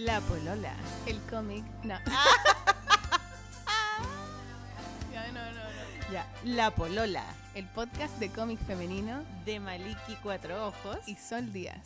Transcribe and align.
La 0.00 0.20
Polola. 0.22 0.74
El 1.06 1.18
cómic. 1.30 1.64
No. 1.84 1.94
Ya, 5.12 5.26
no, 5.32 5.44
no, 5.44 5.52
no. 5.52 6.12
Ya, 6.12 6.26
La 6.44 6.70
Polola. 6.70 7.24
El 7.54 7.66
podcast 7.66 8.16
de 8.18 8.30
cómic 8.30 8.58
femenino 8.60 9.22
De 9.44 9.60
Maliki 9.60 10.16
Cuatro 10.22 10.68
Ojos. 10.68 10.96
y 11.06 11.16
Sol 11.16 11.52
Díaz. 11.52 11.82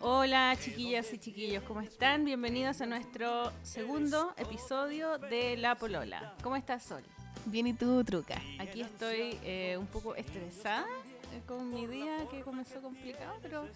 Hola 0.00 0.56
chiquillas 0.58 1.12
y 1.12 1.18
chiquillos, 1.18 1.62
¿cómo 1.64 1.80
están? 1.80 2.24
Bienvenidos 2.24 2.80
a 2.80 2.86
nuestro 2.86 3.52
segundo 3.62 4.32
episodio 4.36 5.18
de 5.18 5.56
La 5.56 5.74
Polola. 5.74 6.34
¿Cómo 6.42 6.56
estás, 6.56 6.82
Sol? 6.82 7.02
Bien, 7.44 7.66
¿y 7.66 7.74
tú, 7.74 8.02
Truca? 8.04 8.40
Aquí 8.58 8.80
estoy 8.80 9.38
eh, 9.44 9.76
un 9.78 9.86
poco 9.86 10.14
estresada 10.14 10.86
eh, 11.32 11.42
con 11.46 11.68
mi 11.72 11.86
día 11.86 12.16
que 12.30 12.40
comenzó 12.40 12.80
complicado, 12.80 13.34
pero 13.42 13.66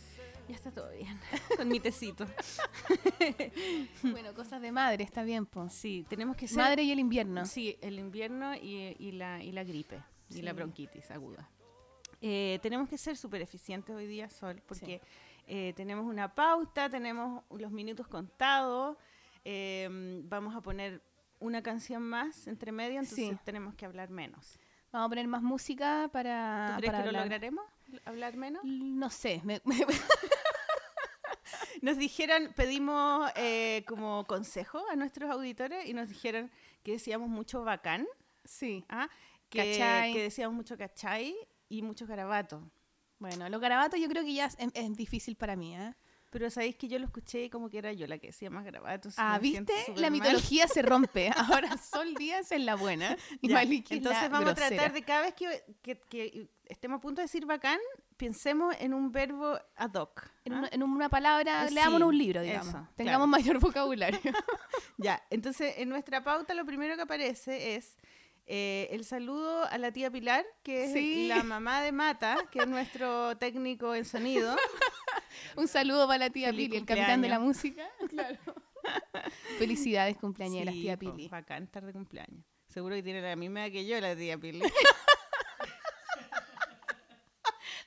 ya 0.48 0.54
está 0.54 0.70
todo 0.70 0.90
bien. 0.90 1.18
con 1.57 1.68
mi 1.68 1.80
tecito. 1.80 2.26
Bueno, 4.02 4.34
cosas 4.34 4.61
de 4.62 4.72
madre, 4.72 5.04
está 5.04 5.22
bien, 5.22 5.46
pues. 5.46 5.72
Sí, 5.72 6.04
tenemos 6.08 6.36
que 6.36 6.48
ser... 6.48 6.58
Madre 6.58 6.82
y 6.82 6.93
el 6.93 6.98
invierno. 6.98 7.44
Sí, 7.46 7.76
el 7.80 7.98
invierno 7.98 8.54
y, 8.54 8.94
y 8.98 9.12
la, 9.12 9.43
y 9.43 9.52
la 9.52 9.64
gripe 9.64 10.02
y 10.30 10.43
la 10.43 10.52
bronquitis 10.52 11.11
aguda. 11.11 11.48
Eh, 12.21 12.58
tenemos 12.62 12.88
que 12.88 12.98
ser 12.98 13.16
súper 13.16 13.43
eficientes 13.43 13.94
hoy 13.94 14.07
día, 14.07 14.29
Sol, 14.30 14.62
porque 14.66 15.00
eh, 15.46 15.72
tenemos 15.76 16.07
una 16.07 16.35
pauta, 16.35 16.88
tenemos 16.88 17.44
los 17.50 17.71
minutos 17.71 18.08
contados, 18.08 18.96
eh, 19.44 20.21
vamos 20.24 20.54
a 20.57 20.60
poner 20.60 21.02
una 21.38 21.63
canción 21.63 22.02
más 22.02 22.46
entre 22.46 22.72
medio, 22.72 23.00
entonces 23.00 23.29
Sí. 23.30 23.38
tenemos 23.44 23.74
que 23.74 23.85
hablar 23.85 24.10
menos. 24.10 24.58
Vamos 24.93 25.07
a 25.07 25.08
poner 25.10 25.29
más 25.29 25.43
música 25.43 26.08
para. 26.13 26.68
¿Tú 26.74 26.76
crees 26.79 26.90
para 26.93 26.99
que 27.04 27.13
lo 27.13 27.18
hablar. 27.18 27.24
lograremos? 27.24 27.64
¿Hablar 28.04 28.36
menos? 28.36 28.63
No 28.64 29.11
sé. 29.11 29.40
me- 29.45 29.61
me- 29.64 29.76
Nos 31.82 31.99
dijeron, 31.99 32.53
pedimos 32.56 33.30
eh, 33.36 33.84
como 33.86 34.24
consejo 34.27 34.83
a 34.91 34.97
nuestros 34.97 35.30
auditores 35.30 35.86
y 35.86 35.92
nos 35.94 36.08
dijeron 36.08 36.50
que 36.83 36.92
decíamos 36.92 37.28
mucho 37.28 37.62
bacán, 37.64 38.06
sí. 38.44 38.84
¿ah? 38.88 39.08
que, 39.50 39.60
que 40.12 40.22
decíamos 40.22 40.56
mucho 40.56 40.77
cachai 40.77 41.36
y 41.69 41.83
mucho 41.83 42.06
garabato. 42.06 42.62
Bueno, 43.19 43.48
los 43.48 43.60
garabatos 43.60 44.00
yo 44.00 44.08
creo 44.08 44.25
que 44.25 44.34
ya 44.34 44.47
es, 44.47 44.56
es 44.58 44.97
difícil 44.97 45.36
para 45.36 45.55
mí, 45.56 45.77
¿eh? 45.77 45.94
Pero 46.30 46.50
sabéis 46.50 46.77
que 46.77 46.88
yo 46.88 46.98
lo 46.98 47.06
escuché 47.06 47.44
y 47.44 47.50
como 47.50 47.70
que 47.70 47.78
era 47.78 47.92
yo 47.92 48.06
la 48.06 48.19
que 48.19 48.27
decía 48.28 48.50
más 48.50 48.64
garabatos. 48.64 49.14
y 49.14 49.16
Ah, 49.19 49.38
¿viste? 49.41 49.72
La 49.94 50.02
mal. 50.10 50.12
mitología 50.12 50.66
se 50.69 50.82
rompe. 50.82 51.30
Ahora 51.60 51.77
Sol 51.78 52.14
Díaz 52.14 52.50
es 52.52 52.60
la 52.60 52.74
buena 52.74 53.16
y 53.41 53.48
Maliki 53.48 53.94
es 53.94 53.98
Entonces 53.98 54.22
la 54.24 54.28
vamos 54.28 54.50
a 54.50 54.54
tratar 54.54 54.92
de 54.92 55.02
cada 55.02 55.22
vez 55.22 55.34
que, 55.34 55.64
que- 55.82 56.00
que 56.08 56.48
estemos 56.66 56.98
a 56.98 57.00
punto 57.00 57.20
de 57.20 57.27
decir 57.27 57.47
bacán, 57.47 57.78
pensemos 58.16 58.74
en 58.80 58.92
un 58.92 59.12
verbo 59.12 59.58
ad 59.77 59.94
hoc. 59.94 60.28
En, 60.44 60.54
¿ah? 60.54 60.58
una, 60.58 60.69
en 60.72 60.82
una 60.82 61.08
palabra, 61.08 61.66
Eh, 61.66 61.70
leámonos 61.70 62.08
sí, 62.08 62.10
un 62.10 62.19
libro, 62.19 62.42
digamos. 62.42 62.69
eso, 62.69 62.88
Tengamos 62.97 63.28
mayor 63.28 63.58
vocabulario. 63.60 64.20
Ya, 64.98 65.22
entonces 65.30 65.74
en 65.78 65.91
nuestra 65.91 66.24
pauta 66.24 66.54
lo 66.54 66.64
primero 66.64 66.97
que 66.97 67.02
aparece 67.02 67.74
es 67.77 67.97
eh, 68.47 68.88
el 68.92 69.04
saludo 69.04 69.64
a 69.66 69.77
la 69.78 69.92
tía 69.92 70.10
Pilar, 70.10 70.44
que 70.62 70.84
es 70.84 70.92
Sí. 70.92 71.27
la 71.28 71.42
mamá 71.42 71.82
de 71.82 71.92
Mata, 71.92 72.36
que 72.50 72.60
es 72.60 72.66
nuestro 72.66 73.36
técnico 73.36 73.94
en 73.94 74.04
sonido. 74.06 74.56
un 75.56 75.68
saludo 75.68 76.06
para 76.06 76.18
la 76.18 76.30
tía 76.30 76.48
Feliz 76.48 76.66
Pili, 76.68 76.76
el 76.78 76.86
capitán 76.86 77.22
de 77.22 77.28
la 77.28 77.38
música. 77.38 77.88
Claro. 78.08 78.38
Felicidades 79.58 80.16
cumpleañeras, 80.16 80.74
Sí, 80.74 80.82
tía 80.82 80.96
Pili. 80.96 81.28
Bacán, 81.28 81.64
estar 81.64 81.84
de 81.84 81.92
cumpleaños. 81.92 82.44
Seguro 82.68 82.94
que 82.94 83.02
tiene 83.02 83.20
la 83.20 83.34
misma 83.34 83.64
edad 83.64 83.72
que 83.72 83.84
yo, 83.86 84.00
la 84.00 84.14
tía 84.14 84.38
Pili. 84.38 84.62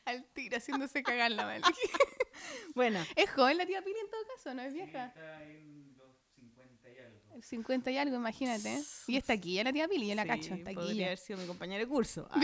Al 0.06 0.26
tiro, 0.34 0.58
haciéndose 0.58 1.04
cagar 1.04 1.32
la 1.32 1.46
Maliki. 1.46 1.70
bueno, 2.76 3.00
¿Es 3.16 3.30
joven 3.30 3.58
la 3.58 3.66
tía 3.66 3.82
Pili 3.82 4.00
en 4.00 4.10
todo 4.10 4.22
caso? 4.36 4.54
¿No 4.54 4.62
es 4.64 4.74
vieja? 4.74 5.14
50 7.42 7.92
y 7.92 7.98
algo, 7.98 8.16
imagínate. 8.16 8.74
¿eh? 8.74 8.84
Y 9.08 9.16
está 9.18 9.34
aquí, 9.34 9.56
ya 9.56 9.64
la 9.64 9.72
tía 9.72 9.88
Pili, 9.88 10.08
yo 10.08 10.16
la 10.16 10.24
Sí, 10.24 10.28
cacho, 10.28 10.54
está 10.56 10.72
aquí 10.72 10.76
podría 10.80 11.06
haber 11.08 11.18
sido 11.18 11.40
mi 11.40 11.48
compañero 11.48 11.84
de 11.84 11.88
curso. 11.88 12.28
Ah. 12.32 12.40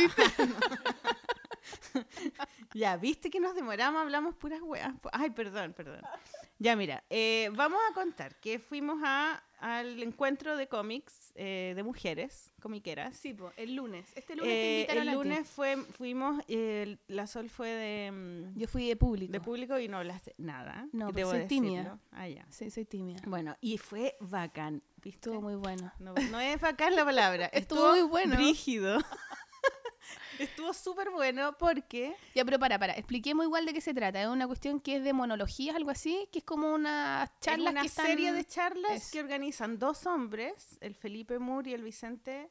Ya, 2.76 2.98
viste 2.98 3.30
que 3.30 3.40
nos 3.40 3.56
demoramos, 3.56 4.02
hablamos 4.02 4.36
puras 4.36 4.62
weas. 4.62 4.94
Ay, 5.14 5.30
perdón, 5.32 5.74
perdón. 5.74 6.02
Ya, 6.60 6.76
mira, 6.76 7.04
eh, 7.10 7.50
vamos 7.54 7.80
a 7.90 7.94
contar 7.94 8.36
que 8.40 8.60
fuimos 8.60 9.00
a, 9.04 9.44
al 9.60 10.02
encuentro 10.04 10.56
de 10.56 10.68
cómics 10.68 11.32
eh, 11.36 11.74
de 11.76 11.84
mujeres, 11.84 12.54
comiqueras. 12.62 13.16
Sí, 13.18 13.34
po, 13.34 13.52
el 13.58 13.76
lunes. 13.76 14.08
Este 14.16 14.36
lunes 14.38 14.52
te 14.54 14.62
Eh, 14.62 14.76
invitaron 14.82 15.02
el 15.04 15.10
a 15.10 15.12
ti. 15.12 15.18
lunes 15.18 15.50
fue, 15.50 15.76
fuimos, 15.78 16.42
eh, 16.48 16.98
la 17.08 17.28
Sol 17.28 17.50
fue 17.50 17.70
de, 17.70 18.12
mm, 18.12 18.58
Yo 18.60 18.68
fui 18.70 18.88
de 18.88 18.96
público. 18.96 19.34
de 19.34 19.42
público 19.42 19.78
y 19.80 19.88
no 19.90 19.98
hablaste 19.98 20.34
nada. 20.38 20.88
No, 20.94 21.12
pero 21.12 21.30
soy 21.32 21.46
tímida. 21.48 21.78
decirlo. 21.80 22.00
Ah, 22.12 22.28
ya. 22.30 22.46
Sí, 22.50 22.70
soy 22.72 22.86
tímida. 22.86 23.20
Bueno, 23.28 23.58
y 23.60 23.78
fue 23.78 24.16
bacán, 24.22 24.82
¿viste? 25.02 25.30
Estuvo 25.30 25.42
muy 25.42 25.56
bueno. 25.56 25.92
No, 26.00 26.14
no 26.32 26.40
es 26.40 26.62
bacán 26.62 26.96
la 26.96 27.04
palabra. 27.04 27.46
Estuvo 27.54 27.92
muy 27.92 28.02
bueno. 28.04 28.36
Rígido. 28.38 28.98
Estuvo 30.40 30.74
súper 30.74 31.10
bueno 31.12 31.58
porque. 31.58 32.16
Ya, 32.34 32.44
pero 32.46 32.60
para, 32.60 32.78
para, 32.80 32.94
expliquemos 32.94 33.46
igual 33.46 33.66
de 33.66 33.74
qué 33.74 33.82
se 33.82 33.94
trata. 33.94 34.22
Es 34.22 34.28
una 34.28 34.48
cuestión 34.48 34.80
que 34.80 34.98
es 34.98 35.04
de 35.04 35.14
monologías, 35.14 35.76
algo 35.76 35.92
así, 35.92 36.28
que 36.32 36.40
es 36.40 36.46
como 36.46 36.74
una 36.74 37.32
que 37.42 37.52
están... 37.86 38.06
serie 38.06 38.32
de 38.34 38.44
charlas 38.46 38.92
es- 38.92 39.12
que 39.12 39.20
organizan 39.20 39.80
dos 39.80 40.06
hombres, 40.06 40.78
el 40.82 40.96
Felipe 40.96 41.40
Moore 41.40 41.72
y 41.72 41.74
el 41.74 41.84
Vicente 41.84 42.50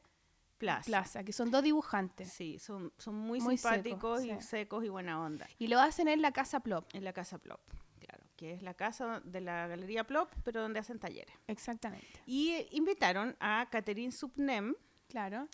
Plaza. 0.57 0.85
Plaza, 0.85 1.23
que 1.23 1.33
son 1.33 1.51
dos 1.51 1.63
dibujantes. 1.63 2.31
Sí, 2.31 2.59
son, 2.59 2.93
son 2.97 3.15
muy, 3.15 3.39
Muy 3.41 3.57
simpáticos 3.57 4.21
secos, 4.21 4.37
y 4.39 4.41
sí. 4.41 4.47
secos 4.47 4.85
y 4.85 4.89
buena 4.89 5.21
onda. 5.21 5.47
Y 5.59 5.67
lo 5.67 5.79
hacen 5.79 6.07
en 6.07 6.21
la 6.21 6.31
Casa 6.31 6.61
Plop. 6.61 6.85
En 6.93 7.03
la 7.03 7.11
Casa 7.11 7.37
Plop, 7.39 7.59
claro, 7.99 8.23
que 8.37 8.53
es 8.53 8.61
la 8.61 8.73
casa 8.73 9.21
de 9.25 9.41
la 9.41 9.67
Galería 9.67 10.05
Plop, 10.05 10.31
pero 10.45 10.61
donde 10.61 10.79
hacen 10.79 10.97
talleres. 10.97 11.35
Exactamente. 11.47 12.07
Y 12.25 12.67
invitaron 12.71 13.35
a 13.39 13.67
Catherine 13.69 14.11
Subnem, 14.13 14.75
Claro. 15.07 15.47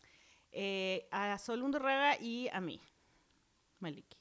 Eh, 0.52 1.08
a 1.12 1.38
Sol 1.38 1.62
Undurraga 1.64 2.20
y 2.20 2.48
a 2.50 2.60
mí, 2.62 2.80
Maliki. 3.80 4.18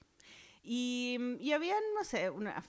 Y, 0.62 1.18
y 1.40 1.52
habían, 1.52 1.82
no 1.96 2.04
sé, 2.04 2.30
unas 2.30 2.64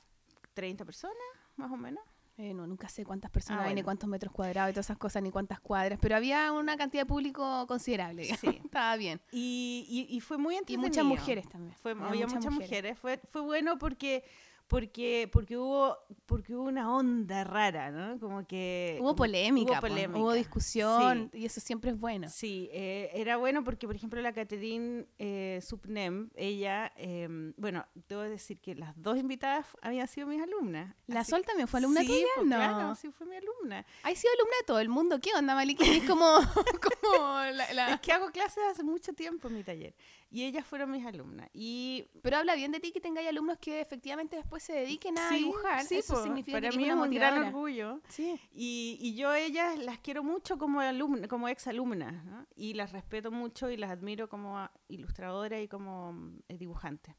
30 0.53 0.85
personas, 0.85 1.15
más 1.55 1.71
o 1.71 1.77
menos. 1.77 2.03
Eh, 2.37 2.53
no, 2.53 2.65
nunca 2.65 2.87
sé 2.89 3.05
cuántas 3.05 3.29
personas 3.29 3.63
Ah, 3.65 3.67
hay, 3.67 3.75
ni 3.75 3.83
cuántos 3.83 4.09
metros 4.09 4.33
cuadrados 4.33 4.71
y 4.71 4.73
todas 4.73 4.85
esas 4.87 4.97
cosas, 4.97 5.21
ni 5.21 5.29
cuántas 5.29 5.59
cuadras, 5.59 5.99
pero 6.01 6.15
había 6.15 6.51
una 6.53 6.75
cantidad 6.77 7.03
de 7.03 7.05
público 7.05 7.67
considerable. 7.67 8.25
Sí. 8.37 8.47
Estaba 8.65 8.95
bien. 8.95 9.21
Y, 9.31 9.85
y, 10.09 10.15
y 10.15 10.19
fue 10.21 10.37
muy 10.37 10.55
Y 10.55 10.57
entretenido. 10.59 10.87
muchas 10.89 11.05
mujeres 11.05 11.47
también. 11.49 11.75
Fue, 11.75 11.91
Había 11.91 12.07
había 12.07 12.27
muchas, 12.27 12.51
mujeres. 12.51 12.97
Fue, 12.97 13.17
fue 13.29 13.41
bueno 13.41 13.77
porque, 13.77 14.23
porque, 14.71 15.29
porque, 15.33 15.57
hubo, 15.57 15.97
porque 16.25 16.55
hubo 16.55 16.63
una 16.63 16.95
onda 16.95 17.43
rara, 17.43 17.91
¿no? 17.91 18.17
Como 18.21 18.47
que... 18.47 18.97
Hubo 19.01 19.17
polémica, 19.17 19.73
hubo 19.73 19.81
po, 19.81 19.87
polémica. 19.89 20.17
hubo 20.17 20.31
discusión, 20.31 21.29
y 21.33 21.43
eso 21.45 21.59
siempre 21.59 21.91
es 21.91 21.99
bueno. 21.99 22.29
Sí, 22.29 22.69
eh, 22.71 23.11
era 23.13 23.35
bueno 23.35 23.65
porque, 23.65 23.85
por 23.85 23.97
ejemplo, 23.97 24.21
la 24.21 24.31
Catherine 24.31 25.07
eh, 25.19 25.59
Subnem, 25.61 26.29
ella, 26.35 26.93
eh, 26.95 27.27
bueno, 27.57 27.85
debo 28.07 28.21
decir 28.21 28.59
que 28.61 28.73
las 28.73 28.93
dos 28.95 29.17
invitadas 29.17 29.65
habían 29.81 30.07
sido 30.07 30.25
mis 30.27 30.41
alumnas. 30.41 30.95
¿La 31.05 31.25
Sol 31.25 31.43
también 31.45 31.67
fue 31.67 31.79
alumna 31.81 31.99
sí, 31.99 32.07
tuya? 32.07 32.25
pues, 32.37 32.47
no. 32.47 32.55
claro, 32.55 32.95
sí 32.95 33.11
fue 33.11 33.27
mi 33.27 33.35
alumna. 33.35 33.85
¿Has 34.03 34.17
sido 34.17 34.31
alumna 34.39 34.55
de 34.57 34.65
todo 34.67 34.79
el 34.79 34.87
mundo? 34.87 35.19
¿Qué 35.19 35.31
onda, 35.37 35.53
Maliki? 35.53 35.83
Es 35.83 36.07
como, 36.09 36.23
como 37.03 37.41
la, 37.51 37.73
la- 37.73 37.93
Es 37.95 37.99
que 37.99 38.13
hago 38.13 38.31
clases 38.31 38.63
hace 38.71 38.83
mucho 38.83 39.11
tiempo 39.11 39.49
en 39.49 39.55
mi 39.55 39.63
taller 39.65 39.93
y 40.33 40.45
ellas 40.45 40.65
fueron 40.65 40.89
mis 40.91 41.05
alumnas. 41.05 41.49
Y 41.53 42.05
Pero 42.23 42.37
habla 42.37 42.55
bien 42.55 42.71
de 42.71 42.79
ti 42.79 42.91
que 42.91 43.01
tengáis 43.01 43.27
alumnos 43.27 43.57
que 43.59 43.81
efectivamente 43.81 44.37
después 44.37 44.63
se 44.63 44.73
dediquen 44.73 45.17
a 45.17 45.27
sí, 45.29 45.35
dibujar. 45.39 45.83
sí, 45.85 45.97
Eso 45.97 46.15
po, 46.15 46.23
significa 46.23 46.55
para 46.57 46.69
que 46.69 46.77
mí 46.77 46.85
es 46.85 46.93
un 46.95 47.09
gran 47.11 47.43
orgullo. 47.47 47.99
Sí. 48.07 48.39
Y, 48.53 48.97
y 49.01 49.13
yo 49.15 49.33
ellas 49.33 49.77
las 49.77 49.99
quiero 49.99 50.23
mucho 50.23 50.57
como 50.57 50.79
alumna, 50.79 51.27
como 51.27 51.49
ex 51.49 51.67
alumnas, 51.67 52.23
¿no? 52.25 52.47
y 52.55 52.73
las 52.73 52.93
respeto 52.93 53.29
mucho 53.29 53.69
y 53.69 53.75
las 53.77 53.91
admiro 53.91 54.29
como 54.29 54.69
ilustradora 54.87 55.59
y 55.61 55.67
como 55.67 56.13
mm, 56.13 56.39
dibujante. 56.57 57.15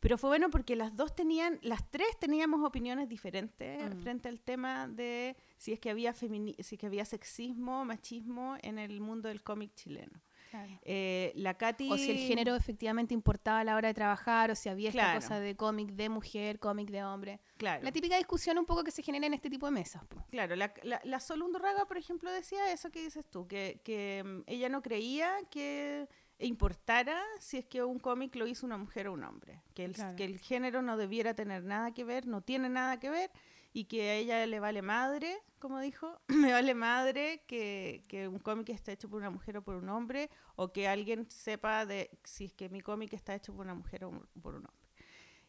Pero 0.00 0.16
fue 0.16 0.30
bueno 0.30 0.48
porque 0.48 0.76
las 0.76 0.96
dos 0.96 1.14
tenían, 1.14 1.58
las 1.60 1.90
tres 1.90 2.18
teníamos 2.18 2.64
opiniones 2.64 3.06
diferentes 3.10 3.94
Mm. 3.94 4.00
frente 4.00 4.28
al 4.30 4.40
tema 4.40 4.88
de 4.88 5.36
si 5.58 5.72
es 5.74 5.78
que 5.78 5.90
había 5.90 6.14
si 6.14 6.54
es 6.56 6.78
que 6.78 6.86
había 6.86 7.04
sexismo, 7.04 7.84
machismo 7.84 8.56
en 8.62 8.78
el 8.78 9.00
mundo 9.02 9.28
del 9.28 9.42
cómic 9.42 9.74
chileno. 9.74 10.22
Eh, 10.82 11.32
la 11.36 11.54
Katy 11.54 11.90
O 11.90 11.96
si 11.96 12.10
el 12.10 12.18
género 12.18 12.54
efectivamente 12.56 13.14
importaba 13.14 13.60
a 13.60 13.64
la 13.64 13.76
hora 13.76 13.88
de 13.88 13.94
trabajar, 13.94 14.50
o 14.50 14.54
si 14.54 14.68
había 14.68 14.88
esta 14.90 15.00
Claro. 15.02 15.20
cosa 15.20 15.40
de 15.40 15.56
cómic 15.56 15.90
de 15.92 16.08
mujer, 16.08 16.58
cómic 16.58 16.90
de 16.90 17.04
hombre. 17.04 17.40
claro. 17.56 17.82
La 17.84 17.92
típica 17.92 18.16
discusión 18.16 18.58
un 18.58 18.66
poco 18.66 18.82
que 18.84 18.90
se 18.90 19.02
genera 19.02 19.26
en 19.26 19.34
este 19.34 19.50
tipo 19.50 19.66
de 19.66 19.72
mesas. 19.72 20.04
po. 20.06 20.24
Claro, 20.30 20.56
la, 20.56 20.72
la, 20.82 21.00
la 21.04 21.20
Sol 21.20 21.42
Undurraga, 21.42 21.86
por 21.86 21.98
ejemplo, 21.98 22.30
decía 22.32 22.72
eso 22.72 22.90
que 22.90 23.02
dices 23.02 23.24
tú, 23.30 23.46
que, 23.46 23.80
que 23.84 24.22
mm, 24.24 24.42
ella 24.46 24.68
no 24.68 24.82
creía 24.82 25.30
que 25.50 26.08
importara 26.38 27.22
si 27.38 27.58
es 27.58 27.66
que 27.66 27.84
un 27.84 27.98
cómic 27.98 28.34
lo 28.34 28.46
hizo 28.46 28.66
una 28.66 28.78
mujer 28.78 29.08
o 29.08 29.12
un 29.12 29.24
hombre, 29.24 29.62
que 29.74 29.84
el, 29.84 29.92
Claro. 29.94 30.16
que 30.16 30.24
el 30.24 30.38
género 30.38 30.82
no 30.82 30.96
debiera 30.96 31.34
tener 31.34 31.62
nada 31.64 31.92
que 31.92 32.02
ver, 32.04 32.26
no 32.26 32.40
tiene 32.40 32.68
nada 32.68 32.98
que 32.98 33.10
ver, 33.10 33.30
y 33.72 33.84
que 33.84 34.10
a 34.10 34.14
ella 34.14 34.46
le 34.46 34.60
vale 34.60 34.82
madre, 34.82 35.36
como 35.58 35.80
dijo, 35.80 36.20
me 36.28 36.52
vale 36.52 36.74
madre 36.74 37.44
que, 37.46 38.02
que 38.08 38.28
un 38.28 38.38
cómic 38.38 38.70
está 38.70 38.92
hecho 38.92 39.08
por 39.08 39.20
una 39.20 39.30
mujer 39.30 39.56
o 39.58 39.62
por 39.62 39.76
un 39.76 39.88
hombre, 39.88 40.30
o 40.56 40.72
que 40.72 40.88
alguien 40.88 41.30
sepa 41.30 41.86
de 41.86 42.10
si 42.24 42.46
es 42.46 42.52
que 42.52 42.68
mi 42.68 42.80
cómic 42.80 43.12
está 43.12 43.34
hecho 43.34 43.54
por 43.54 43.64
una 43.64 43.74
mujer 43.74 44.04
o 44.04 44.10
por 44.42 44.54
un 44.54 44.66
hombre. 44.66 44.80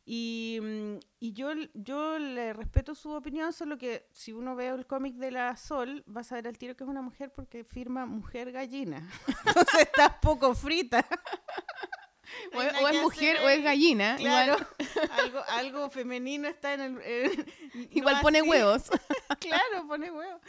Y, 0.06 0.59
mm, 0.62 1.00
y 1.19 1.33
yo, 1.33 1.51
yo 1.73 2.18
le 2.18 2.53
respeto 2.53 2.95
su 2.95 3.12
opinión, 3.12 3.53
solo 3.53 3.77
que 3.77 4.07
si 4.12 4.33
uno 4.33 4.56
ve 4.56 4.68
el 4.68 4.88
cómic 4.88 5.15
de 5.15 5.31
la 5.31 5.56
Sol, 5.56 6.03
vas 6.07 6.31
a 6.31 6.35
ver 6.35 6.47
al 6.47 6.57
tiro 6.57 6.75
que 6.75 6.83
es 6.83 6.89
una 6.89 7.01
mujer 7.01 7.31
porque 7.31 7.63
firma 7.63 8.06
mujer 8.06 8.51
gallina. 8.51 9.07
Entonces 9.45 9.81
estás 9.81 10.15
poco 10.21 10.56
frita. 10.56 11.06
O, 12.54 12.62
es- 12.62 12.74
o 12.98 13.01
mujer 13.01 13.38
o 13.44 13.50
es 13.50 13.63
gallina. 13.63 14.16
Claro, 14.18 14.56
Igual, 14.80 15.10
algo, 15.19 15.39
algo 15.50 15.89
femenino 15.89 16.48
está 16.48 16.74
en 16.74 16.81
el... 16.81 17.01
en- 17.01 17.45
igual 17.92 18.16
no 18.16 18.22
pone 18.22 18.39
así. 18.39 18.50
huevos. 18.50 18.89
claro, 19.39 19.88
pone 19.88 20.12
huevo. 20.12 20.39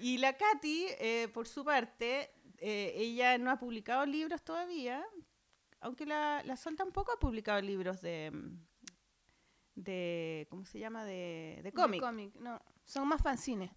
Y 0.00 0.18
la 0.18 0.36
Katy, 0.36 0.86
eh, 0.98 1.28
por 1.32 1.46
su 1.46 1.64
parte, 1.64 2.30
eh, 2.58 2.92
ella 2.96 3.38
no 3.38 3.50
ha 3.50 3.58
publicado 3.58 4.04
libros 4.06 4.42
todavía, 4.42 5.04
aunque 5.80 6.06
la, 6.06 6.42
la 6.44 6.56
Sol 6.56 6.76
tampoco 6.76 7.12
ha 7.12 7.18
publicado 7.18 7.60
libros 7.60 8.00
de, 8.00 8.32
de 9.74 10.46
¿cómo 10.50 10.64
se 10.64 10.78
llama? 10.78 11.04
De, 11.04 11.54
de 11.58 11.62
De 11.64 11.72
cómic. 11.72 12.00
cómic, 12.00 12.34
no. 12.36 12.60
Son 12.84 13.06
más 13.08 13.22
fanzines. 13.22 13.70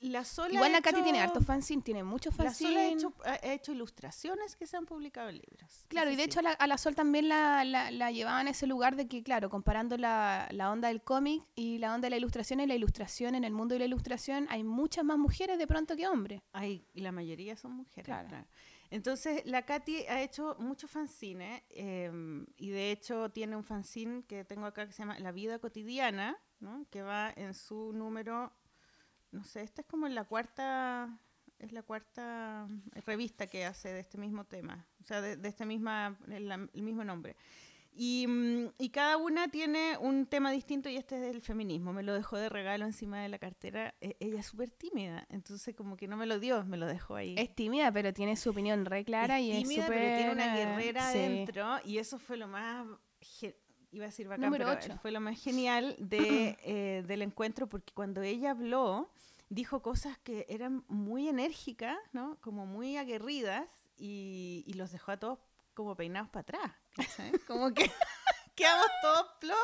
La 0.00 0.24
Igual 0.50 0.72
la 0.72 0.80
Katy 0.80 0.96
hecho- 0.96 1.04
tiene 1.04 1.20
hartos 1.20 1.44
fanzines, 1.44 1.84
tiene 1.84 2.02
muchos 2.02 2.36
La 2.38 2.44
Sol 2.54 2.68
ha 2.76 2.80
fanzines. 2.80 2.92
hecho, 2.94 3.14
ha 3.24 3.32
ha 3.32 3.52
hecho 3.52 3.72
ilustraciones 3.72 4.56
que 4.56 4.66
se 4.66 4.76
han 4.76 4.86
publicado 4.86 5.28
en 5.28 5.36
libros. 5.36 5.84
Claro, 5.88 6.10
y 6.10 6.16
de 6.16 6.22
sí. 6.22 6.26
hecho 6.30 6.38
a 6.40 6.42
la, 6.42 6.52
a 6.52 6.66
la 6.66 6.78
Sol 6.78 6.94
también 6.94 7.28
la, 7.28 7.64
la, 7.64 7.90
la 7.90 8.10
llevaban 8.10 8.46
a 8.46 8.50
ese 8.50 8.66
lugar 8.66 8.96
de 8.96 9.08
que, 9.08 9.22
claro, 9.22 9.50
comparando 9.50 9.98
la, 9.98 10.48
onda 10.72 10.88
del 10.88 11.02
cómic 11.02 11.42
y 11.54 11.78
la 11.78 11.94
onda 11.94 12.06
de 12.06 12.10
la 12.10 12.16
ilustración, 12.16 12.60
en 12.60 12.68
la 12.68 12.74
ilustración, 12.76 13.34
en 13.34 13.44
el 13.44 13.52
mundo 13.52 13.74
de 13.74 13.80
la 13.80 13.84
ilustración, 13.84 14.46
hay 14.48 14.64
muchas 14.64 15.04
más 15.04 15.18
mujeres 15.18 15.58
de 15.58 15.66
pronto 15.66 15.94
que 15.96 16.08
hombres. 16.08 16.40
Hay, 16.52 16.86
y 16.94 17.00
la 17.02 17.12
mayoría 17.12 17.56
son 17.56 17.72
mujeres. 17.72 18.04
Claro. 18.06 18.28
Claro. 18.28 18.46
Entonces, 18.92 19.42
la 19.44 19.62
Katy 19.66 20.06
ha 20.08 20.20
hecho 20.22 20.56
muchos 20.58 20.90
fanzines 20.90 21.62
em, 21.70 22.44
y 22.56 22.70
de 22.70 22.90
hecho 22.90 23.30
tiene 23.30 23.54
un 23.54 23.62
fanzine 23.64 24.24
que 24.26 24.44
tengo 24.44 24.66
acá 24.66 24.86
que 24.86 24.92
se 24.92 24.98
llama 25.02 25.16
La 25.20 25.30
Vida 25.30 25.60
Cotidiana, 25.60 26.36
¿no? 26.58 26.84
que 26.90 27.02
va 27.02 27.32
en 27.36 27.54
su 27.54 27.92
número, 27.92 28.52
no 29.32 29.44
sé, 29.44 29.62
esta 29.62 29.82
es 29.82 29.86
como 29.88 30.08
la 30.08 30.24
cuarta, 30.24 31.18
es 31.58 31.72
la 31.72 31.82
cuarta 31.82 32.66
revista 33.06 33.46
que 33.46 33.64
hace 33.64 33.92
de 33.92 34.00
este 34.00 34.18
mismo 34.18 34.44
tema, 34.44 34.86
o 35.00 35.04
sea, 35.04 35.20
de, 35.20 35.36
de 35.36 35.48
este 35.48 35.64
misma, 35.66 36.18
el, 36.28 36.50
el 36.50 36.82
mismo 36.82 37.04
nombre. 37.04 37.36
Y, 37.92 38.24
mm, 38.28 38.68
y 38.78 38.90
cada 38.90 39.16
una 39.16 39.48
tiene 39.48 39.98
un 39.98 40.26
tema 40.26 40.52
distinto 40.52 40.88
y 40.88 40.96
este 40.96 41.16
es 41.16 41.22
del 41.22 41.42
feminismo. 41.42 41.92
Me 41.92 42.04
lo 42.04 42.14
dejó 42.14 42.36
de 42.36 42.48
regalo 42.48 42.84
encima 42.86 43.20
de 43.20 43.28
la 43.28 43.38
cartera. 43.38 43.94
E- 44.00 44.16
ella 44.20 44.40
es 44.40 44.46
súper 44.46 44.70
tímida, 44.70 45.26
entonces 45.28 45.74
como 45.74 45.96
que 45.96 46.06
no 46.06 46.16
me 46.16 46.26
lo 46.26 46.38
dio, 46.38 46.64
me 46.64 46.76
lo 46.76 46.86
dejó 46.86 47.16
ahí. 47.16 47.34
Es 47.36 47.52
tímida, 47.54 47.90
pero 47.92 48.12
tiene 48.12 48.36
su 48.36 48.50
opinión 48.50 48.84
re 48.84 49.04
clara 49.04 49.40
Es 49.40 49.46
y 49.46 49.52
es 49.52 49.62
tímida, 49.62 49.86
súper... 49.86 49.98
pero 49.98 50.16
tiene 50.16 50.32
una 50.32 50.54
eh, 50.54 50.64
guerrera 50.66 51.10
sí. 51.10 51.18
adentro 51.18 51.78
y 51.84 51.98
eso 51.98 52.18
fue 52.20 52.36
lo 52.36 52.46
más 52.46 52.86
iba 53.92 54.04
a 54.04 54.08
decir 54.08 54.28
bacán, 54.28 54.46
Número 54.46 54.66
pero 54.80 54.98
fue 54.98 55.10
lo 55.10 55.20
más 55.20 55.40
genial 55.42 55.96
de, 55.98 56.56
eh, 56.64 57.04
del 57.06 57.22
encuentro 57.22 57.68
porque 57.68 57.92
cuando 57.92 58.22
ella 58.22 58.52
habló 58.52 59.10
dijo 59.48 59.82
cosas 59.82 60.18
que 60.18 60.46
eran 60.48 60.84
muy 60.88 61.28
enérgicas, 61.28 61.98
¿no? 62.12 62.38
Como 62.40 62.66
muy 62.66 62.96
aguerridas 62.96 63.66
y, 63.96 64.64
y 64.66 64.74
los 64.74 64.92
dejó 64.92 65.12
a 65.12 65.16
todos 65.16 65.38
como 65.74 65.96
peinados 65.96 66.30
para 66.30 66.42
atrás, 66.42 66.72
¿cachai? 66.94 67.32
Como 67.46 67.72
que 67.72 67.90
quedamos 68.54 68.86
todos 69.02 69.26
plop 69.40 69.56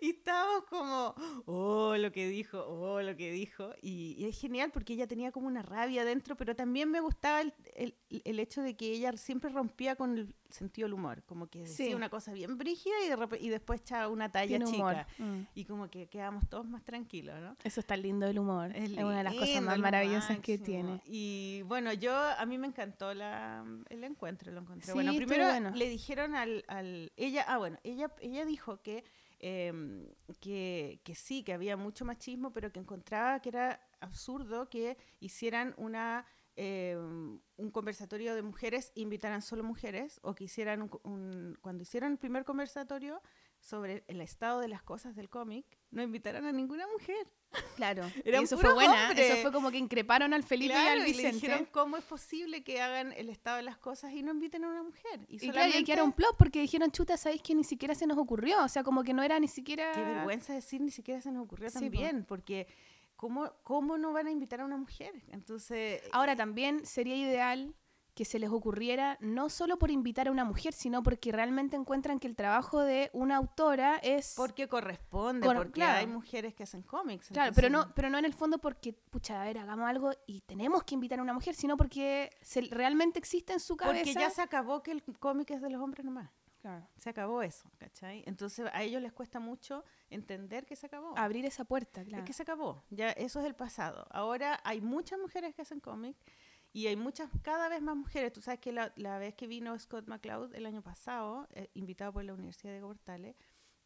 y 0.00 0.10
estábamos 0.10 0.64
como, 0.64 1.14
oh, 1.46 1.94
lo 1.96 2.10
que 2.12 2.28
dijo, 2.28 2.58
oh, 2.66 3.00
lo 3.02 3.16
que 3.16 3.30
dijo. 3.32 3.70
Y, 3.82 4.14
y 4.18 4.26
es 4.26 4.40
genial 4.40 4.70
porque 4.72 4.94
ella 4.94 5.06
tenía 5.06 5.32
como 5.32 5.46
una 5.46 5.62
rabia 5.62 6.04
dentro, 6.04 6.36
pero 6.36 6.54
también 6.56 6.90
me 6.90 7.00
gustaba 7.00 7.40
el, 7.40 7.54
el- 7.74 7.94
el 8.24 8.38
hecho 8.38 8.62
de 8.62 8.76
que 8.76 8.86
ella 8.92 9.12
siempre 9.16 9.50
rompía 9.50 9.96
con 9.96 10.16
el 10.16 10.34
sentido 10.48 10.86
del 10.86 10.94
humor, 10.94 11.22
como 11.24 11.48
que 11.48 11.60
decía 11.60 11.86
Sí. 11.86 11.94
una 11.94 12.08
cosa 12.08 12.32
bien 12.32 12.56
brígida 12.56 12.94
y, 13.04 13.08
de 13.08 13.38
y 13.40 13.48
después 13.48 13.80
echaba 13.80 14.08
una 14.08 14.30
talla 14.30 14.46
Tiene 14.58 14.64
chica. 14.66 15.06
Mm. 15.18 15.40
Y 15.54 15.64
como 15.64 15.90
que 15.90 16.06
quedábamos 16.06 16.48
todos 16.48 16.66
más 16.66 16.84
tranquilos, 16.84 17.34
¿no? 17.40 17.56
Eso 17.64 17.80
está 17.80 17.96
lindo 17.96 18.26
el 18.26 18.38
humor. 18.38 18.70
Es, 18.74 18.90
una 18.92 19.18
de 19.18 19.24
las 19.24 19.34
cosas 19.34 19.60
más 19.62 19.78
maravillosas 19.78 20.38
que 20.40 20.56
tiene. 20.58 21.02
Y 21.04 21.62
bueno, 21.62 21.92
yo 21.92 22.16
a 22.16 22.46
mí 22.46 22.58
me 22.58 22.68
encantó 22.68 23.12
la, 23.12 23.64
el 23.88 24.04
encuentro, 24.04 24.52
lo 24.52 24.60
encontré. 24.60 24.86
Sí, 24.86 24.92
bueno, 24.92 25.12
primero 25.14 25.44
bueno. 25.46 25.70
le 25.74 25.88
dijeron 25.88 26.34
al, 26.36 26.64
al 26.68 27.12
ella, 27.16 27.44
ah 27.48 27.58
bueno, 27.58 27.78
ella 27.82 28.05
ella 28.20 28.44
dijo 28.44 28.82
que 28.82 29.04
em, 29.38 30.06
que, 30.40 31.00
que 31.04 31.14
sí, 31.14 31.42
que 31.42 31.52
había 31.52 31.76
mucho 31.76 32.04
machismo, 32.04 32.52
pero 32.52 32.72
que 32.72 32.80
encontraba 32.80 33.40
que 33.40 33.50
era 33.50 33.80
absurdo 34.00 34.68
que 34.70 34.96
hicieran 35.20 35.74
una 35.76 36.26
em, 36.58 37.38
un 37.56 37.70
conversatorio 37.70 38.34
de 38.34 38.40
mujeres, 38.42 38.90
invitaran 38.94 39.42
solo 39.42 39.62
mujeres, 39.62 40.20
o 40.22 40.34
que 40.34 40.44
hicieran 40.44 40.80
un, 40.82 40.90
un- 41.04 41.58
cuando 41.60 41.82
hicieron 41.82 42.12
el 42.12 42.18
primer 42.18 42.44
conversatorio 42.46 43.20
sobre 43.60 44.04
el 44.08 44.20
estado 44.22 44.60
de 44.60 44.68
las 44.68 44.82
cosas 44.82 45.14
del 45.16 45.28
cómic, 45.28 45.66
no 45.90 46.02
invitaran 46.02 46.46
a 46.46 46.52
ninguna 46.52 46.86
mujer. 46.86 47.26
Claro. 47.76 48.02
Eran 48.24 48.42
y 48.42 48.44
eso 48.44 48.58
fue 48.58 48.72
buena. 48.74 49.08
hombres. 49.08 49.30
Eso 49.30 49.42
fue 49.42 49.52
como 49.52 49.70
que 49.70 49.78
increparon 49.78 50.32
al 50.34 50.42
Felipe 50.42 50.74
y 50.74 50.76
al 50.76 50.98
y 50.98 51.00
le 51.00 51.06
Vicente. 51.06 51.34
dijeron 51.34 51.68
cómo 51.70 51.96
es 51.96 52.04
posible 52.04 52.62
que 52.64 52.80
hagan 52.80 53.12
el 53.12 53.28
estado 53.28 53.56
de 53.58 53.62
las 53.62 53.76
cosas 53.78 54.12
y 54.12 54.22
no 54.22 54.32
inviten 54.32 54.64
a 54.64 54.68
una 54.68 54.82
mujer. 54.82 55.20
Y, 55.28 55.36
Y 55.36 55.38
claro, 55.38 55.44
y 55.44 55.46
solamente- 55.52 55.76
ahí 55.78 55.84
quedaron 55.84 56.12
plop 56.12 56.36
porque 56.36 56.60
dijeron, 56.60 56.90
chuta, 56.90 57.16
¿sabéis 57.16 57.42
que 57.42 57.54
ni 57.54 57.64
siquiera 57.64 57.94
se 57.94 58.06
nos 58.06 58.18
ocurrió? 58.18 58.62
O 58.64 58.68
sea, 58.68 58.82
como 58.82 59.02
que 59.04 59.12
no 59.14 59.22
era 59.22 59.38
ni 59.40 59.48
siquiera... 59.48 59.92
Qué 59.92 60.00
vergüenza 60.00 60.52
decir, 60.54 60.80
ni 60.80 60.90
siquiera 60.90 61.20
se 61.20 61.30
nos 61.32 61.44
ocurrió 61.44 61.68
Sí, 61.70 61.74
po. 61.74 61.80
también, 61.80 62.24
porque 62.24 62.66
¿cómo, 63.16 63.52
¿cómo 63.62 63.96
no 63.98 64.12
van 64.12 64.26
a 64.26 64.30
invitar 64.30 64.60
a 64.60 64.64
una 64.64 64.76
mujer? 64.76 65.12
Entonces, 65.30 66.02
Ahora 66.12 66.36
también 66.36 66.84
sería 66.86 67.16
ideal 67.16 67.74
que 68.16 68.24
se 68.24 68.38
les 68.38 68.48
ocurriera 68.48 69.18
no 69.20 69.50
solo 69.50 69.78
por 69.78 69.90
invitar 69.90 70.26
a 70.26 70.30
una 70.30 70.42
mujer, 70.44 70.72
sino 70.72 71.02
porque 71.02 71.32
realmente 71.32 71.76
encuentran 71.76 72.18
que 72.18 72.26
el 72.26 72.34
trabajo 72.34 72.80
de 72.80 73.10
una 73.12 73.36
autora 73.36 73.98
es... 74.02 74.32
porque 74.34 74.68
corresponde, 74.68 75.46
Cor- 75.46 75.56
porque 75.56 75.72
claro. 75.72 75.98
hay 75.98 76.06
mujeres 76.06 76.54
que 76.54 76.62
hacen 76.62 76.82
cómics. 76.82 77.28
Claro, 77.28 77.52
pero 77.54 77.68
no, 77.68 77.92
pero 77.94 78.08
no 78.08 78.16
en 78.16 78.24
el 78.24 78.32
fondo 78.32 78.56
porque, 78.58 78.94
pucha, 78.94 79.42
a 79.42 79.44
ver, 79.44 79.58
hagamos 79.58 79.86
algo 79.86 80.12
y 80.26 80.40
tenemos 80.40 80.82
que 80.82 80.94
invitar 80.94 81.18
a 81.18 81.22
una 81.22 81.34
mujer, 81.34 81.54
sino 81.54 81.76
porque 81.76 82.30
se, 82.40 82.62
realmente 82.62 83.18
existe 83.18 83.52
en 83.52 83.60
su 83.60 83.76
cabeza... 83.76 84.02
Porque 84.02 84.18
ya 84.18 84.30
se 84.30 84.40
acabó 84.40 84.82
que 84.82 84.92
el 84.92 85.02
cómic 85.20 85.50
es 85.50 85.60
de 85.60 85.68
los 85.68 85.82
hombres 85.82 86.02
nomás. 86.06 86.30
Claro. 86.62 86.88
Se 86.98 87.10
acabó 87.10 87.42
eso, 87.42 87.70
¿cachai? 87.76 88.24
Entonces 88.26 88.66
a 88.72 88.82
ellos 88.82 89.02
les 89.02 89.12
cuesta 89.12 89.38
mucho 89.38 89.84
entender 90.08 90.64
que 90.64 90.74
se 90.74 90.86
acabó. 90.86 91.16
Abrir 91.18 91.44
esa 91.44 91.64
puerta, 91.64 92.02
claro. 92.02 92.24
Es 92.24 92.26
que 92.26 92.32
se 92.32 92.42
acabó, 92.42 92.82
ya 92.90 93.10
eso 93.10 93.40
es 93.40 93.46
el 93.46 93.54
pasado. 93.54 94.06
Ahora 94.10 94.58
hay 94.64 94.80
muchas 94.80 95.20
mujeres 95.20 95.54
que 95.54 95.62
hacen 95.62 95.80
cómic 95.80 96.16
y 96.76 96.86
hay 96.88 96.96
muchas, 96.96 97.30
cada 97.42 97.68
vez 97.68 97.80
más 97.82 97.96
mujeres. 97.96 98.32
Tú 98.32 98.40
sabes 98.40 98.60
que 98.60 98.72
la, 98.72 98.92
la 98.96 99.18
vez 99.18 99.34
que 99.34 99.46
vino 99.46 99.78
Scott 99.78 100.06
McCloud 100.08 100.54
el 100.54 100.66
año 100.66 100.82
pasado, 100.82 101.46
eh, 101.54 101.70
invitado 101.74 102.12
por 102.12 102.24
la 102.24 102.34
Universidad 102.34 102.72
de 102.74 102.80
Portales, 102.80 103.34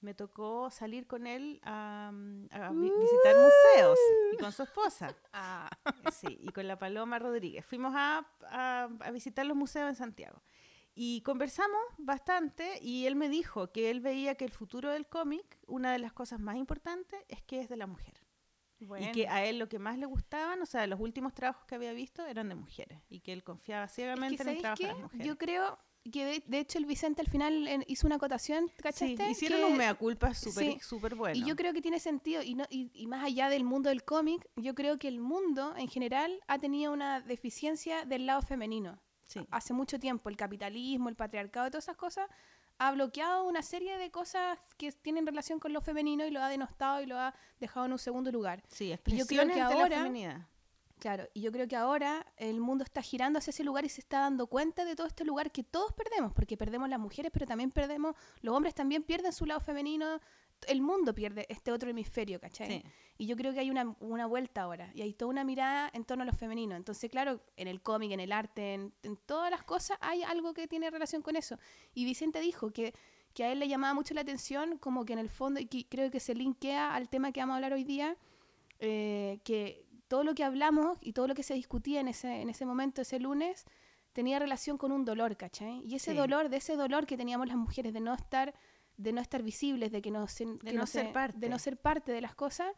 me 0.01 0.15
tocó 0.15 0.71
salir 0.71 1.07
con 1.07 1.27
él 1.27 1.61
a, 1.63 2.09
a 2.09 2.71
vi- 2.73 2.91
visitar 3.01 3.37
museos 3.37 3.99
y 4.33 4.37
con 4.39 4.51
su 4.53 4.63
esposa. 4.63 5.15
Ah. 5.33 5.71
Sí, 6.11 6.39
y 6.41 6.49
con 6.53 6.67
la 6.67 6.79
Paloma 6.79 7.19
Rodríguez. 7.19 7.65
Fuimos 7.65 7.93
a, 7.95 8.27
a- 8.49 8.89
a 9.01 9.11
visitar 9.11 9.45
los 9.47 9.57
museos 9.57 9.89
en 9.89 9.95
Santiago. 9.97 10.43
Y 10.95 11.21
conversamos 11.23 11.79
bastante 11.99 12.79
y 12.83 13.07
él 13.07 13.15
me 13.15 13.29
dijo 13.29 13.71
que 13.73 13.91
él 13.91 14.01
veía 14.01 14.35
que 14.35 14.45
el 14.45 14.51
futuro 14.51 14.91
del 14.91 15.07
cómic, 15.07 15.59
una 15.67 15.93
de 15.93 15.99
las 16.01 16.13
cosas 16.13 16.41
más 16.41 16.57
importantes 16.57 17.21
es 17.29 17.43
que 17.43 17.61
es 17.61 17.69
de 17.69 17.77
la 17.77 17.87
mujer. 17.87 18.15
Y 18.81 19.13
que 19.13 19.29
a 19.29 19.45
él 19.45 19.59
lo 19.59 19.69
que 19.69 19.79
más 19.79 19.99
le 19.99 20.07
gustaban, 20.07 20.61
o 20.63 20.67
sea, 20.67 20.87
los 20.87 20.99
últimos 21.01 21.35
trabajos 21.35 21.67
que 21.67 21.75
había 21.75 21.93
visto 21.93 22.25
eran 22.27 22.49
de 22.49 22.55
mujeres. 22.55 22.99
Y 23.09 23.21
que 23.21 23.33
él 23.33 23.43
confiaba 23.45 23.85
Es 23.85 23.93
ciegamente 23.93 24.37
que, 24.37 24.43
en 24.43 24.49
el 24.49 24.61
¿sabéis 24.61 24.63
trabajo 24.63 24.83
de 24.83 24.89
las 24.89 24.99
mujeres. 25.03 25.27
Yo 25.27 25.37
creo 25.39 25.79
que 26.11 26.25
de, 26.25 26.43
de 26.47 26.59
hecho 26.61 26.79
el 26.79 26.87
Vicente 26.87 27.21
al 27.21 27.29
final 27.29 27.69
en- 27.69 27.85
hizo 27.87 28.07
una 28.07 28.17
acotación, 28.17 28.69
Sí, 28.69 28.83
¿cachaste? 28.83 29.31
hicieron 29.31 29.59
Que- 29.61 29.65
un 29.67 29.77
mea 29.77 29.93
culpa 29.95 30.33
súper 30.33 30.81
sí. 30.81 31.15
bueno. 31.15 31.37
Y 31.39 31.45
yo 31.45 31.55
creo 31.57 31.75
que 31.75 31.83
tiene 31.83 32.01
sentido, 32.01 32.43
y, 32.43 32.55
no, 32.55 32.65
y, 32.71 32.91
y 32.95 33.07
más 33.07 33.23
allá 33.23 33.51
del 33.51 33.65
mundo 33.65 33.91
del 33.91 34.03
cómic, 34.03 34.49
yo 34.57 34.75
creo 34.75 34.99
que 34.99 35.09
el 35.09 35.21
mundo 35.21 35.75
en 35.77 35.89
general 35.89 36.41
ha 36.47 36.59
tenido 36.59 36.93
una 36.93 37.21
deficiencia 37.21 38.07
del 38.07 38.25
lado 38.25 38.41
femenino. 38.41 38.99
sí. 39.27 39.47
Hace 39.51 39.75
mucho 39.75 39.99
tiempo 40.01 40.31
el 40.31 40.37
capitalismo, 40.39 41.11
el 41.11 41.17
patriarcado 41.17 41.69
todas 41.71 41.85
esas 41.85 41.97
cosas 41.99 42.29
ha 42.83 42.93
bloqueado 42.93 43.45
una 43.45 43.61
serie 43.63 43.99
de 43.99 44.11
cosas 44.11 44.59
que 44.79 44.91
tienen 44.91 45.27
relación 45.27 45.61
con 45.61 45.73
lo 45.75 45.83
femenino 45.83 46.25
y 46.27 46.31
lo 46.31 46.43
ha 46.43 46.49
denostado 46.49 47.03
y 47.03 47.07
lo 47.07 47.19
ha 47.19 47.35
dejado 47.61 47.85
en 47.85 47.93
un 47.93 47.99
segundo 47.99 48.33
lugar. 48.33 48.63
Sí, 48.69 48.97
creo 49.05 49.27
que 49.27 49.61
ahora- 49.61 49.89
la 49.99 50.03
feminidad. 50.05 50.47
Claro, 50.99 51.29
y 51.35 51.43
yo 51.43 51.53
creo 51.53 51.67
que 51.69 51.77
ahora 51.77 52.27
el 52.37 52.61
mundo 52.61 52.85
está 52.85 53.01
girando 53.03 53.39
hacia 53.39 53.51
ese 53.53 53.65
lugar 53.65 53.85
y 53.85 53.89
se 53.91 54.01
está 54.01 54.21
dando 54.21 54.47
cuenta 54.47 54.85
de 54.85 54.97
todo 54.97 55.07
este 55.07 55.25
lugar 55.25 55.51
que 55.51 55.63
todos 55.63 55.93
perdemos, 55.93 56.33
porque 56.33 56.57
perdemos 56.57 56.89
las 56.89 56.99
mujeres, 56.99 57.31
pero 57.33 57.47
también 57.47 57.71
perdemos, 57.71 58.15
los 58.43 58.55
hombres 58.55 58.75
también 58.75 59.03
pierden 59.03 59.33
su 59.33 59.45
lado 59.47 59.61
femenino, 59.61 60.21
el 60.69 60.81
mundo 60.81 61.15
pierde 61.15 61.47
este 61.49 61.73
otro 61.73 61.91
hemisferio, 61.91 62.41
¿cachai? 62.41 62.69
Sí. 62.69 62.83
Y 63.19 63.27
yo 63.27 63.37
creo 63.37 63.53
que 63.53 63.61
hay 63.61 63.71
una, 63.71 63.95
una 64.01 64.27
vuelta 64.27 64.63
ahora, 64.63 64.91
y 64.95 65.03
hay 65.03 65.13
toda 65.13 65.31
una 65.31 65.45
mirada 65.45 65.91
en 65.93 66.05
torno 66.05 66.23
a 66.23 66.27
lo 66.27 66.33
femenino. 66.33 66.75
Entonces, 66.77 67.11
claro, 67.11 67.41
en 67.57 67.69
el 67.69 67.81
cómic, 67.83 68.13
en 68.13 68.21
el 68.21 68.33
arte, 68.33 68.75
en, 68.75 68.93
en 69.03 69.17
todas 69.17 69.51
las 69.51 69.63
cosas, 69.63 69.99
hay 70.01 70.23
algo 70.23 70.55
que 70.55 70.67
tiene 70.67 70.91
relación 70.91 71.23
con 71.23 71.37
eso. 71.37 71.57
Y 71.95 72.05
Vicente 72.05 72.41
dijo 72.41 72.71
que, 72.73 72.95
que 73.35 73.45
a 73.45 73.53
él 73.53 73.59
le 73.59 73.69
llamaba 73.69 73.95
mucho 73.95 74.15
la 74.15 74.23
atención, 74.23 74.79
como 74.79 75.05
que 75.05 75.13
en 75.13 75.19
el 75.19 75.29
fondo, 75.29 75.61
y 75.61 75.67
que 75.67 75.87
creo 75.89 76.11
que 76.11 76.19
se 76.21 76.35
linkea 76.35 76.95
al 76.95 77.09
tema 77.09 77.31
que 77.33 77.41
vamos 77.41 77.55
a 77.55 77.57
hablar 77.57 77.73
hoy 77.75 77.85
día, 77.85 78.17
eh, 78.79 79.39
que 79.45 79.87
todo 80.09 80.25
lo 80.25 80.35
que 80.35 80.43
hablamos 80.45 80.99
y 81.01 81.13
todo 81.13 81.27
lo 81.29 81.35
que 81.35 81.43
se 81.43 81.55
discutía 81.55 82.01
en 82.01 82.09
ese, 82.09 82.41
en 82.41 82.49
ese 82.51 82.65
momento, 82.67 83.03
ese 83.03 83.21
lunes, 83.21 83.65
tenía 84.13 84.39
relación 84.41 84.77
con 84.77 84.91
un 84.91 85.05
dolor, 85.05 85.37
¿cachai? 85.37 85.83
Y 85.87 85.95
ese 85.95 86.13
Sí. 86.13 86.17
dolor, 86.17 86.49
de 86.49 86.57
ese 86.57 86.75
dolor 86.75 87.07
que 87.07 87.17
teníamos 87.17 87.47
las 87.47 87.57
mujeres 87.57 87.93
de 87.93 88.01
no 88.01 88.13
estar 88.15 88.53
de 89.03 89.13
no 89.13 89.21
estar 89.21 89.43
visibles, 89.43 89.91
de 89.93 90.03
que 90.03 90.11
no, 90.11 90.27
se- 90.29 90.59
que 90.59 90.73
no 90.73 90.87
se- 90.87 91.01
ser 91.03 91.13
parte. 91.13 91.39
de 91.39 91.49
no 91.49 91.59
ser 91.59 91.77
parte 91.77 92.13
de 92.13 92.21
las 92.21 92.35
cosas, 92.35 92.73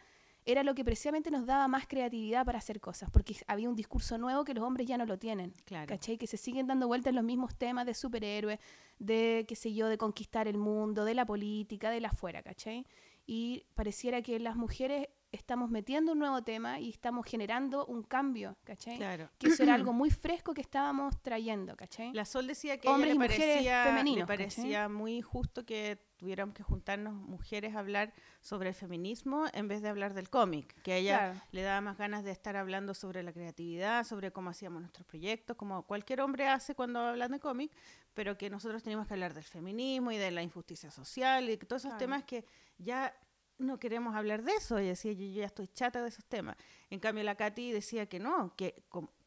era 0.45 0.65
lo 0.65 0.75
que 0.75 0.85
precisamente 0.85 1.31
nos 1.31 1.47
daba 1.47 1.69
más 1.69 1.87
creatividad 1.87 2.45
para 2.45 2.59
hacer 2.59 2.81
cosas, 2.81 3.11
porque 3.11 3.37
había 3.47 3.69
un 3.69 3.77
discurso 3.77 4.19
nuevo 4.19 4.45
que 4.45 4.55
los 4.55 4.65
hombres 4.65 4.89
ya 4.89 4.99
no 4.99 5.07
lo 5.07 5.17
tienen. 5.19 5.53
Claro. 5.65 5.87
¿Cachai? 5.87 6.19
Que 6.19 6.27
se 6.27 6.37
siguen 6.37 6.67
dando 6.67 6.89
vueltas 6.89 7.15
los 7.15 7.23
mismos 7.23 7.55
temas 7.55 7.87
de 7.87 7.95
superhéroes, 7.95 8.59
de, 8.99 9.45
qué 9.47 9.55
sé 9.55 9.73
yo, 9.73 9.87
de 9.89 9.99
conquistar 9.99 10.49
el 10.49 10.59
mundo, 10.59 11.05
de 11.05 11.15
la 11.15 11.25
política, 11.27 11.91
de 11.91 12.01
la 12.01 12.09
afuera, 12.09 12.43
¿cachai? 12.43 12.85
Y 13.25 13.67
pareciera 13.75 14.21
que 14.21 14.41
las 14.41 14.57
mujeres 14.57 15.07
estamos 15.33 15.71
metiendo 15.71 16.13
un 16.13 16.19
nuevo 16.19 16.43
tema 16.43 16.79
y 16.79 16.91
estamos 16.91 17.27
generando 17.27 17.87
un 17.87 18.03
cambio, 18.03 18.57
¿cachai? 18.65 18.99
Claro. 18.99 19.31
Que 19.39 19.49
eso 19.49 19.63
era 19.63 19.75
algo 19.75 19.93
muy 19.95 20.11
fresco 20.11 20.53
que 20.55 20.61
estábamos 20.61 21.21
trayendo, 21.23 21.75
¿cachai? 21.77 22.13
La 22.13 22.25
Sol 22.27 22.47
decía 22.47 22.79
que 22.79 22.87
a 22.89 22.91
ella 22.91 22.95
Hombres 22.97 23.11
le 23.11 23.15
y 23.17 23.19
parecía, 23.19 24.03
le 24.03 24.27
parecía 24.27 24.89
muy 24.89 25.23
justo 25.23 25.65
que 25.65 25.99
tuviéramos 26.19 26.55
que 26.55 26.63
juntarnos 26.63 27.15
mujeres 27.15 27.75
a 27.75 27.81
hablar 27.81 28.13
sobre 28.43 28.69
el 28.69 28.75
feminismo 28.77 29.47
en 29.55 29.67
vez 29.67 29.83
de 29.83 29.89
hablar 29.89 30.15
del 30.15 30.29
cómic, 30.31 30.81
que 30.83 30.93
a 30.93 30.97
ella 30.99 31.19
Claro. 31.19 31.41
le 31.51 31.63
daba 31.63 31.81
más 31.81 31.97
ganas 31.99 32.23
de 32.23 32.31
estar 32.31 32.57
hablando 32.57 32.95
sobre 32.95 33.23
la 33.25 33.33
creatividad, 33.33 34.05
sobre 34.05 34.31
cómo 34.31 34.51
hacíamos 34.51 34.83
nuestros 34.83 35.07
proyectos, 35.07 35.57
como 35.57 35.83
cualquier 35.85 36.21
hombre 36.21 36.47
hace 36.47 36.75
cuando 36.77 37.01
hablan 37.01 37.33
de 37.33 37.41
cómic, 37.41 37.73
pero 38.15 38.37
que 38.39 38.51
nosotros 38.51 38.83
teníamos 38.85 39.09
que 39.09 39.15
hablar 39.15 39.35
del 39.35 39.45
feminismo 39.45 40.13
y 40.13 40.19
de 40.19 40.31
la 40.31 40.43
injusticia 40.43 40.91
social 40.91 41.49
y 41.51 41.57
todos 41.57 41.83
esos 41.83 41.91
Claro. 41.93 41.99
temas 41.99 42.25
que 42.25 42.45
ya 42.79 43.13
no 43.63 43.79
queremos 43.79 44.15
hablar 44.15 44.43
de 44.43 44.53
eso. 44.53 44.79
Y 44.81 44.87
decía, 44.87 45.13
yo, 45.13 45.25
yo 45.25 45.41
ya 45.41 45.47
estoy 45.47 45.69
chata 45.69 46.03
de 46.03 46.09
esos 46.09 46.25
temas. 46.25 46.57
En 46.91 47.01
cambio, 47.01 47.25
la 47.25 47.35
Katy 47.35 47.73
decía 47.73 48.07
que 48.07 48.19
no, 48.19 48.55
que 48.57 48.83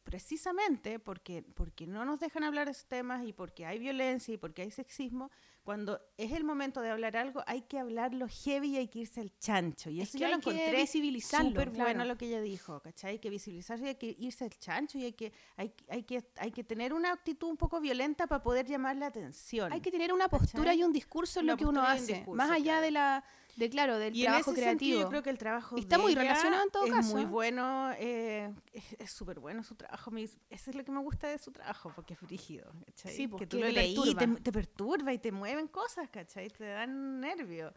precisamente 0.06 1.00
porque, 1.00 1.42
porque 1.42 1.84
no 1.84 2.04
nos 2.04 2.20
dejan 2.20 2.44
hablar 2.44 2.66
de 2.66 2.70
esos 2.70 2.86
temas 2.86 3.26
y 3.26 3.32
porque 3.32 3.66
hay 3.66 3.80
violencia 3.80 4.32
y 4.32 4.36
porque 4.36 4.62
hay 4.62 4.70
sexismo, 4.70 5.32
cuando 5.64 6.00
es 6.16 6.30
el 6.30 6.44
momento 6.44 6.80
de 6.80 6.90
hablar 6.90 7.16
algo, 7.16 7.42
hay 7.44 7.62
que 7.62 7.76
hablarlo 7.80 8.28
heavy 8.28 8.68
y 8.68 8.76
hay 8.76 8.86
que 8.86 9.00
irse 9.00 9.20
al 9.20 9.36
chancho. 9.40 9.90
Y 9.90 10.00
Es 10.00 10.10
eso 10.10 10.18
que 10.18 10.22
yo 10.22 10.28
lo 10.28 10.36
encontré 10.36 10.76
visibilizarlo, 10.76 11.50
súper 11.50 11.70
bueno 11.70 12.04
lo 12.04 12.16
que 12.16 12.28
ella 12.28 12.40
dijo, 12.40 12.78
¿cachai? 12.80 13.14
Hay 13.14 13.18
que 13.18 13.30
visibilizarse 13.30 13.84
y 13.84 13.88
hay 13.88 13.94
que 13.96 14.14
irse 14.16 14.44
al 14.44 14.50
chancho 14.50 14.96
y 14.96 15.06
hay 15.06 15.12
que, 15.14 15.32
hay, 15.56 15.74
hay 15.88 16.04
que, 16.04 16.24
hay 16.36 16.52
que 16.52 16.62
tener 16.62 16.94
una 16.94 17.12
actitud 17.12 17.48
un 17.48 17.56
poco 17.56 17.80
violenta 17.80 18.28
para 18.28 18.44
poder 18.44 18.64
llamar 18.64 18.94
la 18.94 19.06
atención. 19.06 19.72
Hay 19.72 19.80
que 19.80 19.90
tener 19.90 20.12
una 20.12 20.28
postura 20.28 20.66
¿Cachai? 20.66 20.78
y 20.78 20.84
un 20.84 20.92
discurso 20.92 21.40
en 21.40 21.46
Una 21.46 21.52
lo 21.54 21.56
que 21.58 21.66
uno 21.66 21.82
hace, 21.82 22.14
discurso, 22.14 22.36
más 22.36 22.52
allá 22.52 22.64
claro. 22.64 22.82
de 22.82 22.90
la, 22.92 23.24
de 23.56 23.70
claro, 23.70 23.98
del 23.98 24.14
y 24.14 24.20
en 24.20 24.26
trabajo 24.26 24.44
sentido, 24.54 24.64
creativo. 24.64 25.00
yo 25.00 25.08
creo 25.08 25.22
que 25.22 25.30
el 25.30 25.38
trabajo 25.38 25.76
Está 25.76 25.96
de 25.96 26.02
muy 26.02 26.12
ella 26.12 26.22
relacionado 26.22 26.62
en 26.62 26.70
todo 26.70 26.84
es 26.84 26.92
caso, 26.92 27.08
muy 27.14 27.22
¿eh? 27.22 27.26
bueno, 27.26 27.90
eh, 27.98 28.54
es- 28.72 28.96
es 28.98 29.10
súper 29.10 29.40
bueno 29.40 29.62
su 29.64 29.74
trabajo. 29.74 30.10
me- 30.10 30.22
Eso 30.24 30.38
es 30.50 30.74
lo 30.76 30.84
que 30.84 30.92
me 30.92 31.00
gusta 31.00 31.28
de 31.28 31.38
su 31.38 31.50
trabajo, 31.52 31.90
porque 31.96 32.14
es 32.14 32.20
frígido, 32.20 32.70
¿cachai? 32.84 33.14
Sí, 33.16 33.26
pues, 33.28 33.40
que 33.40 33.46
tú 33.46 33.58
lo 33.58 33.68
leí 33.68 33.92
y 33.92 34.14
te, 34.14 34.14
perturba. 34.14 34.42
te 34.42 34.52
perturba 34.52 35.12
y 35.14 35.18
te 35.18 35.32
mueven 35.32 35.68
cosas, 35.68 36.08
¿cachai? 36.10 36.48
Te 36.50 36.64
dan 36.66 37.20
nervio. 37.20 37.72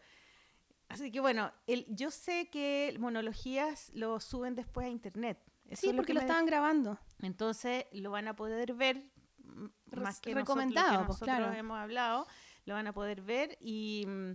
Así 0.88 1.10
que 1.12 1.20
bueno, 1.20 1.52
el, 1.66 1.86
yo 1.88 2.10
sé 2.10 2.48
que 2.50 2.94
monologías 2.98 3.90
lo 3.94 4.18
suben 4.20 4.54
después 4.56 4.86
a 4.86 4.90
internet. 4.90 5.38
Eso 5.68 5.82
sí, 5.82 5.88
es 5.90 5.94
porque 5.94 6.08
que 6.08 6.14
lo 6.14 6.20
estaban 6.20 6.46
grabando. 6.46 6.98
entonces 7.22 7.84
lo 7.92 8.10
van 8.10 8.26
a 8.28 8.34
poder 8.34 8.74
ver 8.74 9.04
mm, 9.38 9.66
más 10.00 10.20
que 10.20 10.34
recomendado, 10.34 11.04
nosotros, 11.04 11.06
pues, 11.06 11.18
que 11.20 11.26
nosotros 11.26 11.38
claro. 11.46 11.58
hemos 11.58 11.78
hablado, 11.78 12.26
lo 12.64 12.74
van 12.74 12.86
a 12.88 12.92
poder 12.92 13.22
ver 13.22 13.56
y, 13.60 14.04
mm, 14.06 14.32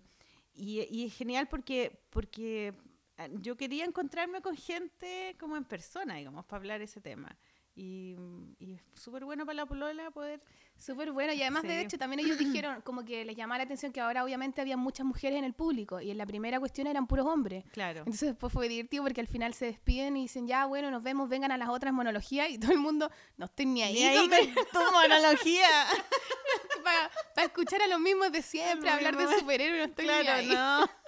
y, 0.56 0.82
y 0.90 1.06
es 1.06 1.16
genial 1.16 1.48
porque, 1.48 2.06
porque 2.10 2.74
ah, 3.18 3.28
yo 3.42 3.56
quería 3.58 3.86
encontrarme 3.86 4.42
con 4.42 4.56
gente 4.56 5.36
como 5.40 5.58
en 5.58 5.66
persona, 5.66 6.16
digamos, 6.16 6.46
para 6.46 6.60
hablar 6.60 6.82
ese 6.82 7.02
tema. 7.02 7.38
Y, 7.76 8.16
y 8.60 8.74
es 8.74 8.82
súper 8.94 9.26
bueno 9.26 9.46
para 9.46 9.58
la 9.58 9.66
polola 9.66 10.12
poder... 10.12 10.42
Súper 10.78 11.12
bueno. 11.12 11.32
Y 11.34 11.42
además, 11.42 11.64
de 11.64 11.82
hecho, 11.82 11.98
también 11.98 12.20
ellos 12.20 12.38
dijeron 12.38 12.82
como 12.82 13.06
que 13.06 13.24
les 13.24 13.36
llamaba 13.36 13.60
la 13.60 13.64
atención 13.64 13.94
que 13.94 14.02
ahora 14.02 14.24
obviamente 14.24 14.62
había 14.62 14.76
muchas 14.76 15.06
mujeres 15.06 15.40
en 15.40 15.46
el 15.46 15.54
público 15.54 16.02
y 16.02 16.12
en 16.12 16.18
la 16.18 16.26
primera 16.26 16.60
cuestión 16.60 16.88
eran 16.88 17.08
puros 17.08 17.26
hombres. 17.26 17.64
Claro. 17.72 18.00
Entonces 18.00 18.30
después 18.30 18.52
fue 18.52 18.68
divertido 18.68 19.04
porque 19.04 19.22
al 19.22 19.28
final 19.28 19.54
se 19.54 19.66
despiden 19.66 20.18
y 20.18 20.24
dicen, 20.24 20.48
ya, 20.48 20.66
bueno, 20.66 20.92
nos 20.92 21.02
vemos, 21.02 21.30
vengan 21.30 21.52
a 21.52 21.58
las 21.58 21.70
otras 21.70 21.94
monologías 21.94 22.50
y 22.50 22.58
todo 22.60 22.72
el 22.72 22.80
mundo, 22.80 23.10
no 23.38 23.46
estoy 23.46 23.66
ni 23.68 23.84
ahí, 23.84 23.94
Ni 23.94 24.04
ahí 24.04 24.30
con 24.30 24.40
tu 24.74 24.92
monología. 24.92 25.68
para, 26.84 27.48
escuchar 27.48 27.82
a 27.82 27.88
los 27.88 28.00
mismos 28.00 28.32
de 28.32 28.42
siempre, 28.42 28.90
hablar 28.90 29.18
de 29.18 29.40
superhéroes, 29.40 29.80
no 29.80 29.86
estoy 29.86 30.06
ni 30.06 30.12
claro, 30.12 30.32
ahí. 30.34 30.48
no. 30.48 31.05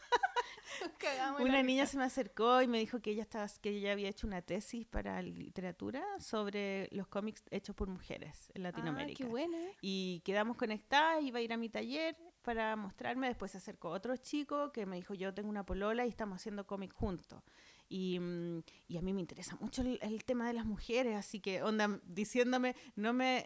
Una 1.40 1.64
niña 1.64 1.84
risa. 1.84 1.92
se 1.94 1.98
me 1.98 2.04
acercó 2.04 2.62
y 2.62 2.68
me 2.68 2.80
dijo 2.80 3.00
que 3.02 3.12
ella 3.12 3.22
estaba, 3.24 3.48
que 3.62 3.70
ella 3.70 3.92
había 3.92 4.10
hecho 4.10 4.28
una 4.28 4.42
tesis 4.42 4.86
para 4.86 5.22
literatura 5.22 6.04
sobre 6.20 6.88
los 6.92 7.08
cómics 7.08 7.44
hechos 7.52 7.76
por 7.76 7.88
mujeres 7.88 8.52
en 8.54 8.62
Ah, 8.66 8.70
Latinoamérica. 8.70 9.24
qué 9.24 9.30
buena. 9.30 9.58
Y 9.82 10.22
quedamos 10.26 10.58
conectadas, 10.58 11.24
iba 11.24 11.40
a 11.40 11.42
ir 11.42 11.54
a 11.54 11.58
mi 11.58 11.70
taller 11.70 12.16
para 12.42 12.76
mostrarme. 12.76 13.28
Después 13.28 13.52
se 13.52 13.58
acercó 13.58 13.90
otro 13.90 14.16
chico 14.18 14.72
que 14.72 14.86
me 14.86 14.96
dijo, 14.96 15.14
yo 15.14 15.34
tengo 15.34 15.50
una 15.50 15.66
polola 15.66 16.06
y 16.06 16.10
estamos 16.10 16.38
haciendo 16.38 16.66
cómic 16.66 16.94
juntos. 16.94 17.42
Y, 17.89 18.20
mm, 18.20 18.63
y 18.89 18.98
a 18.98 19.01
mí 19.01 19.13
me 19.13 19.22
interesa 19.22 19.56
mucho 19.62 19.82
el, 19.82 19.98
el 20.01 20.25
tema 20.25 20.46
de 20.48 20.53
las 20.53 20.65
mujeres, 20.65 21.15
así 21.15 21.39
que 21.39 21.63
onda 21.63 22.01
diciéndome, 22.03 22.75
no 22.96 23.13
me, 23.13 23.46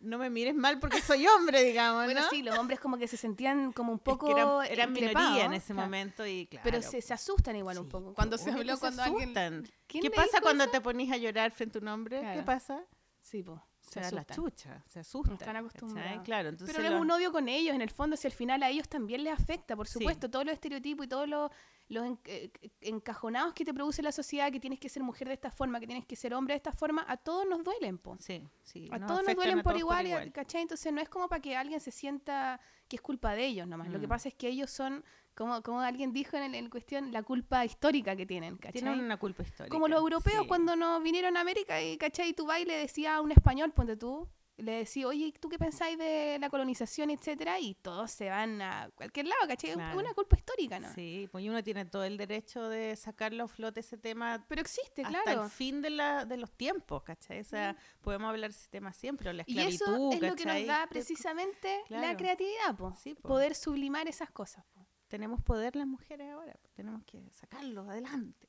no 0.00 0.18
me 0.18 0.28
mires 0.28 0.54
mal 0.54 0.78
porque 0.78 1.00
soy 1.18 1.26
hombre, 1.26 1.62
digamos, 1.64 2.04
Bueno, 2.04 2.20
¿no? 2.20 2.28
sí, 2.28 2.42
los 2.42 2.58
hombres 2.58 2.78
como 2.78 2.98
que 2.98 3.08
se 3.08 3.16
sentían 3.16 3.72
como 3.72 3.92
un 3.92 3.96
Es 3.98 4.02
que 4.02 4.10
poco 4.10 4.30
eran, 4.62 4.70
eran 4.70 4.90
increpados, 4.90 5.28
minoría 5.30 5.44
en 5.46 5.52
ese 5.54 5.72
claro. 5.72 5.86
momento 5.86 6.26
y 6.26 6.46
claro. 6.46 6.64
Pero 6.64 6.82
se, 6.82 7.00
se 7.00 7.14
asustan 7.14 7.56
igual 7.56 7.78
un 7.78 7.84
Sí, 7.84 7.90
poco. 7.90 8.12
Cuando 8.14 8.36
se 8.36 8.50
habló, 8.50 8.74
se 8.74 8.80
cuando 8.80 9.02
alguien... 9.02 9.30
asustan. 9.30 9.66
¿Quién 9.86 10.02
¿Qué 10.02 10.10
pasa 10.10 10.40
cuando 10.42 10.64
eso? 10.64 10.72
te 10.72 10.80
ponís 10.82 11.10
a 11.10 11.16
llorar 11.16 11.50
frente 11.50 11.78
a 11.78 11.80
un 11.80 11.88
hombre? 11.88 12.16
¿Qué 12.18 12.22
Claro. 12.22 12.44
pasa? 12.44 12.84
Sí, 13.22 13.42
po, 13.42 13.62
se 13.80 13.92
Se 13.94 14.00
da 14.00 14.10
la 14.10 14.24
chucha, 14.26 14.84
se 14.88 15.00
asustan. 15.00 15.32
están 15.34 15.46
¿cachai? 15.54 15.60
acostumbrados. 15.66 16.22
Claro, 16.24 16.48
entonces 16.50 16.76
Pero 16.76 16.86
no 16.88 16.94
es 16.94 16.98
lo- 16.98 17.02
un 17.02 17.10
odio 17.10 17.32
con 17.32 17.48
ellos, 17.48 17.74
en 17.74 17.80
el 17.82 17.90
fondo, 17.90 18.16
si 18.16 18.26
al 18.26 18.32
final 18.34 18.62
a 18.62 18.68
ellos 18.70 18.88
también 18.88 19.24
les 19.24 19.32
afecta, 19.32 19.74
por 19.74 19.86
Sí. 19.86 19.94
supuesto, 19.94 20.30
todos 20.30 20.44
los 20.44 20.52
estereotipos 20.54 21.06
y 21.06 21.08
todos 21.08 21.28
los, 21.28 21.50
los 21.90 22.06
en- 22.06 22.18
eh, 22.24 22.50
encajonados 22.80 23.52
que 23.52 23.64
te 23.64 23.74
produce 23.74 24.00
la 24.02 24.12
sociedad, 24.12 24.50
que 24.50 24.60
tienes 24.60 24.78
que 24.80 24.88
ser 24.88 25.02
mujer 25.02 25.28
de 25.28 25.34
esta 25.34 25.50
forma, 25.50 25.78
que 25.80 25.86
tienes 25.86 26.06
que 26.06 26.16
ser 26.16 26.32
hombre 26.34 26.54
de 26.54 26.56
esta 26.56 26.72
forma, 26.72 27.04
a 27.08 27.16
todos 27.16 27.46
nos 27.46 27.62
duelen, 27.64 27.98
po. 27.98 28.16
Sí, 28.18 28.46
sí. 28.62 28.88
A 28.92 28.98
nos 28.98 29.08
todos 29.08 29.24
nos 29.26 29.34
duelen 29.34 29.56
por 29.62 29.72
todos 29.72 29.80
igual, 29.80 30.06
y- 30.28 30.30
¿cachai? 30.30 30.62
Entonces 30.62 30.92
no 30.92 31.00
es 31.00 31.08
como 31.08 31.28
para 31.28 31.42
que 31.42 31.56
alguien 31.56 31.80
se 31.80 31.90
sienta 31.90 32.60
que 32.88 32.96
es 32.96 33.02
culpa 33.02 33.34
de 33.34 33.44
ellos 33.46 33.66
nomás. 33.68 33.88
Lo 33.88 34.00
que 34.00 34.06
Mm. 34.06 34.10
pasa 34.10 34.28
es 34.28 34.34
que 34.34 34.48
ellos 34.48 34.70
son, 34.70 35.04
como, 35.34 35.62
como 35.62 35.80
alguien 35.80 36.12
dijo 36.12 36.36
en, 36.36 36.44
el- 36.44 36.54
en 36.54 36.70
cuestión, 36.70 37.12
la 37.12 37.22
culpa 37.22 37.64
histórica 37.64 38.14
que 38.16 38.24
tienen, 38.26 38.56
¿cachai? 38.56 38.82
Tienen 38.82 39.00
una 39.00 39.16
culpa 39.16 39.42
histórica. 39.42 39.72
Como 39.74 39.88
los 39.88 39.98
europeos 40.00 40.42
sí. 40.42 40.48
cuando 40.48 40.76
nos 40.76 41.02
vinieron 41.02 41.36
a 41.36 41.40
América 41.40 41.80
y, 41.82 41.96
¿cachai? 41.98 42.32
Tu 42.34 42.46
baile 42.46 42.74
decía 42.76 43.16
a 43.16 43.20
un 43.20 43.32
español, 43.32 43.72
ponte 43.72 43.96
tú, 43.96 44.28
le 44.62 44.72
decía, 44.72 45.06
oye, 45.06 45.32
¿tú 45.40 45.48
qué 45.48 45.58
pensáis 45.58 45.98
de 45.98 46.38
la 46.40 46.50
colonización, 46.50 47.10
etcétera? 47.10 47.58
Y 47.60 47.74
todos 47.74 48.10
se 48.10 48.28
van 48.28 48.60
a 48.62 48.90
cualquier 48.94 49.26
lado, 49.26 49.40
¿cachai? 49.46 49.70
Es 49.70 49.76
una 49.76 50.14
culpa 50.14 50.36
histórica, 50.36 50.80
¿no? 50.80 50.92
Sí, 50.94 51.28
pues 51.30 51.44
y 51.44 51.48
uno 51.48 51.62
tiene 51.62 51.84
todo 51.84 52.04
el 52.04 52.16
derecho 52.16 52.68
de 52.68 52.96
sacarlo 52.96 53.44
a 53.44 53.48
flote 53.48 53.80
ese 53.80 53.96
tema 53.96 54.44
Pero 54.48 54.60
existe, 54.60 55.02
hasta 55.02 55.22
claro. 55.22 55.44
el 55.44 55.50
fin 55.50 55.82
de, 55.82 55.90
la, 55.90 56.24
de 56.24 56.36
los 56.36 56.50
tiempos, 56.52 57.02
¿cachai? 57.02 57.40
O 57.40 57.44
sea, 57.44 57.76
podemos 58.00 58.28
hablar 58.28 58.50
de 58.50 58.56
ese 58.56 58.68
tema 58.68 58.92
siempre, 58.92 59.30
o 59.30 59.32
la 59.32 59.44
Y 59.46 59.58
esclavitud, 59.58 59.82
eso 59.82 60.12
es 60.12 60.20
lo 60.20 60.36
que 60.36 60.44
nos 60.44 60.66
da 60.66 60.86
precisamente 60.88 61.82
la 61.88 62.16
creatividad, 62.16 62.76
po. 62.76 62.94
Sí, 62.96 63.14
po. 63.14 63.28
poder 63.28 63.54
sublimar 63.54 64.08
esas 64.08 64.30
cosas. 64.30 64.64
po. 64.74 64.86
tenemos 65.08 65.42
poder 65.42 65.76
las 65.76 65.86
mujeres 65.86 66.30
ahora, 66.30 66.54
tenemos 66.74 67.04
que 67.04 67.30
sacarlo 67.30 67.82
adelante. 67.82 68.48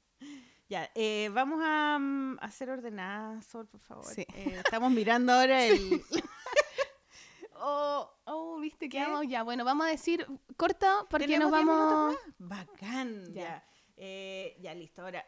Ya, 0.71 0.89
eh, 0.95 1.29
vamos 1.33 1.59
a, 1.61 1.97
mm, 1.99 2.37
a 2.39 2.49
ser 2.49 2.69
ordenadas, 2.69 3.45
Sol, 3.45 3.67
por 3.67 3.81
favor. 3.81 4.05
Sí. 4.05 4.21
Eh, 4.33 4.61
estamos 4.63 4.89
mirando 4.89 5.33
ahora 5.37 5.65
el... 5.65 6.01
oh, 7.55 8.09
Oh, 8.25 8.57
viste 8.61 8.87
que 8.87 9.03
ya. 9.27 9.43
Bueno, 9.43 9.65
vamos 9.65 9.85
a 9.87 9.89
decir 9.89 10.25
corto 10.55 11.07
porque 11.09 11.27
¿tenemos 11.27 11.51
nos 11.51 11.59
10 11.59 11.65
minutos 11.65 11.89
vamos. 11.89 12.17
Bacán, 12.37 13.25
ya. 13.33 13.41
Ya. 13.41 13.65
Eh, 13.97 14.55
ya, 14.61 14.73
listo. 14.73 15.01
Ahora, 15.01 15.25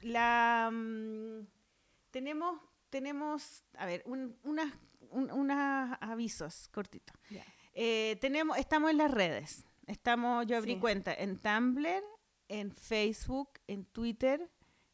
la... 0.00 0.70
mm, 0.72 1.46
tenemos, 2.10 2.58
tenemos, 2.88 3.64
a 3.76 3.84
ver, 3.84 4.02
un, 4.06 4.38
unas, 4.44 4.72
un- 5.10 5.30
unas 5.30 5.98
avisos 6.00 6.68
cortitos. 6.72 7.14
Eh, 7.74 8.16
tenemos, 8.22 8.56
estamos 8.56 8.90
en 8.90 8.96
las 8.96 9.10
redes. 9.10 9.66
Estamos, 9.86 10.46
yo 10.46 10.56
abrí 10.56 10.74
Sí. 10.74 10.80
cuenta 10.80 11.12
en 11.12 11.38
Tumblr, 11.38 12.02
en 12.48 12.72
Facebook, 12.74 13.50
en 13.66 13.84
Twitter 13.84 14.48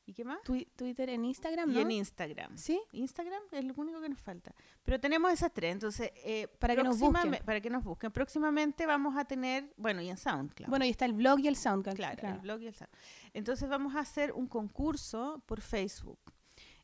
y 0.07 0.13
qué 0.13 0.25
más? 0.25 0.39
Twi- 0.45 0.69
Twitter, 0.77 1.09
en 1.11 1.25
Instagram, 1.25 1.71
Y 1.71 1.79
en 1.79 1.91
Instagram. 1.91 2.57
Sí. 2.59 2.81
Instagram 2.93 3.43
es 3.53 3.65
lo 3.65 3.75
único 3.77 4.01
que 4.01 4.09
nos 4.09 4.21
falta. 4.21 4.55
Pero 4.85 5.01
tenemos 5.01 5.33
esas 5.33 5.53
tres, 5.53 5.73
entonces 5.73 6.11
eh, 6.25 6.49
Para 6.59 6.77
que 6.77 6.83
nos 6.83 6.99
busquen. 6.99 7.39
Para 7.45 7.61
que 7.61 7.71
nos 7.71 7.85
busquen. 7.85 8.13
Próximamente 8.13 8.87
vamos 8.87 9.17
a 9.17 9.25
tener, 9.25 9.73
bueno, 9.77 10.03
y 10.03 10.11
en 10.11 10.17
SoundCloud. 10.17 10.69
Bueno, 10.69 10.85
y 10.85 10.91
está 10.91 11.05
el 11.07 11.15
blog 11.15 11.41
y 11.41 11.49
el 11.49 11.57
SoundCloud. 11.57 11.97
Claro, 11.97 12.29
el 12.29 12.39
blog 12.41 12.61
y 12.63 12.67
el 12.67 12.75
SoundCloud. 12.75 13.03
Entonces 13.33 13.69
vamos 13.69 13.95
a 13.97 14.01
hacer 14.01 14.33
un 14.33 14.47
concurso 14.47 15.43
por 15.47 15.61
Facebook. 15.61 16.19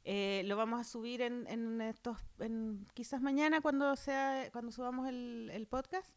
Eh, 0.02 0.42
lo 0.46 0.56
vamos 0.56 0.80
a 0.80 0.84
subir 0.84 1.20
en, 1.20 1.46
en 1.46 1.80
estos, 1.82 2.16
en, 2.38 2.86
quizás 2.94 3.20
mañana 3.20 3.60
cuando 3.60 3.94
sea, 3.96 4.48
cuando 4.50 4.72
subamos 4.72 5.06
el, 5.08 5.50
el 5.52 5.66
podcast. 5.66 6.10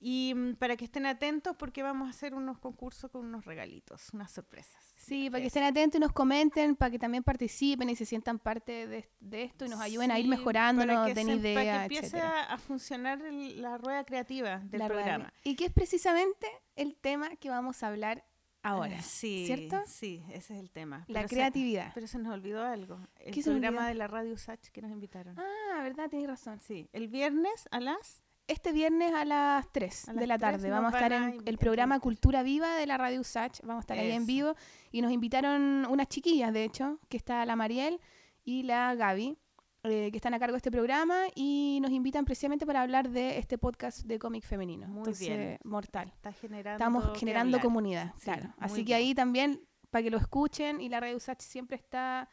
Y 0.00 0.32
mm, 0.34 0.54
para 0.56 0.76
que 0.76 0.84
estén 0.86 1.06
atentos 1.06 1.54
porque 1.56 1.82
vamos 1.82 2.06
a 2.06 2.10
hacer 2.10 2.34
unos 2.34 2.58
concursos 2.58 3.10
con 3.10 3.24
unos 3.26 3.44
regalitos, 3.44 4.08
unas 4.12 4.30
sorpresas. 4.30 4.84
Sí, 5.06 5.30
para 5.30 5.40
que 5.40 5.46
estén 5.46 5.62
atentos 5.62 5.98
y 5.98 6.00
nos 6.00 6.12
comenten, 6.12 6.74
para 6.74 6.90
que 6.90 6.98
también 6.98 7.22
participen 7.22 7.88
y 7.90 7.94
se 7.96 8.04
sientan 8.04 8.38
parte 8.40 8.86
de, 8.88 9.08
de 9.20 9.42
esto 9.44 9.64
y 9.64 9.68
nos 9.68 9.80
ayuden 9.80 10.10
a 10.10 10.18
ir 10.18 10.24
Sí, 10.24 10.30
mejorando, 10.30 10.84
nos 10.84 11.06
den 11.14 11.14
se- 11.14 11.22
Para 11.32 11.42
que 11.42 11.48
ideas, 11.50 11.82
empiece 11.82 12.06
etcétera. 12.06 12.44
a, 12.44 12.58
funcionar 12.58 13.22
el- 13.22 13.62
la 13.62 13.78
rueda 13.78 14.04
creativa 14.04 14.58
del 14.64 14.80
La 14.80 14.88
rueda 14.88 15.02
programa. 15.02 15.32
de- 15.44 15.50
Y 15.50 15.54
que 15.54 15.66
es 15.66 15.72
precisamente 15.72 16.48
el 16.74 16.96
tema 16.96 17.36
que 17.36 17.48
vamos 17.50 17.82
a 17.82 17.86
hablar 17.88 18.24
ahora. 18.62 18.96
Eh, 18.98 19.02
Sí, 19.02 19.44
¿cierto? 19.46 19.80
Sí, 19.86 20.24
ese 20.30 20.54
es 20.54 20.60
el 20.60 20.70
tema. 20.72 21.04
La 21.06 21.20
Pero 21.20 21.28
se- 21.28 21.34
creatividad. 21.36 21.92
pero 21.94 22.08
se 22.08 22.18
nos 22.18 22.34
olvidó 22.34 22.64
algo. 22.64 22.98
El 23.20 23.32
¿Qué 23.32 23.42
se 23.42 23.50
me 23.50 23.60
programa 23.60 23.86
de 23.86 23.94
la 23.94 24.08
radio 24.08 24.36
Sach 24.36 24.60
que 24.72 24.82
nos 24.82 24.90
invitaron. 24.90 25.38
Ah, 25.38 25.82
¿verdad? 25.84 26.08
Tienes 26.10 26.26
razón. 26.28 26.60
Sí, 26.60 26.88
el 26.92 27.06
viernes 27.06 27.68
a 27.70 27.78
las... 27.78 28.24
Este 28.48 28.72
viernes 28.72 29.12
a 29.12 29.24
las 29.24 29.70
3 29.72 30.08
A 30.08 30.12
de 30.12 30.26
la 30.26 30.38
3 30.38 30.52
tarde 30.52 30.70
vamos 30.70 30.94
a 30.94 30.96
estar 30.96 31.12
en 31.12 31.42
el 31.44 31.58
programa. 31.58 31.98
Cultura 31.98 32.44
Viva 32.44 32.76
de 32.76 32.86
la 32.86 32.96
Radio 32.96 33.20
Usach. 33.20 33.60
Vamos 33.62 33.78
a 33.78 33.80
estar 33.80 33.98
ahí 33.98 34.12
en 34.12 34.24
vivo 34.24 34.54
y 34.92 35.02
nos 35.02 35.10
invitaron 35.10 35.84
unas 35.86 36.08
chiquillas, 36.08 36.52
de 36.52 36.62
hecho, 36.62 37.00
que 37.08 37.16
está 37.16 37.44
la 37.44 37.56
Mariel 37.56 38.00
y 38.44 38.62
la 38.62 38.94
Gaby, 38.94 39.36
eh, 39.82 40.10
que 40.12 40.16
están 40.16 40.32
a 40.34 40.38
cargo 40.38 40.52
de 40.52 40.58
este 40.58 40.70
programa 40.70 41.22
y 41.34 41.80
nos 41.82 41.90
invitan 41.90 42.24
precisamente 42.24 42.64
para 42.66 42.82
hablar 42.82 43.10
de 43.10 43.38
este 43.38 43.58
podcast 43.58 44.06
de 44.06 44.18
cómic 44.20 44.44
femenino. 44.44 44.86
Muy 44.86 44.98
Entonces, 44.98 45.28
bien. 45.28 45.58
mortal. 45.64 46.12
Está 46.14 46.32
generando 46.32 46.84
Estamos 46.84 47.18
generando 47.18 47.60
comunidad, 47.60 48.12
Sí, 48.16 48.24
claro. 48.26 48.54
Así 48.58 48.84
que 48.84 48.94
ahí 48.94 49.12
también, 49.12 49.60
para 49.90 50.04
que 50.04 50.10
lo 50.10 50.18
escuchen, 50.18 50.80
y 50.80 50.88
la 50.88 51.00
Radio 51.00 51.16
Usach 51.16 51.40
siempre 51.40 51.76
está 51.76 52.28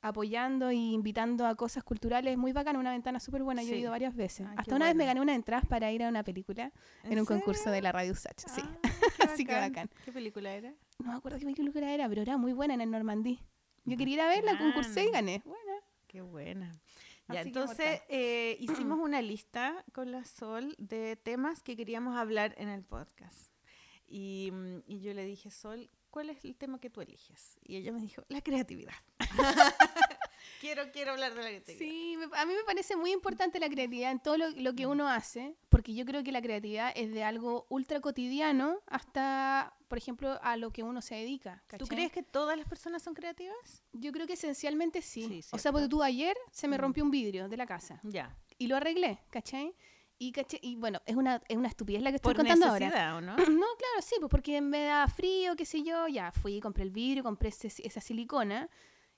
apoyando 0.00 0.70
y 0.70 0.92
invitando 0.92 1.46
a 1.46 1.54
cosas 1.54 1.82
culturales 1.82 2.36
muy 2.36 2.52
bacán, 2.52 2.76
una 2.76 2.92
ventana 2.92 3.20
súper 3.20 3.42
buena, 3.42 3.62
yo 3.62 3.74
he 3.74 3.78
ido 3.78 3.90
varias 3.90 4.14
veces. 4.14 4.46
Ay, 4.48 4.56
Hasta 4.58 4.76
una 4.76 4.86
vez 4.86 4.94
me 4.94 5.06
gané 5.06 5.20
unas 5.20 5.36
entradas 5.36 5.66
para 5.66 5.90
ir 5.92 6.02
a 6.02 6.08
una 6.08 6.22
película 6.22 6.72
en, 7.04 7.18
un 7.18 7.26
concurso 7.26 7.70
de 7.70 7.82
la 7.82 7.92
Radio 7.92 8.12
Usach, 8.12 8.38
sí. 8.38 8.62
Ah, 8.62 8.90
Así 9.32 9.44
que 9.44 9.52
bacán. 9.52 9.90
¿Qué 10.04 10.12
película 10.12 10.52
era? 10.52 10.72
No 10.98 11.10
me 11.10 11.16
acuerdo 11.16 11.38
qué 11.38 11.46
película 11.46 11.92
era, 11.92 12.08
pero 12.08 12.22
era 12.22 12.36
muy 12.36 12.52
buena 12.52 12.74
en 12.74 12.80
el 12.80 12.90
Normandí. 12.90 13.40
Yo 13.84 13.96
quería 13.96 14.14
ir 14.14 14.20
a 14.20 14.28
verla, 14.28 14.58
concursé 14.58 15.04
y 15.04 15.10
gané. 15.10 15.42
Bueno, 15.44 15.66
Qué 16.06 16.20
buena. 16.20 16.72
Ya, 17.28 17.40
Así 17.40 17.48
entonces 17.48 18.00
eh, 18.08 18.56
hicimos 18.60 18.98
una 19.00 19.20
lista 19.20 19.84
con 19.92 20.12
la 20.12 20.24
Sol 20.24 20.74
de 20.78 21.16
temas 21.16 21.62
que 21.62 21.76
queríamos 21.76 22.16
hablar 22.16 22.54
en 22.58 22.68
el 22.68 22.84
podcast. 22.84 23.52
Y, 24.06 24.50
mm, 24.52 24.78
y 24.86 25.00
yo 25.00 25.12
le 25.12 25.24
dije, 25.24 25.50
Sol, 25.50 25.90
¿cuál 26.16 26.30
es 26.30 26.42
el 26.46 26.56
tema 26.56 26.80
que 26.80 26.88
tú 26.88 27.02
eliges? 27.02 27.58
Y 27.62 27.76
ella 27.76 27.92
me 27.92 28.00
dijo, 28.00 28.22
la 28.28 28.40
creatividad. 28.40 28.94
quiero, 30.62 30.90
quiero 30.90 31.12
hablar 31.12 31.34
de 31.34 31.42
la 31.42 31.48
creatividad. 31.48 31.78
Sí, 31.78 32.16
me- 32.16 32.38
a 32.38 32.46
mí 32.46 32.54
me 32.54 32.64
parece 32.64 32.96
muy 32.96 33.12
importante 33.12 33.58
la 33.60 33.68
creatividad 33.68 34.10
en 34.12 34.20
todo 34.20 34.38
lo, 34.38 34.48
lo 34.50 34.72
que 34.74 34.86
uno 34.86 35.08
hace, 35.08 35.54
porque 35.68 35.94
yo 35.94 36.06
creo 36.06 36.22
que 36.24 36.32
la 36.32 36.40
creatividad 36.40 36.90
es 36.96 37.12
de 37.12 37.22
algo 37.22 37.66
ultra 37.68 38.00
cotidiano 38.00 38.80
hasta, 38.86 39.74
por 39.88 39.98
ejemplo, 39.98 40.38
a 40.42 40.56
lo 40.56 40.70
que 40.70 40.82
uno 40.82 41.02
se 41.02 41.16
dedica. 41.16 41.62
¿Tú 41.78 41.86
crees 41.86 42.10
que 42.12 42.22
todas 42.22 42.56
las 42.56 42.66
personas 42.66 43.02
son 43.02 43.12
creativas? 43.12 43.82
Yo 43.92 44.10
creo 44.12 44.26
que 44.26 44.32
esencialmente 44.32 45.02
sí. 45.02 45.42
Sí, 45.42 45.44
o 45.52 45.58
sea, 45.58 45.70
porque 45.70 45.88
tú 45.88 46.02
ayer 46.02 46.34
se 46.50 46.66
me 46.66 46.78
Mm. 46.78 46.80
rompió 46.80 47.04
un 47.04 47.10
vidrio 47.10 47.48
de 47.50 47.56
la 47.58 47.66
casa 47.66 48.00
Ya. 48.04 48.34
y 48.56 48.68
lo 48.68 48.76
arreglé, 48.76 49.18
¿cachai? 49.30 49.74
Y, 50.18 50.32
caché- 50.32 50.58
y 50.62 50.76
bueno, 50.76 51.00
es 51.04 51.14
una, 51.16 51.42
es 51.48 51.56
una 51.56 51.68
estupidez 51.68 52.00
la 52.02 52.10
que 52.10 52.16
estoy 52.16 52.34
Por 52.34 52.36
contando 52.46 52.66
ahora. 52.66 53.16
¿o 53.16 53.20
no? 53.20 53.36
No, 53.36 53.66
claro, 53.76 54.00
sí, 54.02 54.16
pues 54.18 54.30
porque 54.30 54.60
me 54.60 54.84
da 54.84 55.06
frío, 55.08 55.54
qué 55.56 55.64
sé 55.66 55.82
yo, 55.82 56.08
ya 56.08 56.32
fui, 56.32 56.60
compré 56.60 56.84
el 56.84 56.90
vidrio, 56.90 57.22
compré 57.22 57.50
ese- 57.50 57.86
esa 57.86 58.00
silicona 58.00 58.70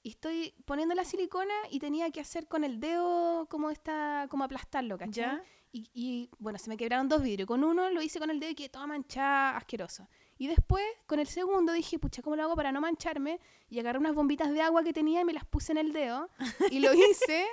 y 0.02 0.10
estoy 0.10 0.54
poniendo 0.64 0.94
la 0.94 1.04
silicona 1.04 1.54
y 1.70 1.78
tenía 1.78 2.10
que 2.10 2.20
hacer 2.20 2.46
con 2.48 2.64
el 2.64 2.80
dedo 2.80 3.46
como 3.48 3.70
esta, 3.70 4.26
como 4.30 4.44
aplastarlo, 4.44 4.98
¿cachai? 4.98 5.24
¿Ya? 5.24 5.42
Y, 5.70 5.90
y, 5.92 6.30
bueno, 6.38 6.58
se 6.58 6.70
me 6.70 6.76
quebraron 6.78 7.08
dos 7.10 7.22
vidrios. 7.22 7.46
Con 7.46 7.62
uno 7.62 7.90
lo 7.90 8.00
hice 8.00 8.18
con 8.18 8.30
el 8.30 8.40
dedo 8.40 8.52
y 8.52 8.54
quedé 8.54 8.70
toda 8.70 8.86
manchada, 8.86 9.54
asqueroso. 9.56 10.08
Y 10.38 10.46
después, 10.46 10.82
con 11.06 11.18
el 11.20 11.26
segundo, 11.26 11.72
dije, 11.72 11.98
pucha, 11.98 12.22
¿cómo 12.22 12.36
lo 12.36 12.42
hago 12.44 12.56
para 12.56 12.72
no 12.72 12.80
mancharme? 12.80 13.38
Y 13.68 13.78
agarré 13.78 13.98
unas 13.98 14.14
bombitas 14.14 14.50
de 14.50 14.62
agua 14.62 14.82
que 14.82 14.94
tenía 14.94 15.20
y 15.20 15.24
me 15.26 15.34
las 15.34 15.44
puse 15.44 15.72
en 15.72 15.78
el 15.78 15.92
dedo. 15.92 16.30
Y 16.70 16.78
lo 16.80 16.92
hice. 16.94 17.46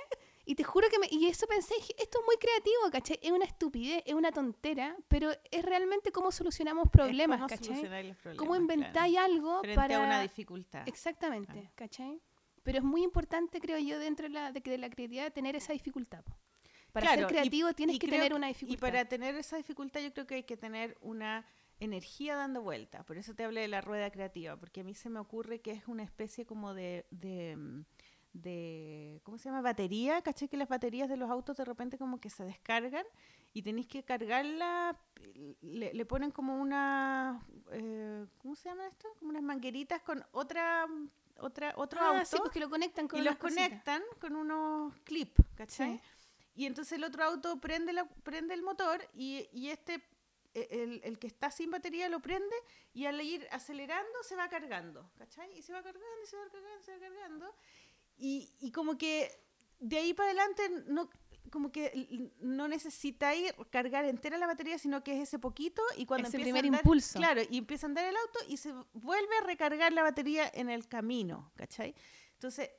Y 0.45 0.55
te 0.55 0.63
juro 0.63 0.87
que 0.89 0.99
me... 0.99 1.07
Y 1.09 1.25
eso 1.25 1.47
pensé, 1.47 1.73
esto 1.97 2.19
es 2.19 2.25
muy 2.25 2.37
creativo, 2.37 2.91
¿cachai? 2.91 3.19
Es 3.21 3.31
una 3.31 3.45
estupidez, 3.45 4.03
es 4.05 4.13
una 4.13 4.31
tontera, 4.31 4.95
pero 5.07 5.31
es 5.51 5.65
realmente 5.65 6.11
cómo 6.11 6.31
solucionamos 6.31 6.87
problemas, 6.91 7.37
cómo 7.39 7.47
¿cachai? 7.49 7.69
los 7.69 7.79
problemas, 7.79 8.37
Cómo 8.37 8.51
claro. 8.51 8.61
inventáis 8.61 9.17
algo 9.17 9.59
Frente 9.61 9.75
para... 9.75 9.97
a 9.97 10.05
una 10.05 10.21
dificultad. 10.21 10.87
Exactamente. 10.87 11.71
¿cachai? 11.75 12.21
Pero 12.63 12.77
es 12.79 12.83
muy 12.83 13.03
importante, 13.03 13.59
creo 13.59 13.77
yo, 13.79 13.97
dentro 13.99 14.27
de 14.27 14.33
la, 14.33 14.51
de, 14.51 14.59
de 14.59 14.77
la 14.77 14.89
creatividad, 14.89 15.33
tener 15.33 15.55
esa 15.55 15.73
dificultad. 15.73 16.23
Para 16.91 17.07
Claro, 17.07 17.21
ser 17.23 17.29
y- 17.29 17.33
creativo 17.33 17.73
tienes 17.73 17.95
y 17.97 17.99
que 17.99 18.07
tener 18.07 18.33
una 18.33 18.47
Y 18.49 18.53
dificultad. 18.53 18.79
para 18.81 19.05
tener 19.05 19.35
esa 19.35 19.57
dificultad 19.57 19.99
yo 20.01 20.13
creo 20.13 20.25
que 20.27 20.35
hay 20.35 20.43
que 20.43 20.57
tener 20.57 20.97
una 21.01 21.45
energía 21.79 22.35
dando 22.35 22.61
vuelta. 22.61 23.03
Por 23.03 23.17
eso 23.17 23.33
te 23.35 23.43
hablé 23.43 23.61
de 23.61 23.67
la 23.67 23.81
rueda 23.81 24.09
creativa, 24.11 24.55
porque 24.57 24.81
a 24.81 24.83
mí 24.83 24.95
se 24.95 25.09
me 25.09 25.19
ocurre 25.19 25.59
que 25.59 25.71
es 25.71 25.87
una 25.87 26.03
especie 26.03 26.45
como 26.45 26.73
de... 26.73 27.05
de 27.11 27.55
mm, 27.57 27.85
de 28.35 29.21
¿cómo 29.23 29.37
se 29.37 29.45
llama? 29.49 29.61
batería, 29.61 30.21
¿cachai? 30.21 30.47
Que 30.49 30.57
las 30.57 30.67
baterías 30.67 31.07
de 31.09 31.15
los 31.17 31.29
autos 31.31 31.55
de 31.55 31.63
repente 31.65 31.97
como 31.97 32.19
que 32.19 32.29
se 32.29 32.43
descargan 32.43 33.05
y 33.53 33.61
tenéis 33.61 33.87
que 33.87 34.03
cargarla, 34.03 34.99
le, 35.61 35.93
le 35.93 36.05
ponen 36.05 36.31
como 36.31 36.59
una, 36.59 37.41
eh, 37.71 38.25
¿cómo 38.39 38.55
se 38.55 38.67
llama 38.69 38.87
esto? 38.87 39.07
Como 39.19 39.29
unas 39.29 39.43
mangueritas 39.43 40.01
con 40.01 40.23
otra, 40.33 40.85
otra 41.39 41.73
otro 41.77 42.01
ah, 42.01 42.09
auto 42.19 42.25
sí, 42.25 42.37
pues 42.39 42.51
que 42.51 42.59
lo 42.59 42.69
conectan 42.69 43.07
con 43.07 43.19
y 43.19 43.23
los 43.23 43.37
cositas. 43.37 43.67
conectan 43.69 44.03
con 44.19 44.35
unos 44.35 44.93
clips, 45.05 45.41
¿cachai? 45.55 45.97
Sí. 45.97 46.01
Y 46.55 46.65
entonces 46.65 46.93
el 46.93 47.03
otro 47.05 47.23
auto 47.23 47.59
prende, 47.61 47.93
la, 47.93 48.05
prende 48.23 48.53
el 48.53 48.61
motor 48.63 49.01
y, 49.13 49.47
y 49.53 49.69
este, 49.69 50.03
e- 50.53 50.67
el, 50.71 51.01
el 51.03 51.19
que 51.19 51.27
está 51.27 51.51
sin 51.51 51.71
batería 51.71 52.09
lo 52.09 52.21
prende 52.21 52.55
y 52.93 53.05
al 53.05 53.19
ir 53.21 53.47
acelerando 53.51 54.23
se 54.23 54.35
va 54.35 54.47
cargando, 54.49 55.09
¿cachai? 55.17 55.57
Y 55.57 55.61
se 55.61 55.71
va 55.73 55.81
cargando, 55.83 56.07
y 56.23 56.27
se 56.27 56.37
va 56.37 56.49
cargando, 56.49 56.81
se 56.83 56.91
va 56.93 56.99
cargando. 56.99 57.55
Y, 58.17 58.53
y 58.59 58.71
como 58.71 58.97
que 58.97 59.29
de 59.79 59.97
ahí 59.97 60.13
para 60.13 60.29
adelante 60.29 60.63
no 60.87 61.09
como 61.51 61.71
que 61.71 62.31
no 62.39 62.67
necesitáis 62.67 63.53
cargar 63.69 64.03
entera 64.05 64.37
la 64.37 64.47
batería, 64.47 64.79
sino 64.79 65.03
que 65.03 65.13
es 65.13 65.27
ese 65.29 65.37
poquito 65.39 65.81
y 65.95 66.05
cuando 66.05 66.27
Ese 66.27 66.37
empieza 66.37 66.57
a 66.57 66.61
primer 66.61 66.71
andar- 66.79 66.85
impulso. 66.85 67.19
Claro, 67.19 67.41
y 67.49 67.57
empieza 67.59 67.85
a 67.85 67.89
andar 67.89 68.05
el 68.05 68.15
auto 68.17 68.39
y 68.49 68.57
se 68.57 68.73
vuelve 68.93 69.37
a 69.41 69.45
recargar 69.45 69.93
la 69.93 70.01
batería 70.01 70.49
en 70.53 70.69
el 70.69 70.87
camino, 70.87 71.51
¿cachai? 71.55 71.93
Entonces, 72.33 72.71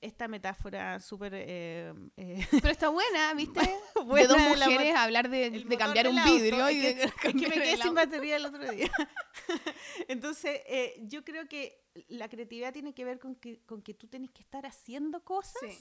esta 0.00 0.28
metáfora 0.28 0.98
súper... 1.00 1.32
eh, 1.34 1.92
eh, 2.16 2.46
Pero 2.50 2.68
está 2.68 2.88
buena, 2.88 3.32
¿viste? 3.34 3.60
buena 4.04 4.22
de 4.22 4.28
dos 4.28 4.58
la 4.58 4.66
mujeres 4.68 4.94
hablar 4.96 5.30
de, 5.30 5.64
cambiar 5.78 6.08
un 6.08 6.18
auto, 6.18 6.32
vidrio 6.34 6.70
y 6.70 6.80
que- 6.80 6.94
de 6.94 7.02
es 7.04 7.14
que 7.14 7.32
me 7.34 7.50
quedé 7.50 7.72
sin 7.76 7.82
auto. 7.82 7.94
batería 7.94 8.36
el 8.36 8.46
otro 8.46 8.70
día. 8.70 8.90
Entonces, 10.08 10.60
eh, 10.66 10.94
yo 11.02 11.24
creo 11.24 11.46
que 11.48 11.84
la 12.08 12.28
creatividad 12.28 12.72
tiene 12.72 12.94
que 12.94 13.04
ver 13.04 13.18
con 13.18 13.34
que, 13.36 13.60
con 13.64 13.82
que 13.82 13.94
tú 13.94 14.06
tienes 14.08 14.30
que 14.30 14.42
estar 14.42 14.66
haciendo 14.66 15.22
cosas, 15.24 15.60
Sí. 15.60 15.78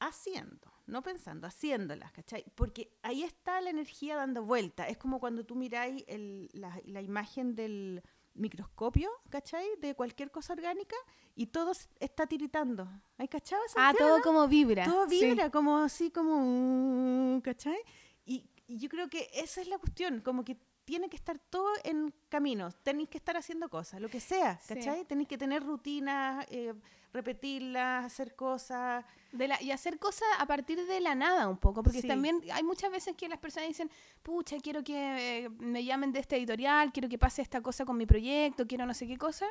haciendo, 0.00 0.72
no 0.86 1.02
pensando, 1.02 1.46
haciéndolas, 1.46 2.12
¿cachai? 2.12 2.44
Porque 2.54 2.96
ahí 3.02 3.22
está 3.24 3.60
la 3.60 3.70
energía 3.70 4.16
dando 4.16 4.44
vuelta. 4.44 4.86
Es 4.88 4.96
como 4.96 5.18
cuando 5.20 5.44
tú 5.44 5.56
miráis 5.56 6.04
el- 6.06 6.48
la, 6.52 6.78
la 6.84 7.02
imagen 7.02 7.54
del 7.54 8.02
microscopio, 8.38 9.10
¿cachai? 9.30 9.66
De 9.80 9.94
cualquier 9.94 10.30
cosa 10.30 10.52
orgánica 10.54 10.96
y 11.34 11.46
todo 11.46 11.72
está 12.00 12.26
tiritando. 12.26 12.88
¿Hay 13.18 13.28
cachado 13.28 13.62
esa 13.66 13.88
Ah, 13.88 13.90
escena, 13.90 14.08
todo 14.08 14.22
como 14.22 14.48
vibra. 14.48 14.84
Todo 14.84 15.08
sí. 15.08 15.20
vibra, 15.24 15.50
como 15.50 15.78
así, 15.78 16.10
como, 16.10 17.36
uh, 17.36 17.42
¿cachai? 17.42 17.78
Y, 18.24 18.48
y 18.66 18.78
yo 18.78 18.88
creo 18.88 19.08
que 19.08 19.28
esa 19.34 19.60
es 19.60 19.68
la 19.68 19.78
cuestión, 19.78 20.20
como 20.20 20.44
que 20.44 20.56
tiene 20.84 21.08
que 21.10 21.16
estar 21.16 21.38
todo 21.38 21.68
en 21.84 22.14
caminos, 22.30 22.74
tenéis 22.82 23.10
que 23.10 23.18
estar 23.18 23.36
haciendo 23.36 23.68
cosas, 23.68 24.00
lo 24.00 24.08
que 24.08 24.20
sea, 24.20 24.58
Sí. 24.58 24.74
¿cachai? 24.74 25.04
Tenéis 25.04 25.28
que 25.28 25.36
tener 25.36 25.62
rutinas, 25.62 26.46
eh, 26.50 26.72
repetirlas, 27.12 28.04
hacer 28.04 28.34
cosas. 28.34 29.04
De 29.32 29.46
la- 29.46 29.60
y 29.62 29.70
hacer 29.72 29.98
cosas 29.98 30.26
a 30.38 30.46
partir 30.46 30.86
de 30.86 31.00
la 31.00 31.14
nada 31.14 31.48
un 31.48 31.58
poco, 31.58 31.82
porque 31.82 32.00
Sí. 32.00 32.08
también 32.08 32.40
hay 32.52 32.62
muchas 32.62 32.90
veces 32.90 33.14
que 33.14 33.28
las 33.28 33.38
personas 33.38 33.68
dicen, 33.68 33.90
pucha, 34.22 34.56
quiero 34.58 34.82
que 34.82 35.44
eh, 35.44 35.48
me 35.58 35.84
llamen 35.84 36.12
de 36.12 36.20
este 36.20 36.36
editorial, 36.36 36.92
quiero 36.92 37.08
que 37.10 37.18
pase 37.18 37.42
esta 37.42 37.60
cosa 37.60 37.84
con 37.84 37.96
mi 37.98 38.06
proyecto, 38.06 38.66
quiero 38.66 38.86
no 38.86 38.94
sé 38.94 39.06
qué 39.06 39.18
cosa. 39.18 39.46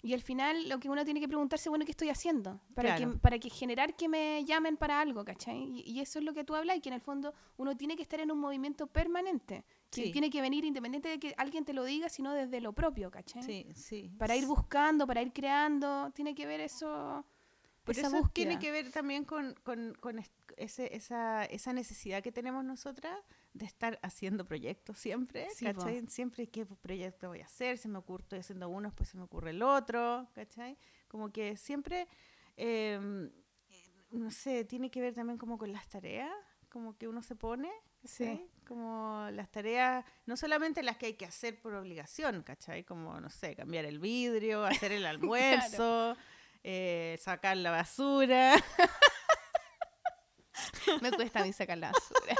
Y 0.00 0.14
al 0.14 0.22
final 0.22 0.68
lo 0.68 0.78
que 0.78 0.88
uno 0.88 1.04
tiene 1.04 1.18
que 1.20 1.26
preguntarse, 1.26 1.68
bueno, 1.68 1.84
¿qué 1.84 1.90
estoy 1.90 2.08
haciendo? 2.08 2.60
Para, 2.74 2.94
Claro. 2.94 3.12
que, 3.14 3.18
para 3.18 3.38
que 3.40 3.50
generar 3.50 3.96
que 3.96 4.08
me 4.08 4.44
llamen 4.44 4.76
para 4.76 5.00
algo, 5.00 5.24
¿cachai? 5.24 5.58
Y, 5.58 5.80
y 5.90 6.00
eso 6.00 6.20
es 6.20 6.24
lo 6.24 6.32
que 6.34 6.44
tú 6.44 6.54
hablas, 6.54 6.76
y 6.76 6.80
que 6.80 6.88
en 6.88 6.94
el 6.94 7.00
fondo 7.00 7.34
uno 7.56 7.76
tiene 7.76 7.96
que 7.96 8.02
estar 8.02 8.20
en 8.20 8.30
un 8.30 8.38
movimiento 8.38 8.86
permanente, 8.86 9.64
que 9.90 10.04
Sí. 10.04 10.12
tiene 10.12 10.30
que 10.30 10.40
venir 10.40 10.64
independiente 10.64 11.08
de 11.08 11.18
que 11.18 11.34
alguien 11.36 11.64
te 11.64 11.72
lo 11.72 11.82
diga, 11.84 12.08
sino 12.08 12.32
desde 12.32 12.60
lo 12.60 12.72
propio, 12.72 13.10
¿cachai? 13.10 13.42
Sí, 13.42 13.66
sí. 13.74 14.12
Para 14.18 14.36
ir 14.36 14.46
buscando, 14.46 15.04
para 15.06 15.20
ir 15.20 15.32
creando, 15.32 16.12
tiene 16.14 16.32
que 16.34 16.46
ver 16.46 16.60
eso, 16.60 17.24
Por 17.82 17.92
esa 17.98 18.06
eso 18.06 18.28
tiene 18.32 18.52
búsqueda. 18.54 18.58
que 18.60 18.70
ver 18.70 18.92
también 18.92 19.24
con, 19.24 19.54
con- 19.64 19.94
con 19.98 20.20
es- 20.20 20.30
ese- 20.56 20.94
esa, 20.94 21.44
esa 21.46 21.72
necesidad 21.72 22.22
que 22.22 22.30
tenemos 22.30 22.64
nosotras 22.64 23.18
de 23.52 23.64
estar 23.64 23.98
haciendo 24.02 24.46
proyectos 24.46 24.98
siempre, 24.98 25.48
Sí, 25.54 25.66
po. 25.66 25.80
¿cachai? 25.80 26.06
Siempre 26.08 26.48
qué 26.48 26.66
proyecto 26.66 27.28
voy 27.28 27.40
a 27.40 27.44
hacer, 27.46 27.78
se 27.78 27.88
me 27.88 27.98
ocurre, 27.98 28.22
estoy 28.22 28.38
haciendo 28.40 28.68
uno, 28.68 28.88
después 28.88 29.08
se 29.08 29.16
me 29.16 29.24
ocurre 29.24 29.50
el 29.50 29.62
otro, 29.62 30.28
¿cachai? 30.34 30.78
Como 31.08 31.32
que 31.32 31.56
siempre, 31.56 32.06
eh, 32.56 33.30
no 34.10 34.30
sé, 34.30 34.64
tiene 34.64 34.90
que 34.90 35.00
ver 35.00 35.14
también 35.14 35.38
como 35.38 35.58
con 35.58 35.72
las 35.72 35.88
tareas, 35.88 36.30
como 36.68 36.96
que 36.96 37.08
uno 37.08 37.22
se 37.22 37.34
pone, 37.34 37.70
Sí. 38.04 38.48
Como 38.64 39.26
las 39.32 39.50
tareas, 39.50 40.04
no 40.24 40.36
solamente 40.36 40.84
las 40.84 40.96
que 40.96 41.06
hay 41.06 41.14
que 41.14 41.26
hacer 41.26 41.60
por 41.60 41.74
obligación, 41.74 42.44
¿cachai? 42.44 42.84
Como, 42.84 43.20
no 43.20 43.28
sé, 43.28 43.56
cambiar 43.56 43.86
el 43.86 43.98
vidrio, 43.98 44.64
hacer 44.66 44.92
el 44.92 45.04
almuerzo, 45.04 46.16
eh, 46.62 47.18
sacar 47.20 47.56
la 47.56 47.72
basura. 47.72 48.54
Me 51.02 51.10
cuesta 51.12 51.40
a 51.40 51.44
mí 51.44 51.52
sacar 51.52 51.78
la 51.78 51.92
basura. 51.92 52.34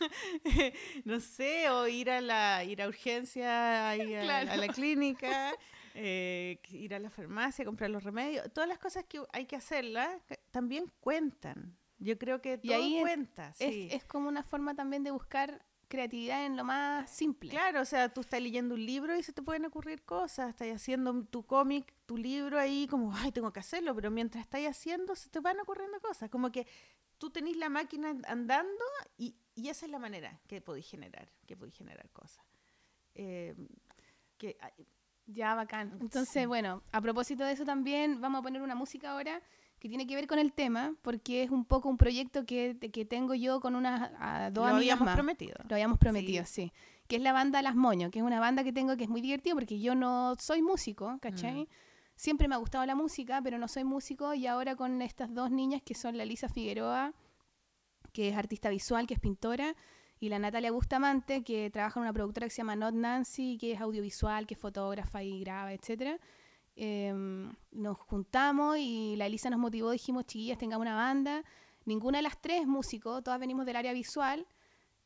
no 1.04 1.20
sé, 1.20 1.68
o 1.70 1.86
ir 1.86 2.10
a 2.10 2.20
la 2.20 2.64
ir 2.64 2.82
a 2.82 2.88
urgencia, 2.88 3.88
ahí 3.88 4.14
a, 4.14 4.22
Claro. 4.22 4.50
a 4.52 4.56
la 4.56 4.68
clínica, 4.68 5.52
eh, 5.94 6.58
ir 6.70 6.94
a 6.94 6.98
la 6.98 7.10
farmacia, 7.10 7.64
comprar 7.64 7.90
los 7.90 8.02
remedios, 8.04 8.52
todas 8.52 8.68
las 8.68 8.78
cosas 8.78 9.04
que 9.04 9.22
hay 9.32 9.46
que 9.46 9.56
hacerlas 9.56 10.10
que 10.26 10.38
también 10.50 10.90
cuentan. 11.00 11.76
Yo 11.98 12.18
creo 12.18 12.40
que 12.42 12.58
Y 12.62 12.68
todo 12.68 12.76
ahí 12.76 12.96
es- 12.96 13.02
cuenta. 13.02 13.48
Es, 13.50 13.56
sí. 13.74 13.88
es 13.90 14.04
como 14.04 14.28
una 14.28 14.42
forma 14.42 14.74
también 14.74 15.04
de 15.04 15.10
buscar 15.10 15.64
creatividad 15.88 16.44
en 16.46 16.56
lo 16.56 16.64
más 16.64 17.08
simple. 17.08 17.50
Claro, 17.50 17.80
o 17.80 17.84
sea, 17.84 18.08
tú 18.12 18.22
estás 18.22 18.40
leyendo 18.42 18.74
un 18.74 18.84
libro 18.84 19.16
y 19.16 19.22
se 19.22 19.32
te 19.32 19.42
pueden 19.42 19.64
ocurrir 19.64 20.02
cosas, 20.02 20.48
estás 20.50 20.68
haciendo 20.74 21.24
tu 21.26 21.44
cómic, 21.46 21.94
tu 22.06 22.16
libro 22.16 22.58
ahí 22.58 22.88
como, 22.88 23.14
ay, 23.14 23.30
tengo 23.30 23.52
que 23.52 23.60
hacerlo, 23.60 23.94
pero 23.94 24.10
mientras 24.10 24.42
estás 24.42 24.62
haciendo 24.66 25.14
se 25.14 25.28
te 25.28 25.38
van 25.40 25.60
ocurriendo 25.60 26.00
cosas, 26.00 26.30
como 26.30 26.50
que 26.50 26.66
tú 27.24 27.30
tenés 27.30 27.56
la 27.56 27.70
máquina 27.70 28.10
and- 28.10 28.26
andando 28.26 28.84
y, 29.16 29.34
y 29.54 29.68
esa 29.70 29.86
es 29.86 29.90
la 29.92 29.98
manera 29.98 30.38
que 30.46 30.60
podéis 30.60 30.86
generar, 30.90 31.26
que 31.46 31.56
podéis 31.56 31.74
generar 31.78 32.10
cosas. 32.10 32.44
Eh, 33.14 33.54
que, 34.36 34.56
ay, 34.60 34.72
Ya, 35.26 35.54
bacán. 35.54 35.96
Entonces, 36.02 36.42
Sí. 36.42 36.46
bueno, 36.46 36.82
a 36.92 37.00
propósito 37.00 37.44
de 37.44 37.52
eso 37.52 37.64
también, 37.64 38.20
vamos 38.20 38.40
a 38.40 38.42
poner 38.42 38.60
una 38.60 38.74
música 38.74 39.12
ahora 39.12 39.40
que 39.78 39.88
tiene 39.88 40.06
que 40.06 40.14
ver 40.14 40.26
con 40.26 40.38
el 40.38 40.52
tema, 40.52 40.94
porque 41.00 41.42
es 41.44 41.50
un 41.50 41.64
poco 41.64 41.88
un 41.88 41.96
proyecto 41.96 42.44
que, 42.44 42.76
que 42.92 43.06
tengo 43.06 43.32
yo 43.34 43.58
con 43.60 43.74
unas 43.74 44.10
a 44.18 44.50
dos 44.50 44.64
lo 44.68 44.76
amigas 44.76 44.76
habíamos 44.76 45.04
más. 45.06 45.14
prometido. 45.14 45.56
Lo 45.66 45.76
habíamos 45.76 45.98
prometido, 45.98 46.44
sí. 46.44 46.72
Que 47.08 47.16
es 47.16 47.22
la 47.22 47.32
banda 47.32 47.62
Las 47.62 47.74
Moño, 47.74 48.10
que 48.10 48.18
es 48.18 48.24
una 48.24 48.38
banda 48.38 48.64
que 48.64 48.72
tengo 48.74 48.96
que 48.98 49.04
es 49.04 49.08
muy 49.10 49.22
divertida 49.22 49.54
porque 49.54 49.80
yo 49.80 49.94
no 49.94 50.34
soy 50.38 50.60
músico, 50.60 51.16
¿cachai? 51.22 51.62
Mm. 51.62 51.68
Siempre 52.16 52.48
me 52.48 52.54
ha 52.54 52.58
gustado 52.58 52.86
la 52.86 52.94
música, 52.94 53.40
pero 53.42 53.58
no 53.58 53.68
soy 53.68 53.84
músico 53.84 54.34
y 54.34 54.46
ahora 54.46 54.76
con 54.76 55.02
estas 55.02 55.34
dos 55.34 55.50
niñas 55.50 55.82
que 55.82 55.94
son 55.94 56.16
la 56.16 56.24
Lisa 56.24 56.48
Figueroa, 56.48 57.12
que 58.12 58.28
es 58.28 58.36
artista 58.36 58.70
visual, 58.70 59.06
que 59.06 59.14
es 59.14 59.20
pintora, 59.20 59.74
y 60.20 60.28
la 60.28 60.38
Natalia 60.38 60.70
Bustamante, 60.70 61.42
que 61.42 61.70
trabaja 61.70 61.98
en 61.98 62.02
una 62.02 62.12
productora 62.12 62.46
que 62.46 62.50
se 62.50 62.58
llama 62.58 62.76
Not 62.76 62.94
Nancy, 62.94 63.58
que 63.58 63.72
es 63.72 63.80
audiovisual, 63.80 64.46
que 64.46 64.54
es 64.54 64.60
fotógrafa 64.60 65.22
y 65.22 65.40
graba, 65.40 65.72
etcétera. 65.72 66.18
Em, 66.76 67.52
nos 67.72 67.98
juntamos 67.98 68.78
y 68.78 69.16
la 69.16 69.26
Elisa 69.26 69.50
nos 69.50 69.60
motivó, 69.60 69.90
dijimos, 69.90 70.24
chiquillas, 70.26 70.58
tengamos 70.58 70.84
una 70.84 70.94
banda. 70.94 71.44
Ninguna 71.84 72.18
de 72.18 72.22
las 72.22 72.40
tres 72.40 72.62
es 72.62 72.66
músico, 72.66 73.22
todas 73.22 73.38
venimos 73.38 73.66
del 73.66 73.76
área 73.76 73.92
visual, 73.92 74.46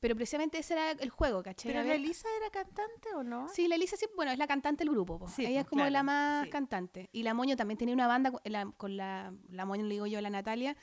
pero 0.01 0.15
precisamente 0.15 0.59
ese 0.59 0.75
era 0.75 0.91
el 0.93 1.11
juego, 1.11 1.43
¿cachai? 1.43 1.73
¿Pero 1.73 1.85
la 1.85 1.95
Elisa 1.95 2.29
era 2.37 2.51
cantante 2.51 3.09
o 3.15 3.23
no? 3.23 3.49
Sí, 3.49 3.67
la 3.69 3.75
Elisa 3.75 3.97
sí, 3.97 4.07
bueno, 4.17 4.31
es 4.31 4.39
la 4.39 4.47
cantante 4.47 4.85
del 4.85 4.93
grupo. 4.93 5.19
po. 5.19 5.29
Sí, 5.29 5.45
Ella 5.45 5.61
es 5.61 5.67
como 5.67 5.85
la 5.85 6.03
más 6.03 6.45
sí. 6.45 6.51
cantante. 6.51 7.09
Y 7.13 7.23
la 7.23 7.35
Moño 7.35 7.57
también 7.57 7.79
tenía 7.79 7.95
una 7.95 8.07
banda 8.07 8.31
con 8.31 8.41
la, 8.45 8.73
con 8.77 8.97
la, 8.97 9.33
la 9.51 9.65
Moño, 9.65 9.85
le 9.85 9.95
digo 9.95 10.07
yo 10.07 10.21
la 10.21 10.31
Natalia, 10.31 10.77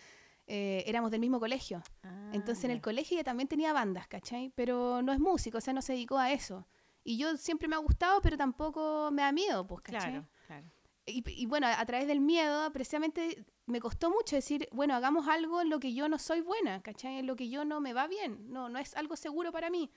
eh, 0.48 0.84
éramos 0.86 1.12
del 1.12 1.22
mismo 1.22 1.40
colegio. 1.40 1.82
Ah, 2.04 2.30
Entonces 2.34 2.66
en 2.66 2.72
el 2.72 2.82
colegio 2.82 3.16
ella 3.16 3.24
también 3.24 3.48
tenía 3.48 3.74
bandas, 3.74 4.08
¿cachai? 4.08 4.52
Pero 4.56 5.02
no 5.02 5.14
es 5.14 5.20
músico, 5.20 5.58
o 5.58 5.62
sea, 5.62 5.74
no 5.74 5.82
se 5.82 5.94
dedicó 5.94 6.18
a 6.18 6.32
eso. 6.32 6.68
Y 7.04 7.18
yo 7.18 7.38
siempre 7.38 7.68
me 7.68 7.76
ha 7.76 7.80
gustado, 7.80 8.20
pero 8.22 8.36
tampoco 8.36 9.10
me 9.12 9.22
da 9.22 9.32
miedo, 9.32 9.66
pues, 9.66 9.82
¿cachai? 9.84 10.12
Claro, 10.12 10.28
claro. 10.48 10.68
Y, 11.08 11.24
y 11.28 11.46
bueno, 11.46 11.68
a, 11.68 11.80
a 11.80 11.86
través 11.86 12.08
del 12.08 12.20
miedo, 12.20 12.72
precisamente 12.72 13.46
me 13.68 13.80
costó 13.80 14.10
mucho 14.10 14.36
decir, 14.36 14.68
bueno, 14.72 14.96
hagamos 14.96 15.28
algo 15.28 15.62
en 15.62 15.70
lo 15.70 15.80
que 15.80 15.94
yo 15.94 16.10
no 16.10 16.18
soy 16.18 16.42
buena, 16.42 16.82
¿cachai? 16.82 17.20
En 17.20 17.28
lo 17.28 17.36
que 17.36 17.50
yo 17.50 17.64
no 17.66 17.80
me 17.82 17.94
va 17.94 18.08
bien, 18.08 18.52
no, 18.52 18.70
no 18.70 18.80
es 18.80 18.96
algo 18.96 19.16
seguro 19.16 19.52
para 19.52 19.70
mí. 19.70 19.92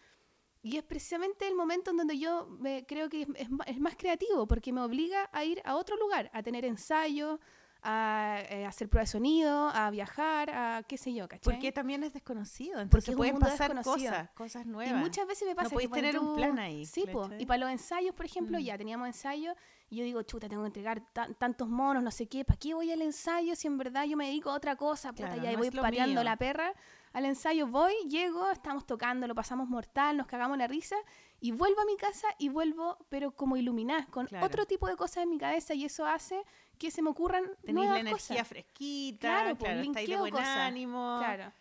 Y 0.62 0.76
es 0.76 0.82
precisamente 0.82 1.46
el 1.46 1.54
momento 1.54 1.92
en 1.92 1.96
donde 1.98 2.18
yo 2.18 2.46
me, 2.60 2.84
creo 2.84 3.08
que 3.08 3.22
es, 3.22 3.28
es 3.36 3.48
es 3.66 3.80
más 3.80 3.96
creativo, 3.96 4.46
porque 4.46 4.72
me 4.72 4.80
obliga 4.82 5.30
a 5.32 5.44
ir 5.44 5.62
a 5.64 5.76
otro 5.76 5.96
lugar, 5.96 6.30
a 6.34 6.42
tener 6.42 6.64
ensayos, 6.64 7.38
a, 7.80 8.40
eh, 8.50 8.66
hacer 8.66 8.88
pruebas 8.88 9.08
de 9.10 9.12
sonido, 9.12 9.68
a 9.68 9.88
viajar, 9.90 10.50
a 10.50 10.82
qué 10.82 10.98
sé 10.98 11.14
yo, 11.14 11.28
¿cachai? 11.28 11.54
Porque 11.54 11.70
también 11.70 12.02
es 12.02 12.12
desconocido, 12.12 12.72
Porque 12.72 12.82
entonces 12.82 13.08
es 13.10 13.14
un 13.14 13.18
pueden 13.18 13.38
pasar 13.38 13.82
cosas, 13.82 14.30
cosas 14.32 14.66
Y 14.66 14.68
nuevas. 14.68 14.94
muchas 15.00 15.26
veces 15.28 15.46
me 15.48 15.54
pasa 15.54 15.70
podéis 15.70 15.86
que 15.88 15.90
cuando 15.90 16.08
tener 16.08 16.20
un 16.20 16.26
tú- 16.30 16.34
plan 16.36 16.58
ahí, 16.58 16.84
Sí, 16.84 17.04
po. 17.10 17.30
y 17.38 17.46
para 17.46 17.58
los 17.60 17.70
ensayos, 17.70 18.14
por 18.14 18.26
ejemplo, 18.26 18.58
Mm. 18.58 18.62
ya 18.62 18.76
teníamos 18.76 19.06
ensayos 19.06 19.54
y 19.90 19.96
yo 19.96 20.04
digo, 20.04 20.22
chuta, 20.22 20.48
tengo 20.48 20.62
que 20.62 20.66
entregar 20.68 21.00
tan- 21.12 21.34
tantos 21.34 21.68
monos, 21.68 22.02
no 22.02 22.10
sé 22.10 22.26
qué, 22.26 22.44
¿para 22.44 22.58
qué 22.58 22.74
voy 22.74 22.90
al 22.92 23.00
ensayo 23.02 23.56
si 23.56 23.66
en 23.66 23.78
verdad 23.78 24.04
yo 24.04 24.16
me 24.16 24.26
dedico 24.26 24.50
a 24.50 24.54
otra 24.54 24.76
cosa? 24.76 25.12
Puta, 25.12 25.32
Claro, 25.34 25.52
no 25.52 25.58
voy 25.58 25.70
pateando 25.70 26.20
mío. 26.20 26.24
la 26.24 26.36
perra. 26.36 26.74
Al 27.14 27.24
ensayo 27.24 27.66
voy, 27.66 27.94
llego, 28.06 28.50
estamos 28.50 28.84
tocando, 28.86 29.26
lo 29.26 29.34
pasamos 29.34 29.66
mortal, 29.68 30.16
nos 30.18 30.26
cagamos 30.26 30.58
la 30.58 30.66
risa 30.66 30.96
y 31.40 31.52
vuelvo 31.52 31.80
a 31.80 31.84
mi 31.86 31.96
casa 31.96 32.28
y 32.38 32.50
vuelvo, 32.50 32.98
pero 33.08 33.30
como 33.32 33.56
iluminada, 33.56 34.06
con 34.10 34.26
Claro. 34.26 34.44
otro 34.44 34.66
tipo 34.66 34.86
de 34.88 34.96
cosas 34.96 35.22
en 35.22 35.30
mi 35.30 35.38
cabeza 35.38 35.72
y 35.72 35.86
eso 35.86 36.04
hace 36.06 36.42
que 36.76 36.90
se 36.90 37.00
me 37.00 37.08
ocurran 37.10 37.44
Tenéis 37.64 37.88
la 37.90 37.98
energía 38.00 38.36
cosas. 38.36 38.48
fresquita, 38.48 39.20
Claro, 39.20 39.56
claro, 39.56 39.74
pues, 39.76 39.86
estáis 39.88 40.08
de 40.10 40.16
buen 40.18 40.32
cosas. 40.32 40.48
ánimo. 40.48 41.16
Claro. 41.18 41.52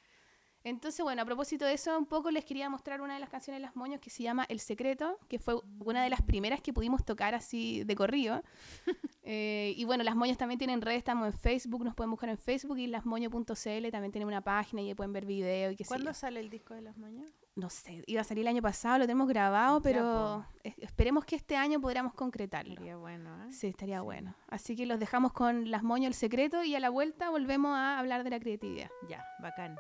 Entonces, 0.70 1.02
bueno, 1.04 1.22
a 1.22 1.26
propósito 1.26 1.66
de 1.66 1.74
eso, 1.74 1.98
un 1.98 2.06
poco 2.06 2.30
les 2.32 2.44
quería 2.46 2.70
mostrar 2.70 3.02
una 3.02 3.14
de 3.14 3.20
las 3.20 3.30
canciones 3.30 3.62
de 3.62 3.66
Las 3.66 3.76
Moños 3.76 4.00
que 4.02 4.10
se 4.10 4.24
llama 4.24 4.46
El 4.50 4.60
Secreto, 4.60 5.18
que 5.28 5.40
fue 5.40 5.56
una 5.80 6.04
de 6.04 6.10
las 6.10 6.22
primeras 6.22 6.62
que 6.62 6.74
pudimos 6.74 7.04
tocar 7.06 7.36
así 7.36 7.84
de 7.84 7.96
corrido. 7.96 8.44
Eh, 9.30 9.74
y 9.76 9.84
bueno, 9.84 10.06
Las 10.06 10.16
Moños 10.16 10.38
también 10.38 10.58
tienen 10.58 10.80
redes, 10.82 11.00
estamos 11.00 11.28
en 11.28 11.34
Facebook, 11.34 11.84
nos 11.84 11.94
pueden 11.96 12.12
buscar 12.12 12.30
en 12.30 12.38
Facebook 12.38 12.78
y 12.78 12.88
lasmoño.cl 12.88 13.44
también 13.92 14.12
tienen 14.14 14.26
una 14.26 14.40
página 14.40 14.82
y 14.82 14.88
ahí 14.88 14.96
pueden 14.96 15.12
ver 15.12 15.26
videos 15.26 15.74
y 15.74 15.76
qué 15.76 15.84
sé 15.84 15.90
¿Cuándo 15.90 16.14
sale 16.14 16.40
el 16.40 16.50
disco 16.50 16.74
de 16.74 16.80
las 16.82 16.98
mañanas? 16.98 17.30
No 17.58 17.70
sé, 17.70 18.04
iba 18.08 18.22
a 18.22 18.24
salir 18.24 18.44
el 18.44 18.48
año 18.48 18.62
pasado, 18.62 19.00
lo 19.00 19.04
tenemos 19.04 19.28
grabado, 19.28 19.80
Ya, 19.80 19.84
pero 19.84 20.46
es- 20.64 20.78
esperemos 20.78 21.26
que 21.26 21.36
este 21.36 21.58
año 21.58 21.82
podamos 21.82 22.14
concretarlo. 22.14 22.76
Sería 22.76 22.96
bueno, 22.96 23.44
¿eh? 23.44 23.52
Sí, 23.52 23.68
estaría 23.68 23.98
Sí. 24.00 24.04
bueno. 24.06 24.34
Así 24.48 24.78
que 24.78 24.86
los 24.86 24.98
dejamos 24.98 25.34
con 25.34 25.70
Las 25.72 25.84
Moños, 25.84 26.08
El 26.08 26.14
Secreto 26.14 26.64
y 26.64 26.76
a 26.76 26.80
la 26.80 26.90
vuelta 26.90 27.30
volvemos 27.30 27.76
a 27.76 28.00
hablar 28.00 28.24
de 28.24 28.30
la 28.30 28.40
creatividad. 28.40 28.90
Ya, 29.10 29.26
bacán. 29.42 29.76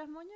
Las 0.00 0.08
moños. 0.08 0.32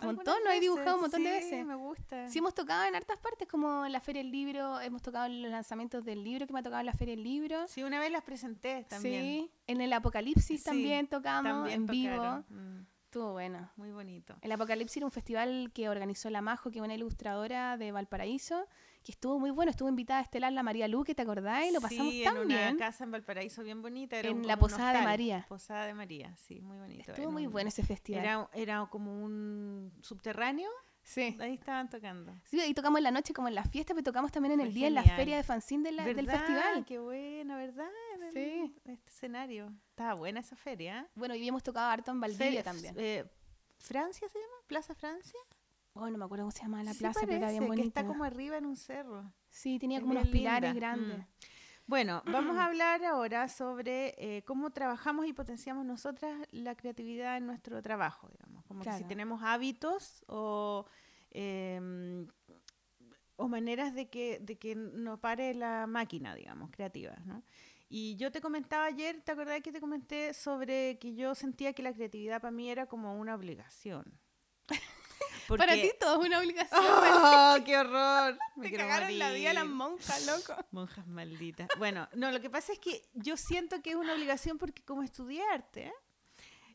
Un 0.00 0.06
montón, 0.06 0.36
¿no? 0.44 0.50
He 0.50 0.60
dibujado 0.60 0.96
un 0.96 1.02
montón 1.02 1.22
de 1.22 1.28
Sí, 1.40 1.50
veces. 1.50 1.66
me 1.66 1.74
gusta. 1.74 2.28
Sí, 2.28 2.38
hemos 2.38 2.54
tocado 2.54 2.84
en 2.84 2.94
hartas 2.94 3.18
partes, 3.18 3.48
como 3.48 3.84
en 3.84 3.92
la 3.92 4.00
Feria 4.00 4.22
del 4.22 4.30
Libro, 4.30 4.80
hemos 4.80 5.02
tocado 5.02 5.26
en 5.26 5.42
los 5.42 5.50
lanzamientos 5.50 6.04
del 6.04 6.22
libro 6.24 6.46
que 6.46 6.52
me 6.52 6.60
ha 6.60 6.62
tocado 6.62 6.80
en 6.80 6.86
la 6.86 6.92
Feria 6.92 7.14
del 7.14 7.24
Libro. 7.24 7.66
Sí, 7.68 7.82
una 7.82 7.98
vez 8.00 8.10
las 8.12 8.22
presenté 8.22 8.84
también. 8.88 9.22
Sí, 9.22 9.50
en 9.66 9.80
el 9.80 9.92
Apocalipsis 9.92 10.60
Sí, 10.60 10.64
también 10.64 11.06
tocamos 11.08 11.52
También 11.52 11.80
en 11.82 11.86
vivo. 11.86 12.44
Mm, 12.48 12.86
Estuvo 13.04 13.32
bueno. 13.32 13.70
muy 13.76 13.90
bonito. 13.90 14.36
El 14.42 14.52
Apocalipsis 14.52 14.98
era 14.98 15.06
un 15.06 15.12
festival 15.12 15.70
que 15.74 15.88
organizó 15.88 16.28
la 16.30 16.42
Majo, 16.42 16.70
que 16.70 16.78
es 16.78 16.84
una 16.84 16.94
ilustradora 16.94 17.76
de 17.78 17.90
Valparaíso, 17.90 18.66
que 19.08 19.12
estuvo 19.12 19.38
muy 19.38 19.50
bueno. 19.50 19.70
Estuvo 19.70 19.88
invitada 19.88 20.20
a 20.20 20.22
Estelar 20.22 20.52
la 20.52 20.62
María 20.62 20.86
Luque, 20.86 21.14
¿te 21.14 21.22
acordás? 21.22 21.64
Y 21.64 21.72
lo 21.72 21.80
pasamos 21.80 22.12
sí, 22.12 22.24
tan 22.24 22.36
en 22.36 22.42
una 22.42 22.56
bien. 22.58 22.76
casa 22.76 23.04
en 23.04 23.10
Valparaíso 23.10 23.62
bien 23.62 23.80
bonita. 23.80 24.18
Era 24.18 24.28
En 24.28 24.36
un- 24.40 24.46
la 24.46 24.58
Posada 24.58 24.98
de. 24.98 25.02
María. 25.02 25.46
Posada 25.48 25.86
de 25.86 25.94
María, 25.94 26.36
sí, 26.36 26.60
muy 26.60 26.76
bonito. 26.76 27.12
Estuvo 27.12 27.22
Era 27.22 27.30
muy 27.32 27.46
un- 27.46 27.52
bueno 27.52 27.68
ese 27.68 27.82
festival. 27.82 28.22
Era, 28.22 28.50
era 28.52 28.86
como 28.90 29.24
un 29.24 29.94
subterráneo, 30.02 30.68
Sí. 31.04 31.34
ahí 31.40 31.54
estaban 31.54 31.88
tocando. 31.88 32.34
Sí, 32.44 32.60
y 32.68 32.74
tocamos 32.74 32.98
en 32.98 33.04
la 33.04 33.10
noche 33.10 33.32
como 33.32 33.48
en 33.48 33.54
la 33.54 33.64
fiesta, 33.64 33.94
pero 33.94 34.04
tocamos 34.04 34.30
también 34.30 34.52
en 34.52 34.58
Fue 34.60 34.68
el 34.68 34.74
día 34.74 34.88
en 34.88 34.94
la 34.94 35.02
feria 35.04 35.38
de 35.38 35.42
fanzine 35.42 35.84
de 35.84 35.92
la- 35.92 36.04
del 36.04 36.26
festival. 36.26 36.84
Qué 36.84 36.98
bueno, 36.98 37.56
¿verdad? 37.56 37.88
En 38.20 38.30
Sí. 38.32 38.76
Este 38.84 38.92
escenario. 39.06 39.72
Estaba 39.88 40.12
buena 40.12 40.40
esa 40.40 40.54
feria. 40.54 41.08
Bueno, 41.14 41.34
y 41.34 41.48
hemos 41.48 41.62
tocado 41.62 41.86
harto 41.88 42.10
en 42.10 42.20
Valdivia 42.20 42.62
también. 42.62 42.94
eh, 42.98 43.24
¿Francia 43.78 44.28
se 44.28 44.38
llama? 44.38 44.52
¿Plaza 44.66 44.94
Francia? 44.94 45.40
Oh, 46.00 46.08
no 46.10 46.16
me 46.16 46.24
acuerdo 46.24 46.44
cómo 46.44 46.52
se 46.52 46.62
llama 46.62 46.82
la 46.84 46.92
Sí 46.92 47.00
plaza, 47.00 47.20
pero 47.20 47.32
era 47.32 47.50
bien 47.50 47.58
parece, 47.58 47.60
que 47.60 47.66
bonita. 47.66 48.00
está 48.00 48.06
como 48.06 48.22
arriba 48.24 48.56
en 48.56 48.66
un 48.66 48.76
cerro. 48.76 49.32
Sí, 49.50 49.78
tenía 49.78 49.98
es 49.98 50.02
como 50.04 50.12
unos 50.12 50.28
pilares 50.28 50.74
grandes. 50.74 51.18
Mm. 51.18 51.26
Bueno, 51.86 52.22
vamos 52.26 52.56
a 52.56 52.66
hablar 52.66 53.02
ahora 53.04 53.48
sobre 53.48 54.14
eh, 54.18 54.44
cómo 54.44 54.70
trabajamos 54.70 55.26
y 55.26 55.32
potenciamos 55.32 55.86
nosotras 55.86 56.46
la 56.50 56.76
creatividad 56.76 57.38
en 57.38 57.46
nuestro 57.46 57.80
trabajo, 57.82 58.28
digamos. 58.28 58.64
Como 58.66 58.82
que 58.82 58.92
si 58.92 59.04
tenemos 59.04 59.42
hábitos 59.42 60.22
o, 60.28 60.84
em, 61.30 62.28
o 63.36 63.48
maneras 63.48 63.94
de 63.94 64.08
que, 64.10 64.38
de 64.40 64.58
que 64.58 64.74
no 64.76 65.18
pare 65.18 65.54
la 65.54 65.86
máquina, 65.86 66.34
digamos, 66.34 66.70
creativa, 66.70 67.16
¿no? 67.24 67.42
Y 67.88 68.16
yo 68.16 68.30
te 68.30 68.42
comentaba 68.42 68.84
ayer, 68.84 69.22
¿te 69.22 69.32
acordás 69.32 69.62
que 69.62 69.72
te 69.72 69.80
comenté 69.80 70.34
sobre 70.34 70.98
que 70.98 71.14
yo 71.14 71.34
sentía 71.34 71.72
que 71.72 71.82
la 71.82 71.94
creatividad 71.94 72.42
para 72.42 72.50
mí 72.50 72.70
era 72.70 72.84
como 72.86 73.18
una 73.18 73.34
obligación? 73.34 74.04
Para 75.56 75.74
ti 75.74 75.90
todo 75.98 76.20
es 76.20 76.28
una 76.28 76.40
obligación. 76.40 76.80
¡Oh, 76.84 77.56
qué 77.64 77.78
horror! 77.78 78.38
Me 78.56 78.70
cagaron 78.70 79.18
la 79.18 79.32
vida 79.32 79.52
las 79.52 79.66
monjas, 79.66 80.26
loco. 80.26 80.54
Monjas 80.70 81.06
malditas. 81.06 81.68
Bueno, 81.78 82.08
no, 82.14 82.30
lo 82.30 82.40
que 82.40 82.50
pasa 82.50 82.72
es 82.72 82.78
que 82.78 83.08
yo 83.14 83.36
siento 83.36 83.80
que 83.82 83.90
es 83.90 83.96
una 83.96 84.14
obligación 84.14 84.58
porque 84.58 84.82
como 84.84 85.02
estudié 85.02 85.42
arte, 85.44 85.92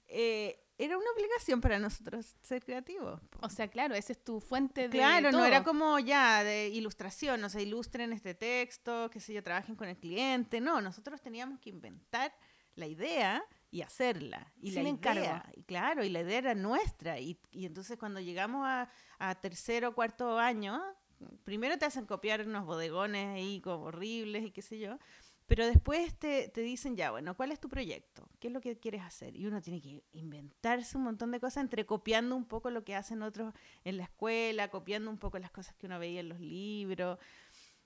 eh, 0.07 0.59
era 0.77 0.97
una 0.97 1.09
obligación 1.15 1.61
para 1.61 1.77
nosotros 1.77 2.35
ser 2.41 2.63
creativos. 2.63 3.21
O 3.41 3.49
sea, 3.49 3.67
claro, 3.67 3.93
esa 3.93 4.13
es 4.13 4.23
tu 4.23 4.39
fuente 4.39 4.87
de 4.87 4.89
Claro, 4.89 5.31
no 5.31 5.45
era 5.45 5.63
como 5.63 5.99
ya 5.99 6.43
de 6.43 6.69
ilustración, 6.69 7.43
o 7.43 7.49
sea, 7.49 7.61
ilustren 7.61 8.11
este 8.11 8.33
texto, 8.33 9.09
qué 9.11 9.19
sé 9.19 9.33
yo, 9.33 9.43
trabajen 9.43 9.75
con 9.75 9.87
el 9.87 9.97
cliente. 9.97 10.59
No, 10.59 10.81
nosotros 10.81 11.21
teníamos 11.21 11.59
que 11.59 11.69
inventar 11.69 12.33
la 12.75 12.87
idea 12.87 13.45
y 13.73 13.81
hacerla. 13.81 14.53
Y 14.61 14.71
Sin 14.71 14.83
la 14.83 14.89
encargo. 14.89 15.21
idea, 15.21 15.51
y 15.55 15.63
claro, 15.63 16.03
y 16.03 16.09
la 16.09 16.21
idea 16.21 16.37
era 16.37 16.53
nuestra. 16.53 17.19
Y, 17.19 17.39
y 17.51 17.65
entonces 17.65 17.97
cuando 17.97 18.19
llegamos 18.19 18.67
a, 18.67 18.87
a 19.17 19.33
tercero 19.41 19.89
o 19.89 19.95
cuarto 19.95 20.37
año, 20.37 20.79
primero 21.43 21.75
te 21.79 21.85
hacen 21.85 22.05
copiar 22.05 22.45
unos 22.47 22.67
bodegones 22.67 23.29
ahí 23.35 23.61
como 23.61 23.85
horribles 23.85 24.45
y 24.45 24.51
qué 24.51 24.61
sé 24.61 24.77
yo. 24.77 24.99
Pero 25.47 25.65
después 25.65 26.13
te, 26.19 26.49
te 26.49 26.61
dicen, 26.61 26.95
ya, 26.95 27.09
bueno, 27.09 27.35
¿cuál 27.35 27.51
es 27.51 27.59
tu 27.59 27.67
proyecto? 27.67 28.29
¿Qué 28.39 28.47
es 28.49 28.53
lo 28.53 28.61
que 28.61 28.77
quieres 28.79 29.01
hacer? 29.01 29.35
Y 29.35 29.47
uno 29.47 29.59
tiene 29.59 29.81
que 29.81 30.03
inventarse 30.11 30.95
un 30.95 31.05
montón 31.05 31.31
de 31.31 31.39
cosas, 31.39 31.63
entre 31.63 31.83
copiando 31.87 32.35
un 32.35 32.45
poco 32.45 32.69
lo 32.69 32.83
que 32.83 32.93
hacen 32.95 33.23
otros 33.23 33.55
en 33.83 33.97
la 33.97 34.03
escuela, 34.03 34.69
copiando 34.69 35.09
un 35.09 35.17
poco 35.17 35.39
las 35.39 35.49
cosas 35.49 35.75
que 35.77 35.87
uno 35.87 35.97
veía 35.97 36.19
en 36.19 36.29
los 36.29 36.39
libros. 36.39 37.17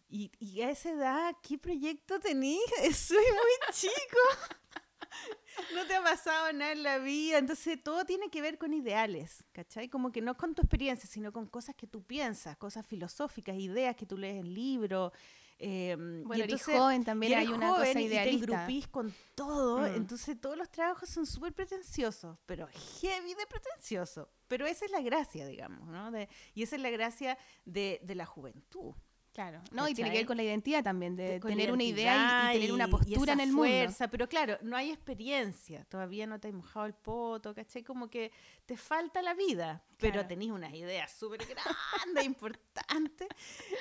Y, 0.10 0.32
y 0.38 0.62
a 0.64 0.70
esa 0.70 0.90
edad, 0.92 1.34
¿qué 1.42 1.58
proyecto 1.58 2.20
tenés? 2.20 2.60
Soy 2.94 3.18
muy 3.18 3.74
chico. 3.74 3.92
No 5.74 5.86
te 5.88 5.96
ha 5.96 6.04
pasado 6.04 6.54
nada 6.54 6.72
en 6.72 6.84
la 6.84 7.00
vida. 7.00 7.40
Entonces, 7.40 7.82
todo 7.84 8.06
tiene 8.06 8.30
que 8.30 8.42
ver 8.42 8.58
con 8.60 8.74
ideales, 8.74 9.44
¿cachai? 9.52 9.90
Como 9.90 10.12
que 10.12 10.22
no 10.22 10.38
con 10.38 10.54
tu 10.54 10.62
experiencia, 10.62 11.10
sino 11.10 11.32
con 11.34 11.48
cosas 11.48 11.76
que 11.76 11.88
tú 11.88 12.04
piensas, 12.04 12.56
cosas 12.58 12.86
filosóficas, 12.86 13.56
ideas 13.58 13.96
que 13.96 14.06
tú 14.06 14.18
lees 14.18 14.38
en 14.40 14.54
libros. 14.54 15.12
eh, 15.60 15.96
Bueno, 15.98 16.36
y 16.36 16.42
eres 16.42 16.54
entonces- 16.62 16.78
joven 16.80 17.04
también, 17.04 17.32
y 17.32 17.36
hay 17.36 17.46
eres 17.46 17.58
una 17.58 17.70
joven 17.70 17.88
cosa 17.88 18.00
y 18.00 18.04
te 18.04 18.14
idealista. 18.14 18.46
engrupís 18.54 18.88
con 18.90 19.12
todo, 19.34 19.80
Mm. 19.80 19.96
entonces 19.96 20.40
todos 20.40 20.56
los 20.56 20.70
trabajos 20.70 21.10
son 21.10 21.26
súper 21.26 21.52
pretenciosos, 21.52 22.38
pero 22.46 22.68
heavy 23.02 23.34
de 23.34 23.48
pretencioso. 23.48 24.30
Pero 24.48 24.68
esa 24.68 24.86
es 24.86 24.92
la 24.92 25.02
gracia, 25.02 25.48
digamos, 25.48 25.88
¿no? 25.88 26.12
De- 26.12 26.30
y 26.54 26.62
esa 26.62 26.76
es 26.76 26.82
la 26.84 26.92
gracia 26.92 27.40
de, 27.66 28.00
de 28.04 28.14
la 28.14 28.28
juventud. 28.28 28.94
Claro. 29.38 29.62
No, 29.72 29.88
y 29.88 29.94
tiene 29.94 30.10
que 30.10 30.18
ver 30.18 30.26
con 30.26 30.36
la 30.38 30.42
identidad 30.42 30.84
también, 30.84 31.16
de 31.16 31.40
con 31.40 31.50
tener 31.52 31.72
una 31.72 31.84
idea 31.84 32.50
y- 32.50 32.54
tener 32.54 32.72
una 32.72 32.88
y 32.88 32.90
postura 32.90 33.34
en 33.34 33.40
el 33.40 33.50
mundo. 33.52 33.68
fuerza, 33.70 34.08
Pero 34.08 34.28
claro, 34.28 34.58
no 34.64 34.76
hay 34.76 34.90
experiencia, 34.90 35.86
todavía 35.86 36.26
no 36.26 36.40
te 36.40 36.48
has 36.48 36.56
mojado 36.56 36.88
el 36.88 36.96
poto, 36.96 37.54
¿cachai? 37.54 37.84
Como 37.84 38.10
que 38.10 38.32
te 38.66 38.76
falta 38.78 39.22
la 39.22 39.36
vida, 39.36 39.84
pero 40.00 40.26
tenés 40.26 40.50
unas 40.50 40.74
ideas 40.74 41.12
súper 41.12 41.42
grandes, 41.46 42.26
importantes. 42.26 43.28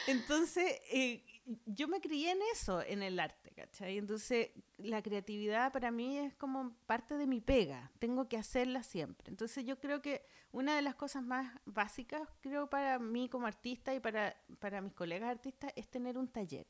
Entonces, 0.07 0.79
eh, 0.93 1.25
yo 1.67 1.87
me 1.87 2.01
crié 2.01 2.33
en 2.33 2.41
eso, 2.53 2.83
en 2.83 3.03
el 3.03 3.21
arte, 3.21 3.53
¿cachai? 3.53 3.99
Entonces, 3.99 4.51
la 4.79 5.03
creatividad 5.03 5.73
para 5.73 5.91
mí 5.91 6.19
es 6.19 6.35
como 6.35 6.75
parte 6.87 7.17
de 7.17 7.27
mi 7.27 7.41
pega, 7.41 7.93
tengo 7.99 8.29
que 8.29 8.37
hacerla 8.37 8.83
siempre. 8.83 9.31
Entonces, 9.31 9.65
yo 9.65 9.79
creo 9.79 10.03
que 10.03 10.27
una 10.51 10.75
de 10.75 10.83
las 10.83 10.97
cosas 10.97 11.23
más 11.23 11.55
básicas, 11.65 12.23
creo, 12.41 12.69
para 12.69 12.99
mí 12.99 13.29
como 13.29 13.47
artista 13.47 13.95
y 13.95 14.01
para, 14.01 14.37
para 14.59 14.81
mis 14.81 14.93
colegas 14.93 15.31
artistas, 15.31 15.73
es 15.77 15.89
tener 15.89 16.19
un 16.19 16.29
taller. 16.29 16.67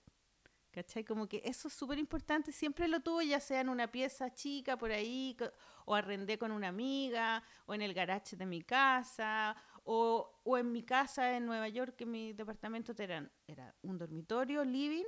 ¿Cachai? 0.71 1.05
Como 1.05 1.27
que 1.27 1.41
eso 1.43 1.69
es 1.69 1.75
súper 1.75 1.99
importante. 1.99 2.53
Siempre 2.53 2.87
lo 2.87 3.01
tuve, 3.01 3.27
ya 3.27 3.41
sea 3.41 3.62
en 3.62 3.71
una 3.71 3.91
pieza 3.91 4.35
chica 4.35 4.77
por 4.77 4.93
ahí, 4.93 5.35
o 5.87 5.95
arrendé 5.95 6.37
con 6.37 6.53
una 6.53 6.69
amiga, 6.69 7.43
o 7.65 7.73
en 7.73 7.81
el 7.81 7.95
garage 7.95 8.37
de 8.37 8.45
mi 8.45 8.61
casa, 8.61 9.57
o, 9.87 10.40
o 10.42 10.59
en 10.59 10.72
mi 10.72 10.83
casa 10.83 11.37
en 11.37 11.46
Nueva 11.46 11.68
York, 11.68 11.94
que 11.96 12.07
mi 12.07 12.33
departamento 12.33 12.92
era, 12.99 13.31
era 13.46 13.75
un 13.83 13.96
dormitorio, 13.96 14.64
living. 14.64 15.07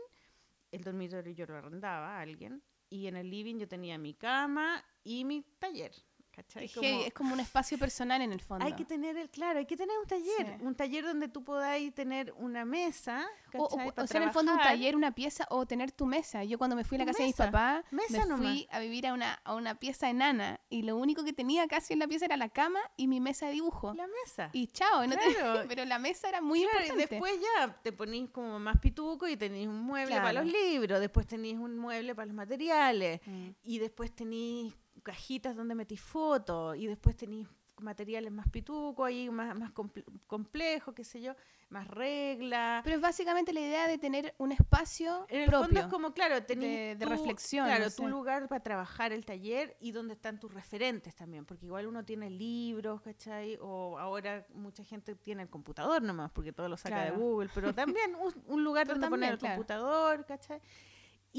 El 0.71 0.85
dormitorio 0.85 1.33
yo 1.33 1.47
lo 1.47 1.57
arrendaba 1.57 2.17
a 2.17 2.21
alguien. 2.21 2.63
Y 2.89 3.09
en 3.09 3.17
el 3.17 3.29
living 3.29 3.57
yo 3.59 3.69
tenía 3.69 3.99
mi 3.99 4.15
cama 4.15 4.83
y 5.03 5.25
mi 5.25 5.43
taller. 5.59 5.93
¿Cachai? 6.39 6.69
Como- 6.69 7.01
es 7.03 7.13
como 7.15 7.33
un 7.35 7.41
espacio 7.41 7.77
personal 7.79 8.23
en 8.23 8.33
el 8.33 8.41
fondo. 8.41 8.65
hay 8.65 8.75
que 8.75 8.85
tener 8.85 9.17
el, 9.17 9.29
claro, 9.29 9.59
hay 9.59 9.67
que 9.67 9.77
tener 9.77 9.99
un 9.99 10.07
taller, 10.07 10.57
Sí. 10.59 10.65
un 10.65 10.75
taller 10.77 11.05
donde 11.05 11.27
tú 11.29 11.43
podáis 11.43 11.93
tener 11.93 12.33
una 12.37 12.65
mesa, 12.65 13.27
o, 13.55 13.65
o- 13.65 14.03
o 14.03 14.07
sea, 14.07 14.21
en 14.21 14.29
el 14.29 14.33
fondo 14.33 14.53
un 14.53 14.59
taller, 14.59 14.95
una 14.95 15.13
pieza 15.13 15.47
o 15.51 15.67
tener 15.67 15.91
tu 15.91 16.07
mesa. 16.07 16.45
Yo 16.45 16.57
cuando 16.59 16.77
me 16.77 16.85
fui 16.85 16.95
a 16.97 17.01
la 17.01 17.07
casa 17.07 17.19
de 17.19 17.27
mis 17.27 17.35
mesa, 17.39 17.51
papás, 17.51 17.85
mesa 17.91 18.19
me 18.21 18.27
nomás. 18.27 18.53
fui 18.53 18.69
a 18.71 18.79
vivir 18.79 19.07
a 19.09 19.15
una, 19.15 19.35
a 19.45 19.55
una 19.55 19.75
pieza 19.75 20.09
enana 20.09 20.61
y 20.71 20.83
lo 20.83 20.97
único 20.97 21.25
que 21.25 21.33
tenía 21.33 21.67
casi 21.67 21.95
en 21.95 21.99
la 21.99 22.07
pieza 22.07 22.27
era 22.27 22.37
la 22.37 22.49
cama 22.51 22.79
y 22.97 23.09
mi 23.09 23.19
mesa 23.21 23.47
de 23.47 23.53
dibujo. 23.53 23.95
La 23.95 24.07
mesa. 24.07 24.51
Y 24.53 24.69
chao, 24.69 25.05
no 25.07 25.17
te- 25.17 25.35
Claro. 25.35 25.67
pero 25.69 25.85
la 25.87 25.99
mesa 25.99 26.29
era 26.29 26.41
muy 26.41 26.61
Claro, 26.63 26.79
y 26.79 26.83
importante. 26.83 27.15
después 27.15 27.33
ya 27.41 27.73
te 27.83 27.91
ponís 27.93 28.31
como 28.31 28.61
más 28.61 28.79
pituco 28.79 29.27
y 29.27 29.37
tenéis 29.37 29.67
un 29.67 29.81
mueble 29.81 30.15
para 30.17 30.31
Claro. 30.31 30.45
los 30.47 30.53
libros, 30.55 31.01
después 31.01 31.27
tenéis 31.27 31.57
un 31.57 31.77
mueble 31.77 32.15
para 32.15 32.27
los 32.27 32.35
materiales, 32.37 33.21
Mm. 33.27 33.49
y 33.65 33.79
después 33.79 34.13
tenéis 34.15 34.75
cajitas 35.03 35.57
donde 35.57 35.75
metís 35.75 36.01
fotos, 36.01 36.77
y 36.77 36.87
después 36.87 37.17
tenéis 37.17 37.49
materiales 37.81 38.33
más 38.33 38.49
pituco, 38.49 39.05
ahí 39.05 39.31
más, 39.31 39.57
más 39.57 39.71
comple- 39.73 40.05
complejo, 40.27 40.95
qué 40.95 41.05
sé 41.05 41.21
yo, 41.21 41.35
más 41.69 41.87
reglas. 41.87 42.83
Pero 42.83 42.97
es 42.97 43.01
básicamente 43.03 43.53
la 43.53 43.61
idea 43.61 43.87
de 43.87 43.99
tener 43.99 44.35
un 44.39 44.51
espacio 44.51 45.27
En 45.29 45.43
el 45.43 45.47
propio. 45.47 45.67
fondo 45.67 45.81
es 45.83 45.87
como, 45.87 46.13
claro, 46.13 46.43
tenés 46.43 46.65
de- 46.69 46.97
de 46.97 47.07
reflexión, 47.07 47.67
Claro, 47.67 47.85
no 47.85 47.91
tu 47.93 48.09
lugar 48.09 48.49
para 48.49 48.65
trabajar 48.65 49.13
el 49.13 49.25
taller 49.25 49.77
y 49.79 49.93
donde 49.93 50.15
están 50.15 50.41
tus 50.41 50.53
referentes 50.53 51.15
también, 51.15 51.45
porque 51.45 51.67
igual 51.67 51.87
uno 51.87 52.05
tiene 52.05 52.31
libros, 52.31 53.01
¿cachai? 53.01 53.57
O 53.61 53.97
ahora 53.97 54.45
mucha 54.55 54.83
gente 54.83 55.15
tiene 55.15 55.43
el 55.43 55.49
computador 55.49 56.03
nomás, 56.03 56.33
porque 56.33 56.53
todo 56.53 56.69
lo 56.69 56.77
saca 56.77 57.05
de. 57.05 57.11
Google, 57.13 57.49
pero 57.55 57.73
también 57.73 58.13
un, 58.21 58.35
un 58.47 58.65
lugar 58.65 58.89
Pero 58.89 58.95
donde 58.99 59.09
poner 59.09 59.33
el 59.35 59.39
claro. 59.39 59.55
computador, 59.55 60.27
¿cachai? 60.27 60.61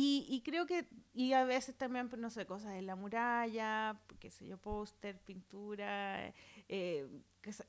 Y, 0.01 0.25
y 0.29 0.39
creo 0.43 0.65
que, 0.65 0.87
y 1.13 1.33
a 1.33 1.43
veces 1.43 1.75
también, 1.75 2.07
pues, 2.07 2.21
no 2.21 2.29
sé, 2.29 2.45
cosas 2.45 2.71
en 2.75 2.85
la 2.85 2.95
muralla, 2.95 3.99
qué 4.19 4.31
sé 4.31 4.47
yo, 4.47 4.57
póster, 4.57 5.19
pintura, 5.19 6.33
eh, 6.69 7.05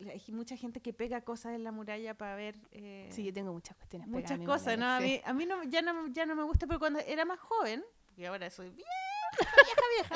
hay 0.07 0.23
mucha 0.35 0.57
gente 0.57 0.81
que 0.81 0.93
pega 0.93 1.23
cosas 1.23 1.55
en 1.55 1.65
la 1.65 1.73
muralla 1.73 2.15
para 2.15 2.37
ver... 2.37 2.57
eh, 2.71 3.09
Sí, 3.11 3.25
yo 3.25 3.33
tengo 3.33 3.53
muchas 3.53 3.77
cuestiones. 3.77 4.07
muchas 4.07 4.39
cosas, 4.47 4.79
¿no? 4.79 4.87
A 4.87 5.01
mí, 5.01 5.21
a 5.25 5.33
mí 5.33 5.45
no, 5.45 5.65
ya, 5.65 5.83
no, 5.83 6.07
ya 6.07 6.25
no 6.25 6.37
me 6.37 6.45
gusta, 6.45 6.69
pero 6.69 6.79
cuando 6.79 7.01
era 7.01 7.25
más 7.25 7.41
joven, 7.41 7.83
porque 8.07 8.29
ahora 8.29 8.49
soy 8.49 8.71
bien, 8.71 8.87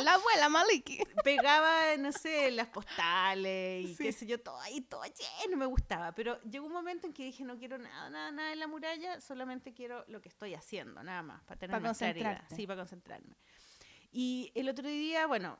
La 0.03 0.14
abuela 0.14 0.48
Maliki. 0.48 0.98
pegaba, 1.22 1.96
no 1.98 2.11
sé, 2.12 2.50
las 2.50 2.68
postales 2.68 3.85
y 3.85 3.94
Sí. 3.94 4.03
qué 4.05 4.12
sé 4.12 4.27
yo, 4.27 4.40
todo 4.40 4.59
ahí, 4.61 4.81
todo 4.81 5.03
lleno, 5.05 5.57
me 5.57 5.66
gustaba. 5.66 6.12
Pero 6.12 6.40
llegó 6.42 6.66
un 6.66 6.72
momento 6.72 7.07
en 7.07 7.12
que 7.12 7.24
dije, 7.24 7.44
no 7.44 7.57
quiero 7.59 7.79
nada, 7.79 8.11
nada, 8.11 8.31
nada 8.33 8.53
en 8.53 8.59
la 8.59 8.66
muralla, 8.66 9.20
solamente 9.20 9.72
quiero 9.72 10.05
lo 10.09 10.20
que 10.20 10.29
estoy 10.29 10.55
haciendo, 10.55 11.03
nada 11.03 11.22
más, 11.22 11.42
para 11.44 11.59
tener 11.59 11.77
Pa' 11.77 11.81
más 11.81 11.98
claridad. 11.98 12.44
Sí, 12.55 12.66
para 12.66 12.81
concentrarme. 12.81 13.37
Y 14.11 14.53
el 14.55 14.68
otro 14.68 14.88
día, 14.88 15.27
bueno, 15.27 15.59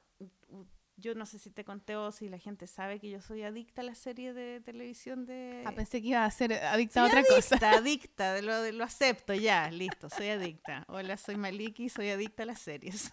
yo 0.97 1.15
no 1.15 1.27
sé 1.27 1.39
si 1.41 1.51
te 1.51 1.65
conté 1.65 1.97
o 1.97 2.13
si 2.13 2.29
la 2.29 2.39
gente 2.39 2.67
sabe 2.69 3.01
que 3.01 3.11
yo 3.11 3.21
soy 3.21 3.43
adicta 3.43 3.81
a 3.83 3.85
la 3.85 3.95
serie 3.97 4.33
de 4.33 4.61
televisión 4.61 5.27
de... 5.27 5.65
Ah, 5.67 5.73
pensé 5.73 6.01
que 6.01 6.09
iba 6.09 6.25
a 6.25 6.31
ser 6.31 6.53
adicta 6.53 7.03
a 7.03 7.07
otra 7.07 7.23
cosa. 7.25 7.57
adicta, 7.57 8.35
adicta, 8.35 8.43
lo, 8.43 8.71
lo 8.73 8.85
acepto 8.85 9.35
ya, 9.35 9.71
listo, 9.71 10.09
soy 10.09 10.29
adicta. 10.29 10.85
Hola, 10.89 11.17
soy 11.17 11.37
Maliki, 11.37 11.89
soy 11.89 12.11
adicta 12.11 12.45
a 12.45 12.47
las 12.47 12.61
series. 12.61 13.13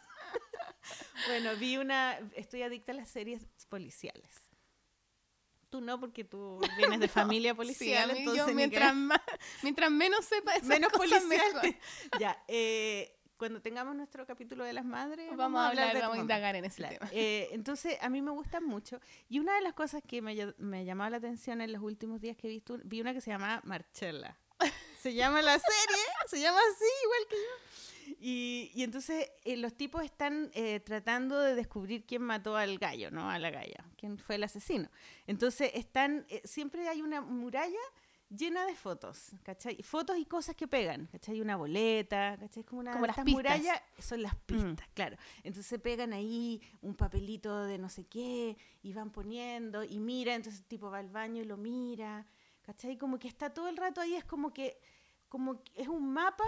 bueno, 1.27 1.55
vi 1.55 1.77
una, 1.77 2.19
estoy 2.35 2.63
adicta 2.63 2.91
a 2.91 2.95
las 2.95 3.09
series 3.09 3.43
policiales. 3.69 4.29
Tú 5.69 5.79
no, 5.79 5.99
porque 5.99 6.23
tú 6.25 6.59
vienes 6.75 6.99
de 6.99 7.07
familia 7.07 7.55
policial, 7.55 8.11
entonces 8.11 8.45
yo 8.47 8.53
mientras, 8.53 8.89
que- 8.89 8.95
más, 8.97 9.21
mientras 9.63 9.89
menos 9.91 10.25
sepa 10.25 10.53
esas 10.55 10.67
menos 10.67 10.91
cosas, 10.91 11.23
policial. 11.23 11.53
mejor. 11.53 11.75
ya, 12.19 12.43
eh, 12.49 13.17
cuando 13.37 13.61
tengamos 13.61 13.95
nuestro 13.95 14.25
capítulo 14.27 14.63
de 14.65 14.73
las 14.73 14.85
madres, 14.85 15.29
Vamos 15.35 15.61
a 15.61 15.69
hablar, 15.69 15.95
de 15.95 16.01
vamos 16.01 16.17
a 16.17 16.21
indagar 16.21 16.55
en 16.57 16.65
ese 16.65 16.77
Claro, 16.77 16.97
tema. 16.99 17.09
eh, 17.13 17.47
entonces, 17.53 17.97
a 18.01 18.09
mí 18.09 18.21
me 18.21 18.31
gustan 18.31 18.63
mucho. 18.65 18.99
Y 19.29 19.39
una 19.39 19.55
de 19.55 19.61
las 19.61 19.73
cosas 19.73 20.03
que 20.05 20.21
me, 20.21 20.53
me 20.57 20.83
llamaba 20.85 21.09
la 21.09 21.17
atención 21.17 21.61
en 21.61 21.71
los 21.71 21.81
últimos 21.81 22.19
días 22.21 22.35
que 22.37 22.47
he 22.47 22.49
visto, 22.51 22.77
vi 22.83 23.01
una 23.01 23.13
que 23.13 23.21
se 23.21 23.31
llama 23.31 23.61
Marcella. 23.63 24.37
Se 24.99 25.15
llama 25.15 25.41
la 25.41 25.57
serie, 25.57 26.03
se 26.27 26.39
llama 26.39 26.59
así, 26.59 26.85
igual 27.03 27.19
que 27.29 27.35
yo. 27.37 27.90
Y, 28.23 28.69
y 28.75 28.83
entonces 28.83 29.31
eh, 29.43 29.57
los 29.57 29.73
tipos 29.73 30.03
están 30.03 30.51
eh, 30.53 30.79
tratando 30.79 31.39
de 31.39 31.55
descubrir 31.55 32.05
quién 32.05 32.21
mató 32.21 32.55
al 32.55 32.77
gallo, 32.77 33.09
¿no? 33.09 33.27
A 33.31 33.39
la 33.39 33.49
galla, 33.49 33.83
quién 33.97 34.19
fue 34.19 34.35
el 34.35 34.43
asesino. 34.43 34.91
Entonces 35.25 35.71
están, 35.73 36.27
eh, 36.29 36.39
siempre 36.45 36.87
hay 36.87 37.01
una 37.01 37.21
muralla 37.21 37.79
llena 38.29 38.65
de 38.67 38.75
fotos, 38.75 39.31
¿cachai? 39.41 39.81
Fotos 39.81 40.19
y 40.19 40.25
cosas 40.25 40.55
que 40.55 40.67
pegan, 40.67 41.07
¿cachai? 41.07 41.41
Una 41.41 41.55
boleta, 41.57 42.37
¿cachai? 42.39 42.63
Como 42.63 42.81
una 42.81 42.91
Como 42.93 43.07
las 43.07 43.15
pistas. 43.15 43.33
murallas 43.33 43.81
son 43.97 44.21
las 44.21 44.35
pistas, 44.35 44.87
claro. 44.93 45.17
Entonces 45.43 45.79
pegan 45.81 46.13
ahí 46.13 46.61
un 46.81 46.93
papelito 46.95 47.63
de 47.65 47.79
no 47.79 47.89
sé 47.89 48.05
qué 48.05 48.55
y 48.83 48.93
van 48.93 49.09
poniendo 49.09 49.83
y 49.83 49.99
mira, 49.99 50.35
entonces 50.35 50.61
el 50.61 50.67
tipo 50.67 50.91
va 50.91 50.99
al 50.99 51.09
baño 51.09 51.41
y 51.41 51.45
lo 51.45 51.57
mira, 51.57 52.27
¿cachai? 52.61 52.97
Como 52.99 53.17
que 53.17 53.27
está 53.27 53.51
todo 53.51 53.67
el 53.67 53.77
rato 53.77 53.99
ahí, 53.99 54.13
es 54.13 54.25
como 54.25 54.53
que, 54.53 54.79
como 55.27 55.63
que 55.63 55.81
es 55.81 55.87
un 55.87 56.13
mapa, 56.13 56.45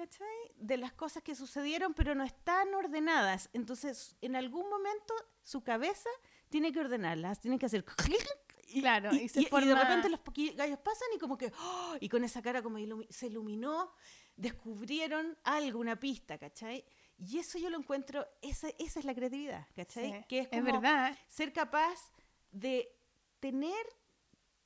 ¿cachai? 0.00 0.52
De 0.56 0.76
las 0.78 0.92
cosas 0.92 1.22
que 1.22 1.34
sucedieron, 1.34 1.92
pero 1.94 2.14
no 2.14 2.24
están 2.24 2.72
ordenadas. 2.74 3.50
Entonces, 3.52 4.16
en 4.22 4.34
algún 4.36 4.68
momento, 4.70 5.12
su 5.42 5.62
cabeza 5.62 6.08
tiene 6.48 6.72
que 6.72 6.80
ordenarlas, 6.80 7.40
tiene 7.40 7.58
que 7.58 7.66
hacer 7.66 7.84
y, 8.72 8.80
Claro, 8.80 9.12
y, 9.14 9.22
y 9.24 9.28
se 9.28 9.40
y- 9.42 9.44
y 9.46 9.66
de 9.66 9.74
repente 9.74 10.08
los 10.08 10.20
gallos 10.56 10.78
pasan 10.78 11.08
y 11.14 11.18
como 11.18 11.36
que, 11.36 11.52
¡oh! 11.60 11.96
y 12.00 12.08
con 12.08 12.22
esa 12.24 12.40
cara 12.40 12.62
como 12.62 12.78
ilumi- 12.78 13.08
se 13.10 13.26
iluminó, 13.26 13.92
descubrieron 14.36 15.36
algo, 15.44 15.80
una 15.80 15.98
pista, 15.98 16.38
¿cachai? 16.38 16.84
Y 17.18 17.38
eso 17.38 17.58
yo 17.58 17.68
lo 17.68 17.76
encuentro, 17.78 18.26
esa, 18.40 18.68
esa 18.78 19.00
es 19.00 19.04
la 19.04 19.14
creatividad, 19.14 19.66
¿cachai? 19.76 20.12
Sí, 20.12 20.24
Que 20.28 20.38
es, 20.40 20.44
es 20.46 20.50
como 20.60 20.72
verdad. 20.72 21.18
ser 21.28 21.52
capaz 21.52 22.12
de 22.52 22.96
tener 23.40 23.84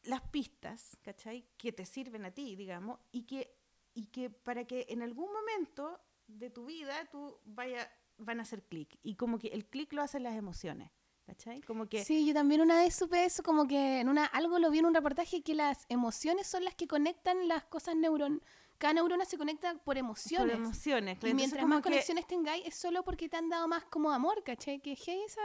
las 0.05 0.21
pistas, 0.29 0.97
¿cachai? 1.03 1.47
Que 1.57 1.73
te 1.73 1.85
sirven 1.87 2.25
a 2.27 2.31
ti, 2.31 2.55
digamos, 2.57 3.01
y 3.11 3.23
que, 3.25 3.54
y 3.95 4.07
que 4.07 4.31
para 4.31 4.65
que 4.65 4.87
en 4.89 5.03
algún 5.03 5.33
momento 5.33 6.01
de 6.27 6.51
tu 6.51 6.67
vida 6.67 7.09
tú 7.11 7.39
vaya, 7.45 7.91
van 8.19 8.41
a 8.41 8.43
hacer 8.43 8.63
clic. 8.63 8.99
Y 9.03 9.15
como 9.17 9.39
que 9.39 9.49
el 9.49 9.67
clic 9.67 9.93
lo 9.93 10.03
hacen 10.03 10.23
las 10.23 10.35
emociones, 10.37 10.91
¿cachai? 11.27 11.61
Como 11.63 11.89
que... 11.89 12.05
Sí, 12.05 12.27
yo 12.27 12.35
también 12.35 12.61
una 12.61 12.77
vez 12.77 12.95
supe 12.95 13.25
eso, 13.25 13.43
como 13.43 13.67
que 13.67 14.01
en 14.01 14.09
una 14.09 14.25
algo 14.27 14.59
lo 14.59 14.71
vi 14.71 14.79
en 14.79 14.87
un 14.87 14.95
reportaje 14.95 15.43
que 15.43 15.55
las 15.55 15.87
emociones 15.89 16.47
son 16.47 16.65
las 16.65 16.75
que 16.75 16.87
conectan 16.89 17.47
las 17.49 17.65
cosas 17.65 17.95
neuron. 17.97 18.43
Cada 18.79 18.95
neurona 18.95 19.25
se 19.25 19.39
conecta 19.39 19.73
por 19.75 19.85
Por 19.85 19.99
emociones. 19.99 20.57
emociones. 20.57 21.19
claro. 21.19 21.29
y 21.29 21.31
Entonces, 21.31 21.35
mientras 21.37 21.63
como 21.63 21.75
más 21.77 21.83
que 21.83 21.91
conexiones 21.91 22.27
tengáis, 22.27 22.67
es 22.67 22.75
solo 22.75 23.05
porque 23.05 23.29
te 23.29 23.37
han 23.37 23.49
dado 23.49 23.69
más 23.69 23.85
como 23.85 24.11
amor, 24.11 24.43
¿cachai? 24.43 24.81
Que 24.81 24.97
hey, 24.97 25.23
esa 25.25 25.41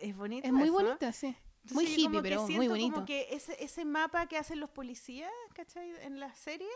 Es 0.00 0.14
bonito. 0.14 0.46
es 0.46 0.52
muy 0.52 0.64
eso. 0.64 0.72
bonito, 0.74 1.12
sí. 1.12 1.28
Entonces 1.62 1.74
Muy 1.74 1.84
hippie, 1.86 2.10
que 2.18 2.22
pero 2.22 2.46
muy 2.46 2.68
bonito. 2.68 2.94
Como 2.94 3.06
que 3.06 3.28
ese, 3.30 3.56
ese 3.64 3.84
mapa 3.84 4.26
que 4.26 4.36
hacen 4.36 4.60
los 4.60 4.70
policías, 4.70 5.32
¿cachai? 5.54 5.90
En 6.02 6.20
la 6.20 6.32
serie, 6.34 6.68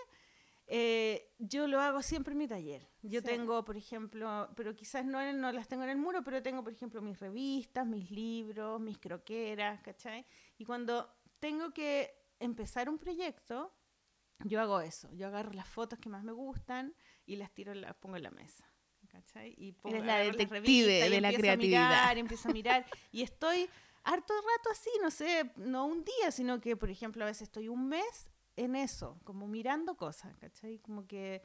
eh, 0.66 1.32
yo 1.38 1.66
lo 1.66 1.80
hago 1.80 2.02
siempre 2.02 2.32
en 2.32 2.38
mi 2.38 2.48
taller. 2.48 2.88
Yo 3.02 3.20
Sí. 3.20 3.26
tengo, 3.26 3.64
por 3.64 3.76
ejemplo, 3.76 4.50
pero 4.56 4.74
quizás 4.74 5.04
no, 5.04 5.20
en- 5.20 5.40
no 5.40 5.52
las 5.52 5.68
tengo 5.68 5.82
en 5.84 5.90
el 5.90 5.98
muro, 5.98 6.22
pero 6.22 6.42
tengo, 6.42 6.62
por 6.62 6.72
ejemplo, 6.72 7.02
mis 7.02 7.18
revistas, 7.20 7.86
mis 7.86 8.10
libros, 8.10 8.80
mis 8.80 8.98
croqueras, 8.98 9.80
¿cachai? 9.82 10.24
Y 10.58 10.64
cuando 10.64 11.12
tengo 11.40 11.72
que 11.72 12.14
empezar 12.38 12.88
un 12.88 12.98
proyecto, 12.98 13.74
yo 14.44 14.60
hago 14.60 14.80
eso. 14.80 15.08
Yo 15.12 15.26
agarro 15.28 15.52
las 15.52 15.68
fotos 15.68 15.98
que 15.98 16.08
más 16.08 16.24
me 16.24 16.32
gustan 16.32 16.94
y 17.26 17.36
las 17.36 17.52
tiro, 17.52 17.74
las 17.74 17.94
pongo 17.96 18.16
en 18.16 18.22
la 18.24 18.30
mesa. 18.30 18.64
¿cachai? 19.08 19.54
Y 19.58 19.72
pongo, 19.72 19.94
Eres 19.96 20.06
la 20.06 20.16
detective 20.20 20.68
y 20.70 20.80
de 21.10 21.20
la 21.20 21.28
empiezo 21.28 21.36
a 21.36 21.38
creatividad. 21.56 21.88
mirar, 21.90 22.18
empiezo 22.18 22.48
a 22.48 22.52
mirar 22.52 22.86
y 23.10 23.20
estoy 23.22 23.68
harto 24.04 24.32
rato 24.34 24.70
así, 24.70 24.88
no 25.02 25.10
sé, 25.10 25.52
no 25.56 25.84
un 25.84 26.02
día, 26.02 26.30
sino 26.30 26.60
que, 26.62 26.76
por 26.76 26.88
ejemplo, 26.88 27.22
a 27.22 27.26
veces 27.26 27.42
estoy 27.42 27.68
un 27.68 27.88
mes 27.88 28.30
en 28.56 28.76
eso, 28.76 29.18
como 29.24 29.46
mirando 29.48 29.96
cosas, 29.96 30.36
¿cachai? 30.38 30.78
Como 30.80 31.06
que 31.06 31.42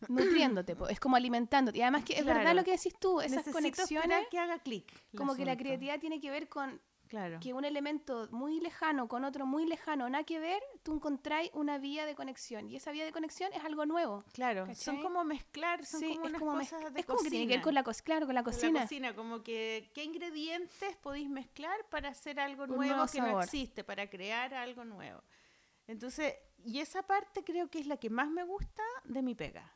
Nutriéndote, 0.08 0.76
po, 0.76 0.88
es 0.88 1.00
como 1.00 1.16
alimentándote. 1.16 1.78
Y 1.78 1.82
además 1.82 2.04
que 2.04 2.14
es 2.14 2.24
verdad 2.24 2.42
Claro. 2.42 2.58
lo 2.58 2.64
que 2.64 2.70
decís 2.72 2.94
tú, 3.00 3.20
esas 3.20 3.38
necesito 3.46 3.52
conexiones, 3.58 4.28
que 4.30 4.38
haga 4.38 4.58
clic. 4.60 4.86
como 5.16 5.34
que 5.34 5.44
la 5.44 5.52
asunto. 5.52 5.64
creatividad 5.64 5.98
tiene 6.00 6.20
que 6.20 6.30
ver 6.30 6.48
con 6.48 6.80
Claro. 7.08 7.40
que 7.40 7.54
un 7.54 7.64
elemento 7.64 8.28
muy 8.32 8.60
lejano 8.60 9.08
con 9.08 9.24
otro 9.24 9.46
muy 9.46 9.64
lejano, 9.66 10.08
nada 10.10 10.24
que 10.24 10.38
ver, 10.38 10.62
tú 10.82 10.94
encontráis 10.94 11.50
una 11.54 11.78
vía 11.78 12.04
de 12.04 12.14
conexión. 12.14 12.68
Y 12.68 12.76
esa 12.76 12.92
vía 12.92 13.04
de 13.06 13.12
conexión 13.12 13.50
es 13.54 13.64
algo 13.64 13.86
nuevo. 13.86 14.24
Claro, 14.34 14.66
son 14.66 14.96
¿cachai? 14.96 15.00
como 15.02 15.24
mezclar, 15.24 15.84
son 15.86 16.00
sí, 16.00 16.08
como 16.14 16.20
es 16.26 16.28
unas 16.28 16.38
como, 16.40 16.52
cosas 16.58 16.92
de 16.94 17.00
es 17.00 17.06
como 17.06 17.20
que 17.22 17.30
tiene 17.30 17.46
que 17.46 17.54
ver 17.54 17.62
cocina. 17.62 17.82
con 17.82 17.94
la, 17.94 18.02
claro, 18.04 18.26
con 18.26 18.34
la 18.34 18.42
Con 18.44 18.52
cocina. 18.52 18.72
La 18.80 18.82
cocina, 18.82 19.16
como 19.16 19.42
que 19.42 19.90
qué 19.94 20.04
ingredientes 20.04 20.96
podéis 20.98 21.30
mezclar 21.30 21.88
para 21.88 22.10
hacer 22.10 22.38
algo 22.38 22.66
nuevo, 22.66 22.84
nuevo 22.84 23.06
que 23.10 23.20
no 23.22 23.40
existe, 23.42 23.82
para 23.84 24.08
crear 24.10 24.52
algo 24.54 24.84
nuevo. 24.84 25.22
Entonces, 25.88 26.34
y 26.64 26.78
esa 26.78 27.02
parte 27.02 27.42
creo 27.42 27.68
que 27.68 27.80
es 27.80 27.86
la 27.86 27.96
que 27.96 28.10
más 28.10 28.30
me 28.30 28.44
gusta 28.44 28.82
de 29.04 29.22
mi 29.22 29.34
pega. 29.34 29.74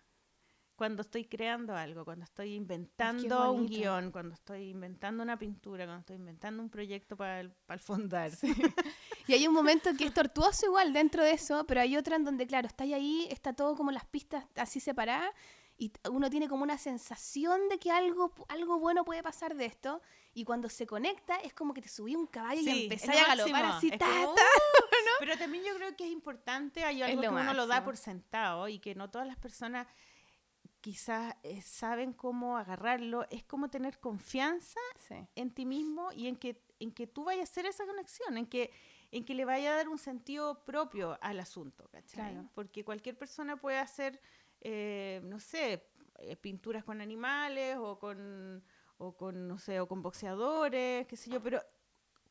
Cuando 0.77 1.03
estoy 1.03 1.25
creando 1.25 1.75
algo, 1.75 2.05
cuando 2.05 2.25
estoy 2.25 2.55
inventando 2.55 3.53
un 3.53 3.67
guion, 3.67 4.11
cuando 4.11 4.35
estoy 4.35 4.71
inventando 4.71 5.23
una 5.23 5.39
pintura, 5.39 5.85
cuando 5.85 6.01
estoy 6.01 6.17
inventando 6.17 6.63
un 6.63 6.71
proyecto 6.71 7.17
para 7.17 7.41
el, 7.41 7.51
para 7.51 7.79
el 7.79 7.81
fondar. 7.81 8.31
Y 9.29 9.35
hay 9.35 9.47
un 9.47 9.55
momento 9.55 9.91
que 9.97 10.05
es 10.05 10.13
tortuoso 10.13 10.67
igual 10.67 10.93
dentro 10.93 11.23
de 11.23 11.31
eso, 11.31 11.65
pero 11.65 11.81
hay 11.81 11.97
otra 11.97 12.17
en 12.17 12.25
donde, 12.25 12.45
claro, 12.45 12.67
está 12.67 12.83
ahí, 12.83 13.29
está 13.31 13.53
todo 13.53 13.77
como 13.77 13.93
las 13.93 14.05
pistas 14.05 14.45
así 14.57 14.81
separadas 14.81 15.33
y 15.79 15.93
uno 16.11 16.31
tiene 16.31 16.49
como 16.49 16.63
una 16.63 16.79
sensación 16.79 17.69
de 17.69 17.79
que 17.79 17.91
algo, 17.91 18.33
algo 18.49 18.79
bueno 18.79 19.05
puede 19.05 19.23
pasar 19.23 19.55
de 19.57 19.65
esto 19.65 20.01
y 20.35 20.45
cuando 20.45 20.69
se 20.69 20.87
conecta 20.87 21.37
es 21.37 21.53
como 21.55 21.75
que 21.75 21.83
te 21.83 21.89
subí 21.89 22.15
un 22.15 22.27
caballo 22.27 22.61
Sí, 22.63 22.71
y 22.71 22.83
empezás 22.85 23.17
a 23.17 23.27
galopar 23.35 23.65
así, 23.65 23.91
ta, 23.91 23.99
como, 24.07 24.35
ta. 24.35 24.43
"Uh", 24.43 24.83
Pero 25.21 25.37
también 25.39 25.65
yo 25.65 25.75
creo 25.77 25.97
que 25.97 26.05
es 26.05 26.11
importante, 26.13 26.85
hay 26.85 27.03
algo 27.03 27.21
que 27.23 27.29
uno 27.29 27.55
lo 27.55 27.67
da 27.67 27.85
por 27.85 27.97
sentado 27.97 28.69
y 28.69 28.79
que 28.79 28.95
no 28.95 29.11
todas 29.11 29.27
las 29.27 29.37
personas 29.37 29.87
quizás 30.81 31.35
eh, 31.43 31.63
saben 31.63 32.13
cómo 32.13 32.57
agarrarlo. 32.59 33.27
Es 33.31 33.45
como 33.45 33.69
tener 33.71 33.99
confianza 34.01 34.81
Sí. 34.99 35.15
en 35.37 35.53
ti 35.53 35.65
mismo 35.65 36.11
y 36.13 36.27
en 36.27 36.37
que, 36.37 36.61
en 36.81 36.91
que 36.93 37.07
tú 37.07 37.25
vayas 37.25 37.49
a 37.49 37.53
hacer 37.53 37.67
esa 37.67 37.87
conexión, 37.87 38.37
en 38.37 38.47
que, 38.47 38.73
en 39.13 39.25
que 39.25 39.35
le 39.35 39.45
vaya 39.45 39.73
a 39.73 39.77
dar 39.77 39.89
un 39.89 39.99
sentido 39.99 40.65
propio 40.65 41.19
al 41.21 41.39
asunto, 41.39 41.89
¿cachai? 41.93 42.33
Claro. 42.33 42.49
Porque 42.55 42.85
cualquier 42.85 43.17
persona 43.17 43.57
puede 43.57 43.79
hacer, 43.79 44.21
eh, 44.65 45.21
no 45.25 45.39
sé, 45.39 45.87
eh, 46.19 46.37
pinturas 46.37 46.85
con 46.85 47.01
animales 47.01 47.77
o 47.79 47.99
con, 47.99 48.65
o 48.99 49.17
con, 49.17 49.47
no 49.49 49.59
sé, 49.59 49.81
o 49.81 49.87
con 49.89 50.03
boxeadores, 50.03 51.07
qué 51.07 51.17
sé 51.17 51.31
yo, 51.31 51.43
pero 51.43 51.61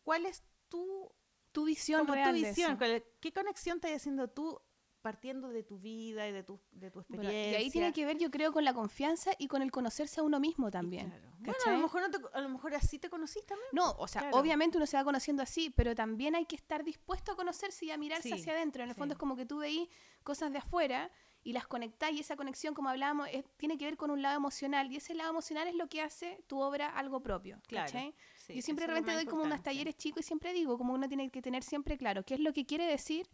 ¿cuál 0.04 0.26
es 0.26 0.44
tu, 0.70 1.12
Tu 1.52 1.66
visión 1.66 2.00
como 2.02 2.14
tu 2.14 2.16
real 2.16 2.34
de 2.42 2.48
visión? 2.50 2.72
eso. 2.72 2.78
¿Cuál- 2.78 3.04
¿Qué 3.20 3.34
conexión 3.34 3.78
estás 3.78 3.92
haciendo 3.92 4.30
tú 4.30 4.60
partiendo 5.02 5.50
de 5.50 5.64
tu 5.64 5.80
vida 5.80 6.28
y 6.28 6.32
de 6.32 6.44
tu, 6.44 6.62
de 6.72 6.92
tu 6.92 7.00
Bueno, 7.10 7.24
experiencia? 7.24 7.52
y 7.52 7.56
ahí 7.64 7.70
tiene 7.72 7.92
que 7.92 8.06
ver, 8.06 8.18
yo 8.20 8.30
creo, 8.30 8.54
con 8.54 8.64
la 8.64 8.74
confianza 8.74 9.32
y 9.40 9.48
con 9.48 9.64
el 9.64 9.72
conocerse 9.72 10.20
a 10.20 10.24
uno 10.24 10.40
mismo 10.40 10.70
también. 10.70 11.10
claro. 11.10 11.28
Bueno, 11.40 11.58
a 11.66 11.72
lo, 11.72 11.80
mejor 11.80 12.02
no 12.02 12.12
te- 12.12 12.38
a 12.38 12.42
lo 12.42 12.50
mejor 12.50 12.76
así 12.76 13.00
te 13.00 13.10
conociste 13.10 13.48
también. 13.48 13.70
No, 13.74 13.94
o 13.98 14.08
sea, 14.08 14.22
Claro. 14.22 14.38
obviamente 14.38 14.78
uno 14.78 14.86
se 14.86 14.96
va 14.98 15.04
conociendo 15.04 15.42
así, 15.42 15.72
pero 15.72 15.96
también 15.96 16.36
hay 16.36 16.46
que 16.46 16.56
estar 16.56 16.84
dispuesto 16.84 17.32
a 17.32 17.36
conocerse 17.36 17.86
y 17.86 17.92
a 17.92 17.98
mirarse 17.98 18.30
Sí, 18.30 18.34
hacia 18.36 18.54
adentro. 18.54 18.84
En 18.84 18.90
el 18.90 18.96
fondo 18.96 19.14
sí. 19.14 19.16
es 19.16 19.20
como 19.20 19.36
que 19.36 19.48
tú 19.48 19.58
veís 19.58 19.90
cosas 20.24 20.52
de 20.52 20.60
afuera 20.60 21.12
y 21.44 21.54
las 21.54 21.66
conectás 21.68 22.12
y 22.12 22.20
esa 22.20 22.36
conexión, 22.36 22.74
como 22.76 22.90
hablábamos, 22.90 23.28
es- 23.32 23.44
tiene 23.58 23.78
que 23.78 23.86
ver 23.86 23.98
con 23.98 24.12
un 24.12 24.22
lado 24.22 24.38
emocional 24.38 24.92
y 24.92 24.98
ese 24.98 25.14
lado 25.16 25.32
emocional 25.32 25.68
es 25.68 25.76
lo 25.76 25.88
que 25.88 26.02
hace 26.02 26.44
tu 26.48 26.60
obra 26.60 26.88
algo 26.90 27.22
propio. 27.22 27.60
Claro. 27.68 27.92
Sí, 28.38 28.56
Yo 28.56 28.62
siempre 28.62 28.86
de 28.86 28.94
repente 28.94 29.14
doy 29.14 29.26
como 29.26 29.44
unos 29.44 29.62
talleres 29.64 29.96
chicos 29.98 30.22
y 30.26 30.28
siempre 30.28 30.54
digo, 30.54 30.78
como 30.78 30.94
uno 30.94 31.08
tiene 31.08 31.30
que 31.30 31.42
tener 31.42 31.64
siempre 31.64 31.98
claro 31.98 32.24
qué 32.24 32.36
es 32.36 32.40
lo 32.40 32.54
que 32.54 32.66
quiere 32.66 32.86
decir, 32.86 33.28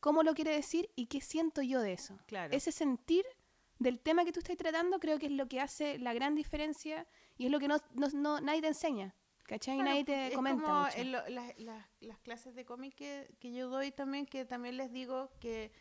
cómo 0.00 0.22
lo 0.22 0.34
quiere 0.34 0.52
decir 0.52 0.90
y 0.96 1.06
qué 1.06 1.20
siento 1.20 1.62
yo 1.62 1.80
de 1.80 1.92
eso. 1.92 2.18
Claro. 2.26 2.54
Ese 2.54 2.72
sentir 2.72 3.24
del 3.78 3.98
tema 4.00 4.24
que 4.24 4.32
tú 4.32 4.38
estás 4.40 4.56
tratando 4.56 4.98
creo 5.00 5.18
que 5.18 5.26
es 5.26 5.32
lo 5.32 5.46
que 5.48 5.60
hace 5.60 5.98
la 5.98 6.14
gran 6.14 6.34
diferencia 6.34 7.06
y 7.36 7.46
es 7.46 7.50
lo 7.52 7.58
que 7.60 7.68
no, 7.68 7.78
no- 7.94 8.08
no- 8.14 8.40
nadie 8.40 8.60
te 8.62 8.68
enseña. 8.68 9.14
¿Cachai? 9.44 9.74
Claro, 9.76 9.90
nadie 9.90 10.04
te 10.04 10.28
es 10.28 10.34
comenta 10.34 10.62
como 10.62 10.80
mucho. 10.84 10.96
en 10.98 11.12
lo- 11.12 11.28
las- 11.28 11.58
las- 11.58 11.86
las 12.00 12.18
clases 12.20 12.54
de 12.54 12.64
cómic 12.64 12.94
que, 12.94 13.34
que 13.40 13.52
yo 13.52 13.68
doy 13.68 13.90
también, 13.90 14.24
que 14.24 14.44
también 14.44 14.76
les 14.76 14.90
digo 14.92 15.30
que 15.40 15.72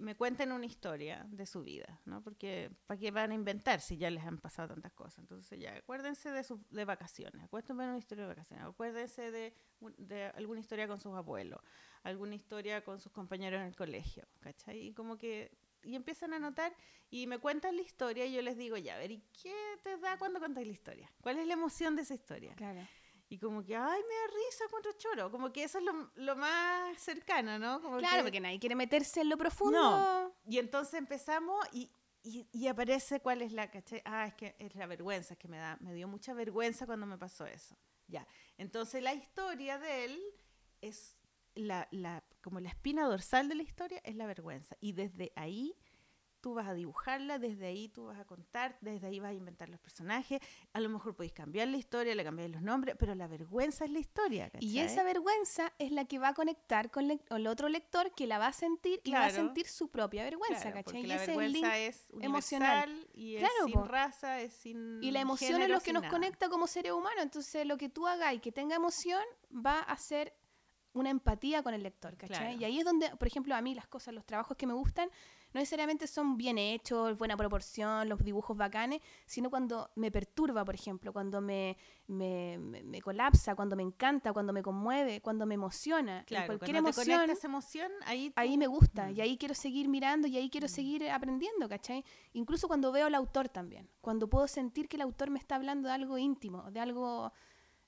me 0.00 0.16
cuenten 0.16 0.52
una 0.52 0.66
historia 0.66 1.26
de 1.30 1.46
su 1.46 1.62
vida, 1.62 2.00
¿no? 2.04 2.22
Porque 2.22 2.70
¿para 2.86 2.98
qué 2.98 3.10
van 3.10 3.30
a 3.30 3.34
inventar 3.34 3.80
si 3.80 3.96
ya 3.96 4.10
les 4.10 4.24
han 4.24 4.38
pasado 4.38 4.68
tantas 4.68 4.92
cosas? 4.92 5.18
Entonces 5.20 5.60
ya, 5.60 5.76
acuérdense 5.76 6.30
de, 6.30 6.42
sus 6.42 6.58
de 6.70 6.84
vacaciones, 6.84 7.42
acuérdense 7.44 7.74
de 7.74 7.88
una 7.88 7.98
historia 7.98 8.24
de 8.24 8.28
vacaciones, 8.28 8.66
acuérdense 8.66 9.30
de, 9.30 9.54
de 9.98 10.24
alguna 10.24 10.60
historia 10.60 10.88
con 10.88 11.00
sus 11.00 11.14
abuelos, 11.14 11.60
alguna 12.02 12.34
historia 12.34 12.82
con 12.82 13.00
sus 13.00 13.12
compañeros 13.12 13.60
en 13.60 13.66
el 13.66 13.76
colegio, 13.76 14.26
¿cachai? 14.40 14.88
Y 14.88 14.94
como 14.94 15.18
que, 15.18 15.52
y 15.82 15.94
empiezan 15.94 16.32
a 16.32 16.36
anotar 16.36 16.74
y 17.10 17.26
me 17.26 17.38
cuentan 17.38 17.76
la 17.76 17.82
historia 17.82 18.24
y 18.26 18.32
yo 18.32 18.42
les 18.42 18.56
digo, 18.56 18.76
ya, 18.76 18.94
a 18.94 18.98
ver, 18.98 19.10
¿y 19.10 19.22
qué 19.42 19.54
te 19.82 19.98
da 19.98 20.18
cuando 20.18 20.40
contáis 20.40 20.66
la 20.66 20.72
historia? 20.72 21.12
¿Cuál 21.20 21.38
es 21.38 21.46
la 21.46 21.54
emoción 21.54 21.96
de 21.96 22.02
esa 22.02 22.14
historia? 22.14 22.54
Claro. 22.54 22.86
Y 23.32 23.38
como 23.38 23.64
que, 23.64 23.76
ay, 23.76 24.00
me 24.08 24.14
da 24.14 24.26
risa 24.26 24.64
cuando 24.70 24.90
choro. 24.98 25.30
Como 25.30 25.52
que 25.52 25.62
eso 25.64 25.78
es 25.78 25.84
lo, 25.84 26.10
lo 26.16 26.34
más 26.36 27.00
cercano, 27.00 27.58
¿no? 27.60 27.80
Como 27.80 27.98
Claro, 27.98 28.16
que- 28.18 28.22
porque 28.24 28.40
nadie 28.40 28.58
quiere 28.58 28.74
meterse 28.74 29.20
en 29.22 29.28
lo 29.28 29.38
profundo. 29.38 29.80
No. 29.80 30.34
Y 30.44 30.58
entonces 30.58 30.94
empezamos 30.94 31.64
y, 31.72 31.90
y, 32.24 32.48
y 32.52 32.66
aparece 32.66 33.20
cuál 33.20 33.40
es 33.42 33.52
la, 33.52 33.70
¿cachai? 33.70 34.02
Ah, 34.04 34.26
es 34.26 34.34
que 34.34 34.56
es 34.58 34.74
la 34.74 34.86
vergüenza, 34.86 35.34
es 35.34 35.38
que 35.38 35.46
me, 35.46 35.58
da, 35.58 35.78
me 35.80 35.94
dio 35.94 36.08
mucha 36.08 36.34
vergüenza 36.34 36.86
cuando 36.86 37.06
me 37.06 37.16
pasó 37.18 37.46
eso. 37.46 37.76
Ya. 38.08 38.26
Entonces 38.58 39.00
la 39.00 39.14
historia 39.14 39.78
de 39.78 40.04
él 40.06 40.20
es 40.80 41.16
la, 41.54 41.86
la, 41.92 42.24
como 42.42 42.58
la 42.58 42.68
espina 42.70 43.04
dorsal 43.06 43.48
de 43.48 43.54
la 43.54 43.62
historia 43.62 44.00
es 44.02 44.16
la 44.16 44.26
vergüenza. 44.26 44.76
Y 44.80 44.90
desde 44.92 45.32
ahí 45.36 45.76
tú 46.40 46.54
vas 46.54 46.66
a 46.68 46.74
dibujarla, 46.74 47.38
desde 47.38 47.66
ahí 47.66 47.88
tú 47.88 48.06
vas 48.06 48.18
a 48.18 48.24
contar, 48.24 48.76
desde 48.80 49.06
ahí 49.06 49.20
vas 49.20 49.30
a 49.30 49.34
inventar 49.34 49.68
los 49.68 49.78
personajes. 49.80 50.40
A 50.72 50.80
lo 50.80 50.88
mejor 50.88 51.14
podéis 51.14 51.32
cambiar 51.32 51.68
la 51.68 51.76
historia, 51.76 52.14
le 52.14 52.24
cambiáis 52.24 52.50
los 52.50 52.62
nombres, 52.62 52.96
pero 52.98 53.14
la 53.14 53.26
vergüenza 53.26 53.84
es 53.84 53.90
la 53.90 53.98
historia. 53.98 54.46
Y 54.46 54.50
¿cachai? 54.50 54.78
esa 54.78 55.02
vergüenza 55.02 55.72
es 55.78 55.92
la 55.92 56.04
que 56.06 56.18
va 56.18 56.28
a 56.28 56.34
conectar 56.34 56.90
con, 56.90 57.08
le- 57.08 57.20
el 57.30 57.46
otro 57.46 57.68
lector 57.68 58.12
que 58.14 58.26
la 58.26 58.38
va 58.38 58.46
a 58.48 58.52
sentir 58.52 59.00
y 59.04 59.12
va 59.12 59.26
a 59.26 59.28
Claro. 59.28 59.44
sentir 59.46 59.66
su 59.68 59.88
propia 59.88 60.22
vergüenza, 60.24 60.70
Claro, 60.72 60.84
¿cachai? 60.84 61.02
Y 61.02 61.06
la 61.06 61.14
ese 61.16 61.32
es 61.32 61.38
el 61.38 61.52
link. 61.52 61.64
vergüenza 61.64 61.78
es 61.78 62.06
emocional. 62.20 63.08
y 63.12 63.36
es 63.36 63.40
Claro, 63.40 63.64
sin 63.66 63.74
po. 63.74 63.84
raza, 63.84 64.40
es 64.40 64.52
sin 64.54 65.02
Y 65.02 65.10
la 65.10 65.20
emoción 65.20 65.60
es 65.62 65.68
lo 65.68 65.80
que 65.80 65.92
nos 65.92 66.02
nada. 66.02 66.12
conecta 66.12 66.48
como 66.48 66.66
seres 66.66 66.92
humanos. 66.92 67.22
Entonces, 67.22 67.66
lo 67.66 67.76
que 67.76 67.88
tú 67.88 68.06
hagas 68.06 68.34
y 68.34 68.38
que 68.40 68.52
tenga 68.52 68.76
emoción 68.76 69.22
va 69.54 69.80
a 69.80 69.96
ser 69.96 70.32
una 70.92 71.10
empatía 71.10 71.62
con 71.62 71.72
el 71.74 71.82
lector, 71.84 72.16
¿cachai? 72.16 72.36
Claro. 72.56 72.60
Y 72.60 72.64
ahí 72.64 72.78
es 72.78 72.84
donde, 72.84 73.14
por 73.16 73.28
ejemplo, 73.28 73.54
a 73.54 73.60
mí 73.62 73.74
las 73.74 73.86
cosas, 73.86 74.12
los 74.14 74.24
trabajos 74.24 74.56
que 74.56 74.66
me 74.66 74.72
gustan, 74.74 75.08
no 75.52 75.60
necesariamente 75.60 76.06
son 76.06 76.36
bien 76.36 76.58
hechos, 76.58 77.18
buena 77.18 77.36
proporción, 77.36 78.08
los 78.08 78.22
dibujos 78.24 78.56
bacanes, 78.56 79.00
sino 79.26 79.50
cuando 79.50 79.90
me 79.96 80.10
perturba, 80.10 80.64
por 80.64 80.74
ejemplo, 80.74 81.12
cuando 81.12 81.40
me, 81.40 81.76
me, 82.06 82.58
me- 82.58 82.82
me 82.82 83.00
colapsa, 83.02 83.54
cuando 83.54 83.76
me 83.76 83.82
encanta, 83.82 84.32
cuando 84.32 84.52
me 84.52 84.62
conmueve, 84.62 85.20
cuando 85.20 85.46
me 85.46 85.54
emociona. 85.54 86.24
Claro, 86.26 86.46
cualquier 86.46 86.76
cuando 86.82 86.90
te 86.92 87.02
emoción, 87.02 87.36
emoción, 87.42 87.92
ahí, 88.06 88.32
ahí 88.36 88.56
me 88.56 88.66
gusta 88.66 89.08
Mm. 89.08 89.16
y 89.16 89.20
ahí 89.20 89.36
quiero 89.38 89.54
seguir 89.54 89.88
mirando 89.88 90.28
y 90.28 90.36
ahí 90.36 90.48
quiero 90.50 90.68
seguir 90.68 91.08
aprendiendo, 91.10 91.68
¿cachai? 91.68 92.04
Incluso 92.32 92.68
cuando 92.68 92.92
veo 92.92 93.06
al 93.06 93.14
autor 93.14 93.48
también, 93.48 93.88
cuando 94.00 94.28
puedo 94.28 94.46
sentir 94.46 94.88
que 94.88 94.96
el 94.96 95.02
autor 95.02 95.30
me 95.30 95.38
está 95.38 95.56
hablando 95.56 95.88
de 95.88 95.94
algo 95.94 96.16
íntimo, 96.18 96.70
de 96.70 96.80
algo 96.80 97.32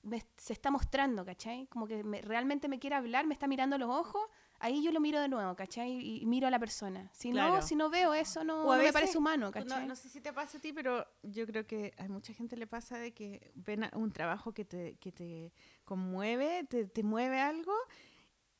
me- 0.01 0.25
se 0.35 0.51
está 0.51 0.69
mostrando, 0.69 1.23
¿cachai? 1.23 1.67
Como 1.67 1.87
que 1.87 2.03
me- 2.03 2.21
realmente 2.21 2.67
me 2.67 2.77
quiere 2.77 2.97
hablar, 2.97 3.25
me 3.25 3.33
está 3.33 3.47
mirando 3.47 3.77
los 3.77 3.89
ojos, 3.89 4.21
ahí 4.63 4.81
yo 4.83 4.91
lo 4.91 4.99
miro 4.99 5.19
de 5.21 5.27
nuevo, 5.27 5.55
¿cachai? 5.55 5.91
Y, 5.91 6.21
y 6.21 6.25
miro 6.25 6.47
a 6.47 6.51
la 6.51 6.57
persona. 6.59 7.09
Si 7.13 7.31
Claro. 7.31 7.55
no, 7.55 7.61
si 7.61 7.75
no 7.75 7.89
veo 7.89 8.13
eso, 8.13 8.43
no, 8.43 8.63
O 8.63 8.71
a 8.71 8.75
no 8.75 8.77
me 8.77 8.77
veces, 8.79 8.93
parece 8.93 9.17
humano, 9.17 9.47
No, 9.47 9.51
¿cachai? 9.51 9.85
no 9.87 9.95
sé 9.95 10.09
si 10.09 10.21
te 10.21 10.33
pasa 10.33 10.57
a 10.57 10.61
ti, 10.61 10.73
pero 10.73 11.05
yo 11.21 11.45
creo 11.45 11.67
que 11.67 11.93
a 11.97 12.07
mucha 12.07 12.33
gente 12.33 12.55
le 12.57 12.65
pasa 12.65 12.97
de 12.97 13.13
que 13.13 13.51
ven 13.55 13.89
un 13.93 14.11
trabajo 14.11 14.53
que 14.53 14.65
te, 14.65 14.95
que 14.95 15.11
te 15.11 15.53
conmueve, 15.83 16.63
te, 16.69 16.85
te 16.85 17.03
mueve 17.03 17.39
algo 17.39 17.73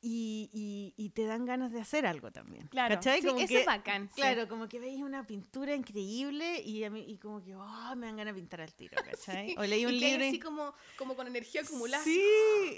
y, 0.06 0.50
y- 0.52 0.92
y 1.02 1.10
te 1.10 1.24
dan 1.24 1.46
ganas 1.46 1.72
de 1.72 1.80
hacer 1.80 2.04
algo 2.04 2.30
también. 2.30 2.66
Claro, 2.68 2.96
¿Cachai? 2.96 3.22
sí, 3.22 3.26
Como 3.28 3.40
eso 3.40 3.48
que- 3.48 3.60
es 3.60 3.66
bacán. 3.66 4.08
sí. 4.08 4.16
Claro, 4.16 4.46
como 4.48 4.68
que 4.68 4.78
veis 4.78 5.00
una 5.02 5.26
pintura 5.26 5.74
increíble 5.74 6.60
y, 6.60 6.84
a 6.84 6.90
mí, 6.90 7.04
y 7.08 7.16
como 7.16 7.42
que 7.42 7.54
oh, 7.56 7.96
me 7.96 8.06
dan 8.06 8.16
ganas 8.16 8.34
de 8.34 8.40
pintar 8.40 8.60
al 8.60 8.74
tiro, 8.74 8.96
¿cachai? 9.42 9.48
Sí, 9.50 9.54
O 9.58 9.62
leí 9.64 9.86
un 9.86 9.94
y 9.94 10.00
libro. 10.00 10.26
así 10.26 10.38
como, 10.38 10.74
como 10.98 11.16
con 11.16 11.26
energía 11.26 11.62
acumulada. 11.62 12.04
Sí, 12.04 12.22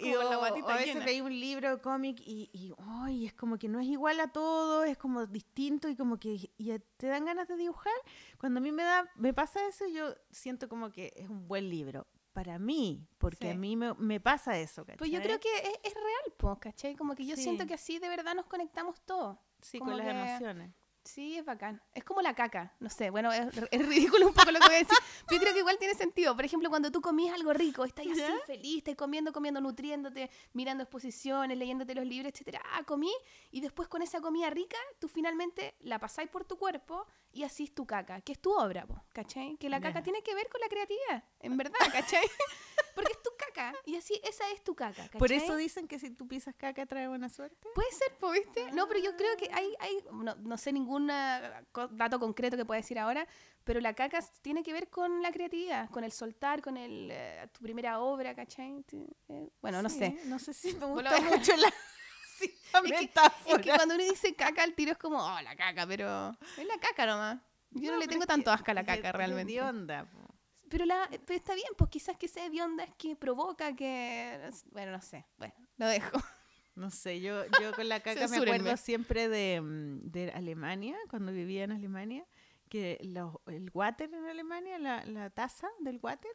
como 0.00 0.12
y 0.12 0.14
con 0.14 0.24
la 0.30 0.36
o- 0.36 0.40
guatita 0.40 0.66
o 0.66 0.70
a 0.70 0.74
veces 0.76 0.94
llena. 0.94 1.04
veis 1.04 1.22
un 1.22 1.40
libro 1.40 1.82
cómic 1.82 2.20
y, 2.20 2.48
y 2.52 2.72
ay, 3.02 3.26
es 3.26 3.32
como 3.34 3.58
que 3.58 3.68
no 3.68 3.80
es 3.80 3.88
igual 3.88 4.20
a 4.20 4.28
todo, 4.28 4.84
es 4.84 4.96
como 4.96 5.26
distinto 5.26 5.88
y 5.88 5.96
como 5.96 6.18
que 6.20 6.50
te 6.96 7.06
dan 7.08 7.24
ganas 7.24 7.48
de 7.48 7.56
dibujar. 7.56 7.92
Cuando 8.38 8.58
a 8.58 8.62
mí 8.62 8.70
me 8.70 8.84
da, 8.84 9.10
me 9.16 9.34
pasa 9.34 9.66
eso, 9.66 9.84
yo 9.88 10.14
siento 10.30 10.68
como 10.68 10.90
que 10.92 11.12
es 11.16 11.28
un 11.28 11.48
buen 11.48 11.68
libro 11.68 12.06
para 12.36 12.58
mí, 12.58 13.08
porque 13.16 13.46
Sí. 13.46 13.48
a 13.48 13.56
mí 13.56 13.76
me, 13.76 13.94
me 13.94 14.20
pasa 14.20 14.58
eso, 14.58 14.84
¿cachai? 14.84 14.98
Pues 14.98 15.10
yo 15.10 15.22
creo 15.22 15.40
que 15.40 15.48
es, 15.56 15.78
es 15.84 15.94
real, 15.94 16.34
po, 16.36 16.58
¿cachai? 16.60 16.94
Como 16.94 17.14
que 17.14 17.24
yo 17.24 17.34
Sí. 17.34 17.42
siento 17.44 17.66
que 17.66 17.72
así 17.72 17.98
de 17.98 18.10
verdad 18.10 18.34
nos 18.34 18.44
conectamos 18.44 19.00
todos. 19.06 19.38
sí, 19.62 19.78
como 19.78 19.92
con 19.92 19.98
las 19.98 20.06
que- 20.06 20.12
emociones. 20.20 20.74
Sí, 21.06 21.36
es 21.38 21.44
bacán. 21.44 21.80
Es 21.94 22.04
como 22.04 22.20
la 22.20 22.34
caca. 22.34 22.74
No 22.80 22.90
sé, 22.90 23.10
bueno, 23.10 23.32
es, 23.32 23.46
es 23.70 23.86
ridículo 23.86 24.26
un 24.26 24.34
poco 24.34 24.50
lo 24.50 24.58
que 24.58 24.66
voy 24.66 24.74
a 24.74 24.78
decir. 24.78 24.96
Pero 25.26 25.36
yo 25.36 25.40
creo 25.40 25.52
que 25.54 25.60
igual 25.60 25.78
tiene 25.78 25.94
sentido. 25.94 26.34
Por 26.34 26.44
ejemplo, 26.44 26.68
cuando 26.68 26.90
tú 26.90 27.00
comías 27.00 27.34
algo 27.34 27.52
rico, 27.52 27.84
estás 27.84 28.06
así 28.06 28.22
feliz, 28.46 28.78
estás 28.78 28.96
comiendo, 28.96 29.32
comiendo, 29.32 29.60
nutriéndote, 29.60 30.30
mirando 30.52 30.82
exposiciones, 30.82 31.56
leyéndote 31.56 31.94
los 31.94 32.04
libros, 32.04 32.32
etcétera. 32.32 32.60
Ah, 32.72 32.82
comí. 32.84 33.12
Y 33.50 33.60
después 33.60 33.88
con 33.88 34.02
esa 34.02 34.20
comida 34.20 34.50
rica, 34.50 34.76
tú 34.98 35.08
finalmente 35.08 35.76
la 35.80 35.98
pasáis 35.98 36.28
por 36.28 36.44
tu 36.44 36.58
cuerpo 36.58 37.06
y 37.32 37.44
así 37.44 37.64
es 37.64 37.74
tu 37.74 37.86
caca, 37.86 38.20
que 38.22 38.32
es 38.32 38.40
tu 38.40 38.50
obra, 38.52 38.86
po, 38.86 39.04
¿cachai? 39.12 39.56
Que 39.58 39.68
la 39.68 39.80
caca 39.80 40.02
tiene 40.02 40.22
que 40.22 40.34
ver 40.34 40.48
con 40.48 40.60
la 40.60 40.68
creatividad, 40.68 41.24
en 41.40 41.56
verdad, 41.56 41.78
¿cachai? 41.92 42.24
Porque 42.96 43.12
es 43.12 43.22
tu 43.22 43.30
caca. 43.38 43.72
Y 43.84 43.94
así, 43.96 44.20
esa 44.24 44.50
es 44.50 44.64
tu 44.64 44.74
caca, 44.74 45.02
¿cachai? 45.04 45.18
Por 45.18 45.30
eso 45.30 45.54
dicen 45.54 45.86
que 45.86 45.98
si 46.00 46.10
tú 46.10 46.26
pisas 46.26 46.54
caca 46.56 46.84
trae 46.86 47.06
buena 47.06 47.28
suerte. 47.28 47.68
Puede 47.74 47.92
ser, 47.92 48.16
po, 48.18 48.30
¿viste? 48.32 48.72
No, 48.72 48.88
pero 48.88 48.98
yo 49.00 49.14
creo 49.16 49.36
que 49.36 49.48
hay, 49.52 49.72
hay 49.78 49.98
no, 50.12 50.34
no 50.34 50.56
sé 50.58 50.72
ningún 50.72 51.08
ah, 51.10 51.62
dato 51.92 52.18
concreto 52.18 52.56
que 52.56 52.64
pueda 52.64 52.80
decir 52.80 52.98
ahora, 52.98 53.28
pero 53.64 53.80
la 53.80 53.92
caca 53.94 54.18
tiene 54.42 54.62
que 54.64 54.72
ver 54.72 54.88
con 54.88 55.22
la 55.22 55.30
creatividad, 55.30 55.88
con 55.90 56.02
el 56.02 56.10
soltar, 56.10 56.62
con 56.62 56.76
el, 56.76 57.10
eh, 57.12 57.46
tu 57.52 57.60
primera 57.60 58.00
obra, 58.00 58.34
¿cachai? 58.34 58.82
Eh, 59.28 59.48
bueno, 59.60 59.82
no 59.82 59.88
Sí, 59.90 59.98
sé. 59.98 60.18
No 60.24 60.38
sé 60.38 60.52
si 60.54 60.74
me 60.74 60.86
gusta 60.86 61.20
mucho 61.20 61.54
la, 61.56 61.72
sí, 62.38 62.52
la 62.72 62.78
Es 62.80 62.84
que- 62.92 63.00
metáfora. 63.00 63.56
Es 63.56 63.62
que 63.62 63.70
cuando 63.74 63.94
uno 63.94 64.04
dice 64.04 64.34
caca, 64.34 64.64
el 64.64 64.74
tiro 64.74 64.92
es 64.92 64.98
como, 64.98 65.18
oh, 65.18 65.40
la 65.42 65.54
caca, 65.54 65.86
pero 65.86 66.30
es 66.56 66.66
la 66.66 66.78
caca 66.80 67.04
nomás. 67.06 67.38
Yo 67.72 67.92
no, 67.92 67.98
le 67.98 68.08
tengo 68.08 68.24
tanto 68.26 68.50
asco 68.50 68.70
a 68.70 68.74
la 68.74 68.82
caca 68.84 68.94
es 68.94 69.02
de 69.02 69.12
realmente. 69.12 69.60
onda, 69.60 70.06
po. 70.06 70.25
Pero, 70.68 70.84
la, 70.84 71.08
pero 71.26 71.36
está 71.38 71.54
bien, 71.54 71.68
pues 71.76 71.90
quizás 71.90 72.16
que 72.16 72.28
sea 72.28 72.46
hedionda 72.46 72.84
es 72.84 72.94
que 72.96 73.14
provoca 73.16 73.74
que... 73.76 74.50
Bueno, 74.72 74.92
no 74.92 75.00
sé. 75.02 75.24
Bueno, 75.38 75.54
lo 75.76 75.86
dejo. 75.86 76.18
No 76.76 76.90
sé, 76.90 77.22
yo, 77.22 77.44
yo 77.62 77.72
con 77.74 77.88
la 77.88 78.00
caca 78.00 78.20
me 78.28 78.36
acuerdo 78.36 78.76
siempre 78.76 79.30
de, 79.30 79.62
mm, 79.62 80.10
de 80.10 80.30
Alemania, 80.32 80.94
cuando 81.08 81.32
vivía 81.32 81.64
en 81.64 81.72
Alemania, 81.72 82.26
que 82.68 82.98
los- 83.02 83.34
el 83.46 83.70
water 83.72 84.12
en 84.12 84.26
Alemania, 84.26 84.78
la, 84.78 85.02
la 85.06 85.30
taza 85.30 85.68
del 85.80 85.98
water, 86.02 86.30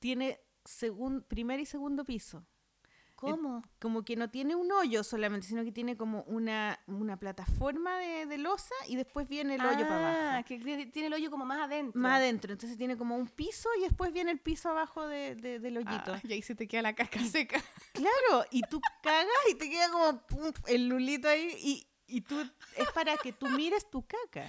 tiene 0.00 0.40
segun- 0.64 1.22
primer 1.22 1.60
y 1.60 1.66
segundo 1.66 2.04
piso. 2.04 2.44
¿Cómo? 3.16 3.62
Como 3.80 4.04
que 4.04 4.14
no 4.14 4.30
tiene 4.30 4.54
un 4.54 4.70
hoyo 4.70 5.02
solamente, 5.02 5.46
sino 5.46 5.64
que 5.64 5.72
tiene 5.72 5.96
como 5.96 6.22
una, 6.24 6.78
una 6.86 7.16
plataforma 7.18 7.98
de, 7.98 8.26
de 8.26 8.38
losa 8.38 8.74
y 8.88 8.96
después 8.96 9.26
viene 9.28 9.54
el 9.56 9.62
hoyo 9.62 9.88
para 9.88 9.96
Ah, 9.96 10.30
abajo. 10.34 10.44
que 10.46 10.58
tiene 10.58 10.86
tiene 10.86 11.08
el 11.08 11.14
hoyo 11.14 11.30
como 11.30 11.44
más 11.46 11.60
adentro. 11.60 11.98
Más 12.00 12.18
adentro, 12.18 12.52
entonces 12.52 12.76
tiene 12.76 12.96
como 12.96 13.16
un 13.16 13.26
piso 13.28 13.68
y 13.78 13.82
después 13.82 14.12
viene 14.12 14.30
el 14.32 14.38
piso 14.38 14.68
abajo 14.68 15.08
de- 15.08 15.34
de- 15.34 15.58
del 15.58 15.78
hoyito. 15.78 16.12
Ah, 16.14 16.20
y 16.22 16.32
ahí 16.34 16.42
se 16.42 16.54
te 16.54 16.68
queda 16.68 16.82
la 16.82 16.94
caca 16.94 17.18
seca. 17.24 17.62
Claro, 17.92 18.44
y 18.50 18.60
tú 18.62 18.80
cagas 19.02 19.26
y 19.50 19.54
te 19.54 19.70
queda 19.70 19.90
como 19.90 20.20
pum, 20.26 20.52
el 20.66 20.88
lulito 20.88 21.26
ahí 21.28 21.56
y, 21.58 21.88
y 22.06 22.20
tú 22.20 22.38
es 22.76 22.90
para 22.94 23.16
que 23.16 23.32
tú 23.32 23.48
mires 23.48 23.88
tu 23.90 24.06
caca. 24.06 24.46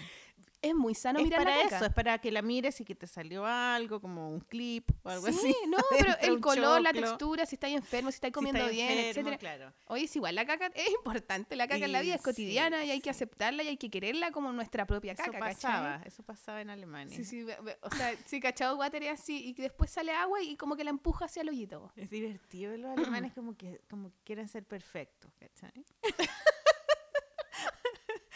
Es 0.62 0.74
muy 0.74 0.96
sano 0.96 1.20
es 1.20 1.26
mirar 1.26 1.44
para 1.44 1.56
la 1.56 1.64
caca. 1.64 1.76
eso, 1.78 1.86
es 1.86 1.94
para 1.94 2.18
que 2.20 2.32
la 2.32 2.42
mires 2.42 2.82
y 2.82 2.86
que 2.86 2.96
te 2.96 3.06
salió 3.06 3.46
algo, 3.46 4.02
como 4.02 4.30
un 4.32 4.40
clip 4.40 4.90
o 5.04 5.10
algo 5.10 5.28
sí, 5.28 5.38
así. 5.38 5.56
no, 5.68 5.78
pero 5.92 6.14
el 6.22 6.40
color, 6.42 6.82
la 6.82 6.92
choclo. 6.92 7.08
textura, 7.10 7.46
si 7.46 7.56
estáis 7.56 7.76
enfermo, 7.76 8.10
si 8.10 8.16
estáis 8.16 8.32
Si 8.32 8.34
comiendo 8.34 8.60
estás 8.62 8.72
bien, 8.74 8.90
enfermo, 8.98 9.30
etcétera. 9.30 9.38
Claro. 9.38 9.74
Oye, 9.86 10.06
es 10.06 10.16
igual, 10.16 10.34
la 10.34 10.46
caca 10.48 10.68
es 10.76 10.90
importante, 10.90 11.56
la 11.56 11.68
caca 11.68 11.86
en 11.86 11.92
la 11.92 12.02
vida 12.02 12.16
es 12.16 12.22
sí, 12.22 12.26
cotidiana 12.26 12.84
y 12.86 12.90
hay 12.92 13.00
que 13.00 13.06
sí. 13.06 13.10
aceptarla 13.12 13.62
y 13.64 13.68
hay 13.68 13.78
que 13.78 13.90
quererla 13.92 14.32
como 14.32 14.52
nuestra 14.52 14.88
propia 14.88 15.14
Eso 15.14 15.24
caca, 15.26 15.40
pasaba, 15.40 15.92
¿cachai? 15.98 16.08
eso 16.08 16.24
pasaba 16.24 16.60
en 16.62 16.72
Alemania. 16.72 17.16
Sí, 17.16 17.24
sí, 17.24 17.46
o 17.82 17.92
sea, 17.92 18.16
sí, 18.26 18.40
cachado 18.40 18.78
water 18.78 19.04
es 19.04 19.12
así 19.20 19.50
y 19.50 19.54
después 19.54 19.92
sale 19.92 20.12
agua 20.12 20.42
y 20.42 20.58
como 20.58 20.76
que 20.76 20.84
la 20.84 20.90
empuja 20.90 21.26
hacia 21.26 21.44
el 21.44 21.50
hoyito. 21.50 21.92
Es 21.96 22.10
divertido 22.10 22.76
los 22.78 22.98
alemanes 22.98 23.32
como 23.36 23.56
que 23.56 23.80
como 23.90 24.10
que 24.10 24.18
quieren 24.24 24.48
ser 24.48 24.66
perfectos, 24.66 25.32
¿cachai? 25.40 25.86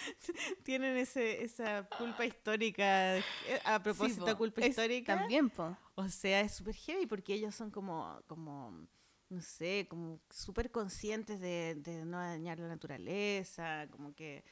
Tienen 0.64 0.98
ese, 0.98 1.44
esa 1.44 1.88
culpa 1.98 2.26
histórica. 2.26 3.18
eh, 3.18 3.24
A 3.66 3.82
propósito 3.82 4.26
de 4.26 4.32
po, 4.34 4.38
culpa 4.38 4.66
histórica. 4.66 5.16
También, 5.18 5.50
po. 5.50 5.76
O 5.96 6.08
sea, 6.10 6.42
es 6.42 6.54
súper 6.54 6.76
heavy 6.76 7.06
porque 7.06 7.34
ellos 7.34 7.54
son 7.56 7.72
como, 7.72 8.22
como 8.28 8.88
no 9.30 9.42
sé, 9.42 9.88
como 9.90 10.20
súper 10.30 10.72
conscientes 10.72 11.40
de, 11.40 11.76
de 11.76 12.06
no 12.06 12.18
dañar 12.18 12.60
la 12.60 12.68
naturaleza, 12.68 13.88
como 13.90 14.14
que 14.14 14.44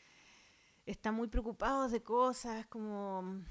están 0.85 1.15
muy 1.15 1.27
preocupados 1.27 1.91
de 1.91 2.01
cosas 2.01 2.65
como, 2.67 3.41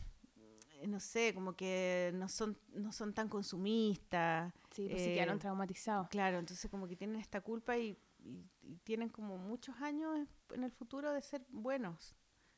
eh, 0.81 0.87
no 0.87 1.01
sé, 1.01 1.35
como 1.35 1.55
que 1.55 2.11
no 2.15 2.29
son, 2.29 2.59
no 2.73 2.93
son 2.93 3.13
tan 3.13 3.29
consumistas. 3.29 4.53
Sí, 4.71 4.89
pues 4.89 5.03
Eh, 5.03 5.05
se 5.07 5.15
quedaron 5.15 5.39
traumatizados. 5.39 6.09
Claro, 6.09 6.39
entonces 6.39 6.71
como 6.71 6.89
que 6.89 6.97
tienen 6.97 7.17
esta 7.21 7.41
culpa 7.41 7.77
y, 7.77 7.97
y- 8.29 8.47
y 8.63 8.77
tienen 8.85 9.09
como 9.09 9.39
muchos 9.39 9.75
años 9.81 10.29
en 10.51 10.63
el 10.65 10.71
futuro 10.71 11.13
de 11.13 11.23
ser 11.23 11.45
buenos. 11.49 12.15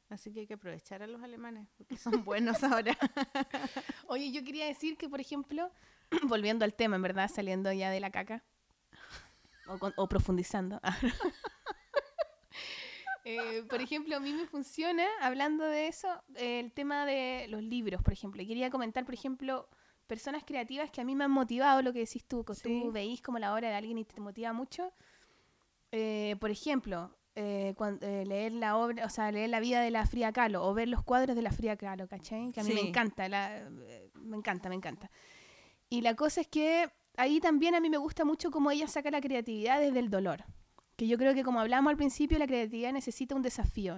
Así 0.08 0.32
que 0.32 0.40
hay 0.40 0.46
que 0.48 0.54
aprovechar 0.54 1.02
a 1.02 1.06
los 1.06 1.22
alemanes, 1.22 1.68
porque 1.78 1.96
son 1.96 2.12
buenos 2.24 2.62
ahora. 2.64 2.96
Oye, 4.08 4.32
yo 4.32 4.42
quería 4.42 4.66
decir 4.66 4.96
que, 4.96 5.08
por 5.08 5.20
ejemplo, 5.20 5.70
volviendo 6.28 6.64
al 6.64 6.74
tema, 6.74 6.96
en 6.96 7.02
verdad, 7.02 7.30
saliendo 7.32 7.72
ya 7.72 7.90
de 7.90 8.00
la 8.00 8.10
caca, 8.10 8.42
o, 9.68 9.78
con- 9.78 9.94
o 9.96 10.08
profundizando. 10.08 10.80
Eh, 13.24 13.64
por 13.68 13.82
ejemplo, 13.82 14.16
a 14.16 14.20
mí 14.20 14.32
me 14.32 14.46
funciona, 14.46 15.04
hablando 15.20 15.62
de 15.64 15.88
eso, 15.88 16.08
el 16.36 16.72
tema 16.72 17.04
de 17.04 17.46
los 17.48 17.62
libros, 17.62 18.02
por 18.02 18.14
ejemplo. 18.14 18.42
Quería 18.46 18.70
comentar, 18.70 19.04
por 19.04 19.12
ejemplo, 19.12 19.68
personas 20.06 20.42
creativas 20.42 20.90
que 20.90 21.02
a 21.02 21.04
mí 21.04 21.14
me 21.14 21.24
han 21.24 21.30
motivado, 21.30 21.82
lo 21.82 21.92
que 21.92 21.98
decís 22.00 22.24
tú, 22.24 22.44
que 22.46 22.54
Sí. 22.54 22.62
tú 22.82 22.90
veís 22.90 23.20
como 23.20 23.38
la 23.38 23.52
obra 23.54 23.68
de 23.68 23.74
alguien 23.74 23.98
y 23.98 24.04
te 24.06 24.18
motiva 24.22 24.54
mucho. 24.54 24.94
Eh, 25.92 26.36
por 26.40 26.50
ejemplo, 26.50 27.16
eh, 27.34 27.74
eh, 28.00 28.24
leer 28.26 28.52
la 28.52 28.76
obra, 28.76 29.06
o 29.06 29.10
sea, 29.10 29.30
leer 29.32 29.50
la 29.50 29.60
vida 29.60 29.80
de 29.80 29.90
la 29.90 30.06
Frida 30.06 30.32
Kahlo 30.32 30.64
o 30.66 30.74
ver 30.74 30.88
los 30.88 31.02
cuadros 31.02 31.36
de 31.36 31.42
la 31.42 31.52
Frida 31.52 31.76
Kahlo, 31.76 32.06
¿cachai? 32.08 32.52
Que 32.52 32.60
a 32.60 32.64
mí 32.64 32.72
me 32.74 32.80
encanta, 32.88 33.28
la- 33.28 33.58
eh, 33.58 34.10
me 34.14 34.36
encanta, 34.36 34.68
me 34.68 34.74
encanta. 34.74 35.10
Y 35.88 36.02
la 36.02 36.14
cosa 36.14 36.40
es 36.42 36.46
que 36.48 36.88
ahí 37.16 37.40
también 37.40 37.74
a 37.74 37.80
mí 37.80 37.90
me 37.90 37.96
gusta 37.98 38.24
mucho 38.24 38.50
cómo 38.50 38.70
ella 38.70 38.86
saca 38.86 39.10
la 39.10 39.20
creatividad 39.20 39.80
desde 39.80 39.98
el 39.98 40.10
dolor. 40.10 40.44
Que 40.96 41.08
yo 41.08 41.16
creo 41.16 41.32
que 41.34 41.42
como 41.42 41.60
hablamos 41.60 41.90
al 41.90 41.96
principio, 41.96 42.38
la 42.38 42.46
creatividad 42.46 42.92
necesita 42.92 43.34
un 43.34 43.42
desafío. 43.42 43.96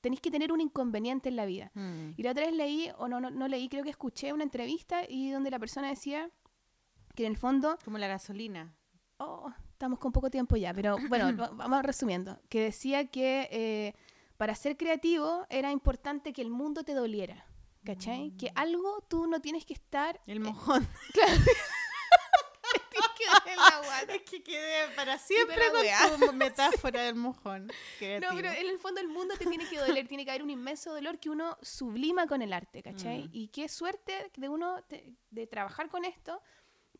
Tenéis 0.00 0.20
que 0.20 0.30
tener 0.30 0.52
un 0.52 0.60
inconveniente 0.60 1.28
en 1.28 1.36
la 1.36 1.46
vida. 1.46 1.70
Mm. 1.74 2.10
Y 2.16 2.22
la 2.22 2.30
otra 2.30 2.46
vez 2.46 2.54
leí, 2.54 2.90
o 2.96 3.08
no, 3.08 3.20
no, 3.20 3.30
no 3.30 3.48
leí, 3.48 3.68
creo 3.68 3.82
que 3.82 3.90
escuché 3.90 4.32
una 4.32 4.44
entrevista 4.44 5.02
y 5.08 5.30
donde 5.32 5.50
la 5.50 5.58
persona 5.58 5.88
decía 5.88 6.30
que 7.16 7.26
en 7.26 7.32
el 7.32 7.38
fondo 7.38 7.76
Como 7.84 7.98
la 7.98 8.06
gasolina. 8.06 8.72
Oh, 9.18 9.52
estamos 9.84 9.98
con 9.98 10.12
poco 10.12 10.30
tiempo 10.30 10.56
ya, 10.56 10.72
pero 10.72 10.96
bueno, 11.08 11.36
va- 11.36 11.50
vamos 11.50 11.82
resumiendo. 11.82 12.40
Que 12.48 12.60
decía 12.62 13.06
que 13.06 13.48
eh, 13.52 13.94
para 14.38 14.54
ser 14.54 14.76
creativo 14.76 15.46
era 15.50 15.70
importante 15.70 16.32
que 16.32 16.42
el 16.42 16.50
mundo 16.50 16.84
te 16.84 16.94
doliera. 16.94 17.46
¿Cachai? 17.84 18.32
Que 18.38 18.50
algo 18.54 19.04
tú 19.08 19.26
no 19.26 19.40
tienes 19.42 19.66
que 19.66 19.74
estar. 19.74 20.18
El 20.26 20.40
mojón. 20.40 20.88
Que 23.16 23.26
doler 23.26 23.56
la 23.56 23.78
guata. 23.86 24.14
es 24.14 24.22
que 24.22 24.42
quedé 24.42 24.88
para 24.96 25.18
siempre 25.18 25.56
con 26.10 26.20
tu 26.28 26.32
metáfora 26.34 27.02
del 27.02 27.14
mojón. 27.14 27.66
No, 27.68 27.72
Creativo. 27.98 28.32
pero 28.34 28.50
en 28.52 28.68
el 28.68 28.78
fondo 28.78 29.00
el 29.00 29.08
mundo 29.08 29.34
te 29.38 29.46
tiene 29.46 29.68
que 29.68 29.78
doler, 29.78 30.08
tiene 30.08 30.24
que 30.24 30.30
haber 30.30 30.42
un 30.42 30.50
inmenso 30.50 30.92
dolor 30.92 31.18
que 31.20 31.30
uno 31.30 31.56
sublima 31.62 32.26
con 32.26 32.42
el 32.42 32.52
arte, 32.52 32.82
¿cachai? 32.82 33.24
Mm. 33.24 33.30
Y 33.32 33.48
qué 33.48 33.68
suerte 33.68 34.30
de 34.36 34.48
uno 34.48 34.82
te- 34.88 35.14
de 35.30 35.46
trabajar 35.46 35.88
con 35.88 36.04
esto 36.04 36.42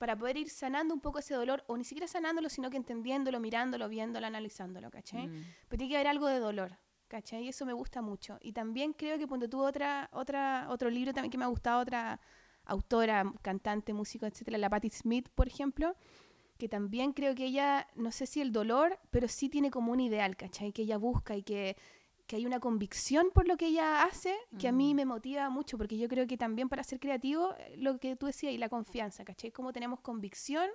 para 0.05 0.19
poder 0.19 0.37
ir 0.37 0.51
sanando 0.51 0.93
un 0.93 1.01
poco 1.01 1.21
ese 1.21 1.33
dolor, 1.33 1.65
o 1.67 1.79
ni 1.79 1.85
siquiera 1.85 2.07
sanándolo, 2.07 2.51
sino 2.51 2.69
que 2.69 2.77
entendiéndolo, 2.77 3.41
mirándolo, 3.41 3.89
viéndolo, 3.89 4.27
analizándolo, 4.27 4.91
¿cachai? 4.91 5.29
Mm. 5.29 5.45
pero 5.67 5.79
tiene 5.79 5.89
que 5.89 5.97
haber 5.97 6.09
algo 6.09 6.27
de 6.27 6.41
dolor, 6.41 6.77
¿cachai? 7.09 7.45
Y 7.45 7.49
eso 7.49 7.65
me 7.65 7.73
gusta 7.73 8.03
mucho. 8.03 8.37
Y 8.43 8.53
también 8.53 8.93
creo 8.93 9.17
que 9.17 9.27
ponte 9.27 9.49
tú 9.49 9.65
otra, 9.65 10.11
otra, 10.13 10.67
otro 10.69 10.91
libro 10.91 11.15
también 11.15 11.31
que 11.31 11.39
me 11.39 11.45
ha 11.45 11.49
gustado, 11.49 11.81
otra 11.81 12.21
autora, 12.67 13.33
cantante, 13.41 13.95
músico, 13.95 14.27
etcétera, 14.27 14.59
la 14.59 14.69
Patti 14.69 14.91
Smith, 14.91 15.31
por 15.35 15.49
ejemplo, 15.49 15.97
que 16.59 16.69
también 16.69 17.15
creo 17.15 17.35
que 17.35 17.47
ella, 17.47 17.89
no 17.95 18.13
sé 18.13 18.27
si 18.27 18.43
el 18.43 18.53
dolor, 18.53 19.01
pero 19.11 19.27
sí 19.27 19.49
tiene 19.49 19.71
como 19.71 19.91
un 19.91 20.01
ideal, 20.01 20.37
¿cachai? 20.37 20.71
Que 20.73 20.83
ella 20.83 20.99
busca 20.99 21.35
y 21.35 21.43
que, 21.43 21.79
que 22.27 22.37
hay 22.37 22.47
una 22.47 22.59
convicción 22.61 23.29
por 23.35 23.47
lo 23.47 23.57
que 23.57 23.67
ella 23.67 24.03
hace 24.05 24.35
que 24.59 24.69
a 24.69 24.73
mí 24.73 24.95
Mm. 24.95 24.97
me 24.97 25.05
motiva 25.05 25.51
mucho, 25.51 25.77
porque 25.77 25.99
yo 25.99 26.09
creo 26.09 26.27
que 26.27 26.37
también 26.39 26.69
para 26.69 26.83
ser 26.83 26.99
creativo, 26.99 27.55
eh, 27.59 27.77
lo 27.79 27.99
que 27.99 28.17
tú 28.17 28.27
decías, 28.27 28.53
y 28.53 28.59
la 28.59 28.69
confianza, 28.69 29.25
¿cachai? 29.25 29.51
Como 29.53 29.73
tenemos 29.73 30.01
convicción 30.01 30.69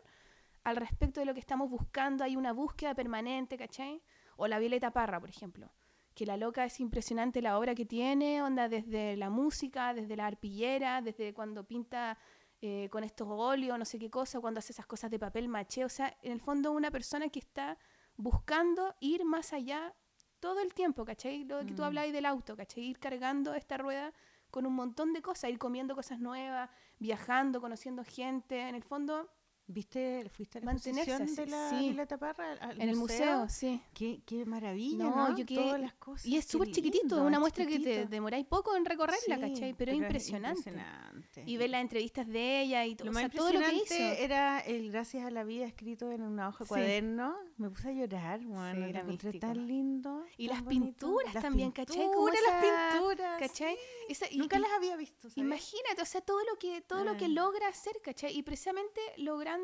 al 0.63 0.75
respecto 0.75 1.19
de 1.19 1.25
lo 1.25 1.33
que 1.33 1.39
estamos 1.39 1.69
buscando, 1.71 2.23
hay 2.23 2.35
una 2.35 2.53
búsqueda 2.53 2.93
permanente, 2.93 3.57
¿cachai? 3.57 4.01
O 4.37 4.47
la 4.47 4.59
Violeta 4.59 4.91
Parra, 4.91 5.19
por 5.19 5.29
ejemplo, 5.29 5.71
que 6.13 6.25
la 6.25 6.37
loca 6.37 6.65
es 6.65 6.79
impresionante 6.79 7.41
la 7.41 7.57
obra 7.57 7.73
que 7.73 7.85
tiene, 7.85 8.41
onda 8.43 8.67
desde 8.69 9.15
la 9.17 9.29
música, 9.29 9.93
desde 9.93 10.15
la 10.17 10.27
arpillera, 10.27 11.01
desde 11.01 11.33
cuando 11.33 11.63
pinta 11.63 12.17
eh, 12.61 12.89
con 12.91 13.05
estos 13.05 13.27
óleos, 13.31 13.79
no 13.79 13.85
sé 13.85 13.97
qué 13.97 14.09
cosa, 14.09 14.41
cuando 14.41 14.59
hace 14.59 14.73
esas 14.73 14.85
cosas 14.85 15.09
de 15.09 15.17
papel 15.17 15.47
maché, 15.47 15.85
o 15.85 15.89
sea, 15.89 16.15
en 16.21 16.33
el 16.33 16.41
fondo 16.41 16.73
una 16.73 16.91
persona 16.91 17.29
que 17.29 17.39
está 17.39 17.77
buscando 18.17 18.95
ir 18.99 19.23
más 19.23 19.53
allá 19.53 19.95
todo 20.39 20.61
el 20.61 20.73
tiempo, 20.73 21.05
¿cachai? 21.05 21.43
Lo 21.45 21.59
que 21.65 21.73
tú 21.73 21.81
Mm. 21.81 21.85
hablabas 21.85 22.13
del 22.13 22.25
auto, 22.25 22.55
¿cachai? 22.55 22.83
Ir 22.85 22.99
cargando 22.99 23.53
esta 23.53 23.77
rueda 23.77 24.13
con 24.51 24.65
un 24.65 24.73
montón 24.73 25.13
de 25.13 25.21
cosas, 25.21 25.49
ir 25.51 25.59
comiendo 25.59 25.95
cosas 25.95 26.19
nuevas, 26.19 26.69
viajando, 26.97 27.61
conociendo 27.61 28.03
gente, 28.03 28.67
en 28.67 28.75
el 28.75 28.83
fondo, 28.83 29.29
¿Viste? 29.71 30.27
¿Fuiste 30.31 30.57
a 30.57 30.61
la 30.61 30.71
exposición 30.71 31.35
de 31.35 31.45
la 31.45 31.69
sí. 31.69 31.75
Violeta 31.89 32.17
Parra? 32.17 32.53
al- 32.53 32.59
al 32.71 32.81
en 32.81 32.89
el 32.89 32.95
museo, 32.95 33.47
sí. 33.49 33.79
Qué, 33.93 34.19
qué 34.25 34.43
maravilla, 34.43 34.97
No, 35.03 35.29
¿no? 35.29 35.37
yo 35.37 35.45
quedé- 35.45 35.61
Todas 35.61 35.79
las 35.79 35.93
cosas. 35.93 36.25
Y 36.25 36.37
es 36.37 36.45
súper 36.45 36.71
chiquitito, 36.71 37.17
es 37.17 37.21
una 37.21 37.37
es 37.37 37.39
muestra 37.39 37.65
que 37.67 37.79
te 37.79 38.05
demoráis 38.07 38.47
poco 38.47 38.75
en 38.75 38.83
recorrerla, 38.83 39.35
Sí, 39.35 39.41
¿cachai? 39.41 39.73
Pero, 39.75 39.91
es 39.91 39.97
es 39.97 40.01
impresionante. 40.03 40.69
impresionante. 40.71 41.43
Y 41.45 41.57
ver 41.57 41.69
las 41.69 41.81
entrevistas 41.81 42.27
de 42.27 42.61
ella 42.61 42.83
y 42.87 42.95
todo, 42.95 43.05
Lo 43.05 43.11
o 43.11 43.13
más 43.13 43.21
sea, 43.21 43.29
todo 43.29 43.53
lo 43.53 43.59
que 43.59 43.65
impresionante 43.73 44.13
hizo. 44.13 44.23
era 44.23 44.59
el 44.61 44.91
Gracias 44.91 45.23
a 45.23 45.29
la 45.29 45.43
Vida 45.43 45.65
escrito 45.67 46.11
en 46.11 46.23
una 46.23 46.49
hoja 46.49 46.63
de 46.63 46.65
Sí. 46.65 46.69
cuaderno. 46.69 47.35
Me 47.57 47.69
puse 47.69 47.89
a 47.89 47.91
llorar, 47.91 48.39
bueno, 48.45 48.85
era 48.87 49.01
encontré 49.01 49.39
tan 49.39 49.67
lindo. 49.67 50.25
Y 50.35 50.47
tan 50.47 50.55
las 50.55 50.65
bonito. 50.65 50.85
pinturas 51.05 51.33
Las 51.35 51.43
también, 51.43 51.71
¿cachai? 51.71 51.95
Como 52.07 52.25
pinturas, 52.25 52.41
las 52.47 52.95
pinturas. 52.95 53.39
¿Cachai? 53.39 53.77
Esa- 54.07 54.31
y- 54.31 54.37
Nunca 54.39 54.57
y- 54.57 54.61
las 54.61 54.71
había 54.71 54.95
visto, 54.95 55.29
¿sabes? 55.29 55.37
Imagínate, 55.37 56.01
o 56.01 56.05
sea, 56.05 56.21
todo 56.21 56.39
lo 56.51 56.57
que 56.57 56.81
todo 56.81 57.03
lo 57.03 57.15
que 57.17 57.27
logra 57.27 57.67
hacer, 57.67 57.93
¿cachai? 58.01 58.35
Y 58.35 58.41
precisamente 58.41 58.99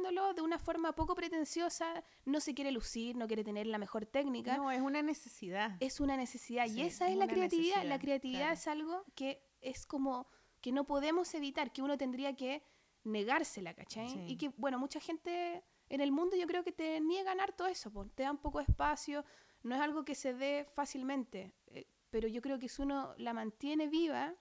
de 0.03 0.41
una 0.41 0.59
forma 0.59 0.93
poco 0.93 1.15
pretenciosa, 1.15 2.03
no 2.25 2.39
se 2.39 2.53
quiere 2.53 2.71
lucir, 2.71 3.15
no 3.15 3.27
quiere 3.27 3.43
tener 3.43 3.67
la 3.67 3.77
mejor 3.77 4.05
técnica. 4.05 4.57
No, 4.57 4.71
es 4.71 4.81
una 4.81 5.01
necesidad. 5.01 5.77
Es 5.79 5.99
una 5.99 6.17
necesidad 6.17 6.67
Sí, 6.67 6.79
y 6.79 6.81
esa 6.81 7.07
es 7.07 7.13
es 7.13 7.17
la 7.17 7.27
creatividad. 7.27 7.83
La 7.83 7.99
creatividad 7.99 8.39
claro. 8.39 8.53
es 8.53 8.67
algo 8.67 9.05
que 9.15 9.41
es 9.61 9.85
como 9.85 10.27
que 10.61 10.71
no 10.71 10.85
podemos 10.85 11.33
evitar, 11.33 11.71
que 11.71 11.81
uno 11.81 11.97
tendría 11.97 12.35
que 12.35 12.63
negársela, 13.03 13.73
¿cachai? 13.73 14.09
Sí. 14.09 14.25
Y 14.27 14.37
que, 14.37 14.49
bueno, 14.57 14.79
mucha 14.79 14.99
gente 14.99 15.63
en 15.89 16.01
el 16.01 16.11
mundo 16.11 16.35
yo 16.35 16.47
creo 16.47 16.63
que 16.63 16.71
te 16.71 16.99
niegan 17.01 17.39
harto 17.39 17.67
eso, 17.67 17.91
po, 17.91 18.07
te 18.07 18.23
dan 18.23 18.39
poco 18.39 18.59
espacio, 18.59 19.23
no 19.61 19.75
es 19.75 19.81
algo 19.81 20.03
que 20.03 20.15
se 20.15 20.33
dé 20.33 20.65
fácilmente, 20.65 21.53
eh, 21.67 21.87
pero 22.09 22.27
yo 22.27 22.41
creo 22.41 22.59
que 22.59 22.69
si 22.69 22.81
uno 22.81 23.13
la 23.17 23.33
mantiene 23.33 23.87
viva, 23.87 24.35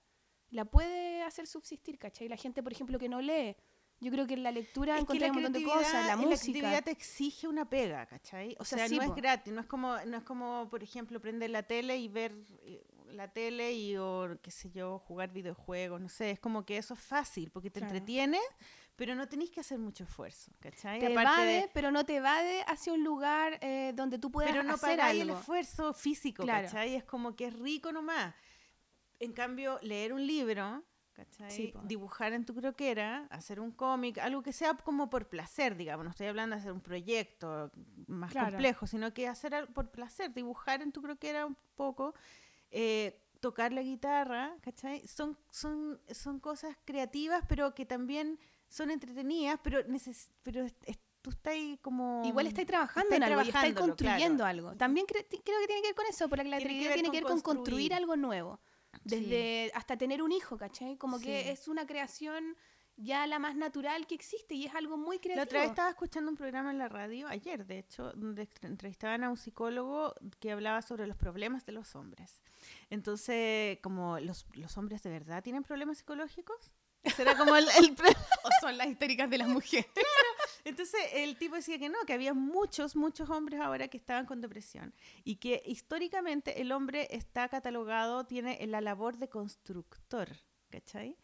la 0.50 0.64
puede 0.64 1.22
hacer 1.22 1.46
subsistir, 1.46 1.98
¿cachai? 1.98 2.28
La 2.28 2.36
gente, 2.36 2.62
por 2.62 2.72
ejemplo, 2.72 2.98
que 2.98 3.08
no 3.08 3.20
lee, 3.20 3.56
yo 4.00 4.10
creo 4.10 4.26
que 4.26 4.34
en 4.34 4.42
la 4.42 4.50
lectura 4.52 4.96
Es 4.96 5.02
encontré 5.02 5.26
la 5.26 5.32
un 5.32 5.42
montón 5.42 5.52
de 5.52 5.62
cosas, 5.64 5.92
la 5.92 6.06
La 6.08 6.16
música. 6.16 6.36
creatividad 6.36 6.84
te 6.84 6.90
exige 6.90 7.48
una 7.48 7.68
pega, 7.68 8.04
¿cachai? 8.06 8.54
O, 8.58 8.62
O 8.62 8.64
sea, 8.64 8.78
sea, 8.78 8.88
sí, 8.88 8.96
no 8.96 9.02
es 9.02 9.08
po. 9.08 9.14
gratis, 9.14 9.52
no 9.52 9.60
es 9.60 9.66
como, 9.66 9.96
no 10.04 10.16
es 10.18 10.22
como, 10.24 10.68
por 10.68 10.82
ejemplo, 10.82 11.20
prender 11.20 11.50
la 11.50 11.62
tele 11.62 11.96
y 11.98 12.08
ver 12.08 12.34
eh, 12.62 12.84
la 13.12 13.28
tele 13.32 13.72
y, 13.72 13.96
o 13.96 14.36
qué 14.42 14.50
sé 14.50 14.70
yo, 14.70 14.98
jugar 14.98 15.32
videojuegos, 15.32 16.00
no 16.00 16.08
sé, 16.08 16.32
es 16.32 16.40
como 16.40 16.64
que 16.66 16.76
eso 16.76 16.94
es 16.94 17.00
fácil, 17.00 17.50
porque 17.50 17.70
te 17.70 17.80
Claro. 17.80 17.94
entretienes, 17.94 18.42
pero 18.96 19.14
no 19.14 19.28
tenés 19.28 19.50
que 19.50 19.60
hacer 19.60 19.78
mucho 19.78 20.04
esfuerzo, 20.04 20.50
¿cachai? 20.60 20.98
Te 21.00 21.06
Aparte 21.06 21.30
evade, 21.42 21.60
de- 21.62 21.70
pero 21.72 21.90
no 21.90 22.04
te 22.04 22.16
evade 22.16 22.62
hacia 22.66 22.92
un 22.92 23.04
lugar 23.04 23.58
eh, 23.62 23.92
donde 23.94 24.18
tú 24.18 24.30
puedas 24.30 24.50
pero 24.50 24.62
no 24.64 24.74
hacer 24.74 24.98
pagáis 24.98 25.20
el 25.22 25.28
algo. 25.30 25.40
esfuerzo 25.40 25.94
físico, 25.94 26.42
Claro. 26.42 26.66
¿cachai? 26.68 26.94
Es 26.96 27.04
como 27.04 27.34
que 27.36 27.46
es 27.46 27.54
rico 27.58 27.90
nomás. 27.92 28.34
En 29.20 29.32
cambio, 29.32 29.78
leer 29.82 30.12
un 30.12 30.26
libro, 30.26 30.82
¿cachai? 31.14 31.50
Sí. 31.50 31.72
Dibujar 31.84 32.32
en 32.32 32.44
tu 32.44 32.54
croquera, 32.54 33.26
hacer 33.30 33.60
un 33.60 33.70
cómic, 33.70 34.18
algo 34.18 34.42
que 34.42 34.52
sea 34.52 34.74
como 34.74 35.08
por 35.08 35.28
placer, 35.28 35.76
digamos. 35.76 36.04
No 36.04 36.10
estoy 36.10 36.26
hablando 36.26 36.56
de 36.56 36.60
hacer 36.60 36.72
un 36.72 36.80
proyecto 36.80 37.70
más 38.06 38.30
Claro. 38.32 38.48
complejo, 38.50 38.86
sino 38.86 39.14
que 39.14 39.28
hacer 39.28 39.54
al- 39.54 39.68
por 39.68 39.90
placer, 39.90 40.34
dibujar 40.34 40.82
en 40.82 40.92
tu 40.92 41.00
croquera 41.02 41.46
un 41.46 41.56
poco, 41.76 42.14
eh, 42.70 43.20
tocar 43.40 43.72
la 43.72 43.82
guitarra, 43.82 44.54
¿cachai? 44.62 45.06
Son, 45.06 45.38
son, 45.50 46.00
son 46.10 46.40
cosas 46.40 46.76
creativas, 46.84 47.44
pero 47.48 47.74
que 47.74 47.84
también 47.86 48.38
son 48.68 48.90
entretenidas, 48.90 49.60
pero, 49.62 49.82
neces 49.84 50.32
pero 50.42 50.64
es- 50.64 50.74
es- 50.84 50.98
tú 51.22 51.30
estás 51.30 51.54
como... 51.80 52.22
Igual 52.26 52.46
estáis 52.48 52.66
trabajando 52.66 53.14
estáis 53.14 53.22
en 53.22 53.32
algo 53.32 53.42
y 53.44 53.48
estáis 53.48 53.74
construyendo 53.74 54.36
claro. 54.44 54.50
algo. 54.50 54.76
También 54.76 55.06
cre- 55.06 55.26
creo 55.28 55.60
que 55.60 55.66
tiene 55.66 55.80
que 55.82 55.88
ver 55.88 55.94
con 55.94 56.06
eso, 56.06 56.28
porque 56.28 56.44
la 56.44 56.58
Tiene 56.58 56.74
que 56.74 56.80
creatividad 56.80 56.88
ver 56.90 56.94
tiene 56.96 57.08
con 57.08 57.12
que 57.12 57.20
ver 57.24 57.32
con 57.32 57.40
construir. 57.40 57.94
algo 57.94 58.16
nuevo. 58.16 58.60
Sí. 59.06 59.16
Desde 59.16 59.70
hasta 59.74 59.96
tener 59.96 60.22
un 60.22 60.32
hijo, 60.32 60.56
¿cachai? 60.56 60.96
Como 60.96 61.18
que 61.18 61.42
Sí. 61.42 61.48
es 61.50 61.68
una 61.68 61.86
creación 61.86 62.56
ya 62.96 63.26
la 63.26 63.40
más 63.40 63.56
natural 63.56 64.06
que 64.06 64.14
existe 64.14 64.54
y 64.54 64.66
es 64.66 64.74
algo 64.74 64.96
muy 64.96 65.18
creativo. 65.18 65.40
La 65.40 65.44
otra 65.44 65.60
vez 65.62 65.70
estaba 65.70 65.88
escuchando 65.90 66.30
un 66.30 66.36
programa 66.36 66.70
en 66.70 66.78
la 66.78 66.88
radio, 66.88 67.26
ayer 67.26 67.66
de 67.66 67.78
hecho, 67.80 68.12
donde 68.12 68.48
entrevistaban 68.62 69.24
a 69.24 69.30
un 69.30 69.36
psicólogo 69.36 70.14
que 70.38 70.52
hablaba 70.52 70.80
sobre 70.80 71.06
los 71.08 71.16
problemas 71.16 71.66
de 71.66 71.72
los 71.72 71.96
hombres. 71.96 72.40
Entonces, 72.90 73.78
como 73.82 74.20
los, 74.20 74.46
los 74.54 74.76
hombres 74.78 75.02
de 75.02 75.10
verdad 75.10 75.42
tienen 75.42 75.64
problemas 75.64 75.98
psicológicos. 75.98 76.70
Ese 77.04 77.22
era 77.22 77.36
como 77.36 77.54
el, 77.56 77.64
el 77.78 77.92
O 78.42 78.48
son 78.60 78.76
las 78.78 78.88
histéricas 78.88 79.28
de 79.30 79.38
las 79.38 79.48
mujeres. 79.48 79.86
Entonces 80.64 81.00
el 81.12 81.36
tipo 81.36 81.54
decía 81.56 81.78
que 81.78 81.88
no, 81.90 81.98
que 82.06 82.14
había 82.14 82.32
muchos, 82.34 82.96
muchos 82.96 83.28
hombres 83.30 83.60
ahora 83.60 83.88
que 83.88 83.98
estaban 83.98 84.24
con 84.26 84.40
depresión 84.40 84.94
y 85.22 85.36
que 85.36 85.62
históricamente 85.66 86.60
el 86.62 86.72
hombre 86.72 87.06
está 87.10 87.48
catalogado, 87.48 88.24
tiene 88.24 88.66
la 88.66 88.80
labor 88.80 89.18
de 89.18 89.28
constructor, 89.28 90.30
¿cachai? 90.70 91.16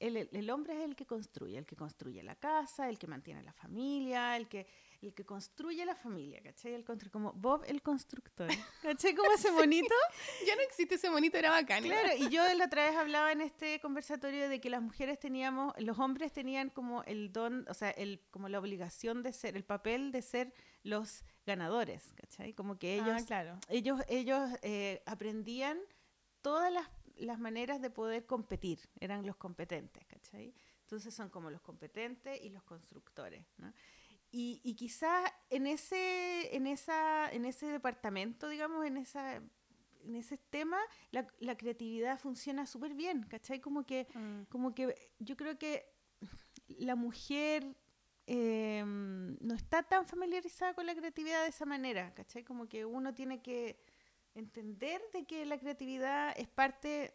El, 0.00 0.16
el- 0.16 0.28
el 0.32 0.50
hombre 0.50 0.74
es 0.78 0.80
el 0.84 0.96
que 0.96 1.06
construye, 1.06 1.56
el 1.58 1.66
que 1.66 1.76
construye 1.76 2.22
la 2.22 2.34
casa, 2.36 2.88
el 2.88 2.98
que 2.98 3.06
mantiene 3.06 3.42
la 3.42 3.52
familia, 3.52 4.36
el 4.36 4.48
que, 4.48 4.66
el 5.04 5.14
que 5.14 5.24
construye 5.24 5.84
la 5.84 5.94
familia, 5.94 6.40
¿cachai? 6.42 6.74
El 6.74 6.84
como 7.10 7.32
Bob 7.32 7.64
el 7.66 7.82
constructor, 7.82 8.48
¿cachai? 8.82 9.14
Como 9.14 9.30
ese 9.32 9.50
bonito. 9.50 9.94
Ya 10.46 10.56
no 10.56 10.62
existe 10.62 10.96
ese 10.96 11.10
monito, 11.10 11.38
era 11.38 11.50
bacán. 11.50 11.82
Claro, 11.82 12.10
y 12.18 12.28
yo 12.28 12.42
la 12.54 12.66
otra 12.66 12.86
vez 12.88 12.96
hablaba 12.96 13.32
en 13.32 13.40
este 13.40 13.80
conversatorio 13.80 14.48
de 14.48 14.60
que 14.60 14.68
las 14.70 14.82
mujeres 14.82 15.18
teníamos, 15.18 15.72
los 15.78 15.98
hombres 15.98 16.32
tenían 16.32 16.70
como 16.70 17.02
el 17.04 17.32
don, 17.32 17.66
o 17.68 17.74
sea, 17.74 17.90
el, 17.90 18.20
como 18.30 18.48
la 18.48 18.58
obligación 18.58 19.22
de 19.22 19.32
ser, 19.32 19.56
el 19.56 19.64
papel 19.64 20.12
de 20.12 20.22
ser 20.22 20.52
los 20.82 21.24
ganadores, 21.46 22.12
¿cachai? 22.16 22.52
Como 22.52 22.78
que 22.78 22.94
ellos, 22.94 23.22
Ah, 23.22 23.24
claro. 23.26 23.58
ellos, 23.68 24.00
ellos 24.08 24.50
eh, 24.62 25.02
aprendían 25.06 25.78
todas 26.42 26.72
las, 26.72 26.88
las 27.16 27.38
maneras 27.38 27.80
de 27.80 27.90
poder 27.90 28.26
competir, 28.26 28.80
eran 29.00 29.26
los 29.26 29.36
competentes, 29.36 30.04
¿cachai? 30.06 30.54
Entonces 30.82 31.14
son 31.14 31.30
como 31.30 31.50
los 31.50 31.62
competentes 31.62 32.40
y 32.42 32.50
los 32.50 32.62
constructores, 32.62 33.46
¿no? 33.56 33.72
Y, 34.36 34.60
y 34.64 34.74
quizás 34.74 35.30
en 35.48 35.68
ese, 35.68 36.56
en, 36.56 36.66
esa, 36.66 37.30
en 37.30 37.44
ese 37.44 37.66
departamento, 37.66 38.48
digamos, 38.48 38.84
en, 38.84 38.96
esa, 38.96 39.36
en 39.36 40.16
ese 40.16 40.38
tema, 40.38 40.78
la, 41.12 41.24
la 41.38 41.56
creatividad 41.56 42.18
funciona 42.18 42.66
súper 42.66 42.94
bien, 42.94 43.22
¿cachai? 43.28 43.60
Como 43.60 43.86
que, 43.86 44.08
Mm. 44.12 44.42
como 44.48 44.74
que 44.74 44.92
yo 45.20 45.36
creo 45.36 45.56
que 45.56 45.86
la 46.66 46.96
mujer 46.96 47.76
eh, 48.26 48.82
no 48.84 49.54
está 49.54 49.84
tan 49.84 50.04
familiarizada 50.06 50.74
con 50.74 50.86
la 50.86 50.96
creatividad 50.96 51.42
de 51.44 51.50
esa 51.50 51.64
manera, 51.66 52.12
¿cachai? 52.14 52.42
Como 52.42 52.68
que 52.68 52.84
uno 52.84 53.14
tiene 53.14 53.40
que 53.40 53.78
entender 54.34 55.00
de 55.12 55.26
que 55.26 55.46
la 55.46 55.58
creatividad 55.58 56.34
es 56.36 56.48
parte, 56.48 57.14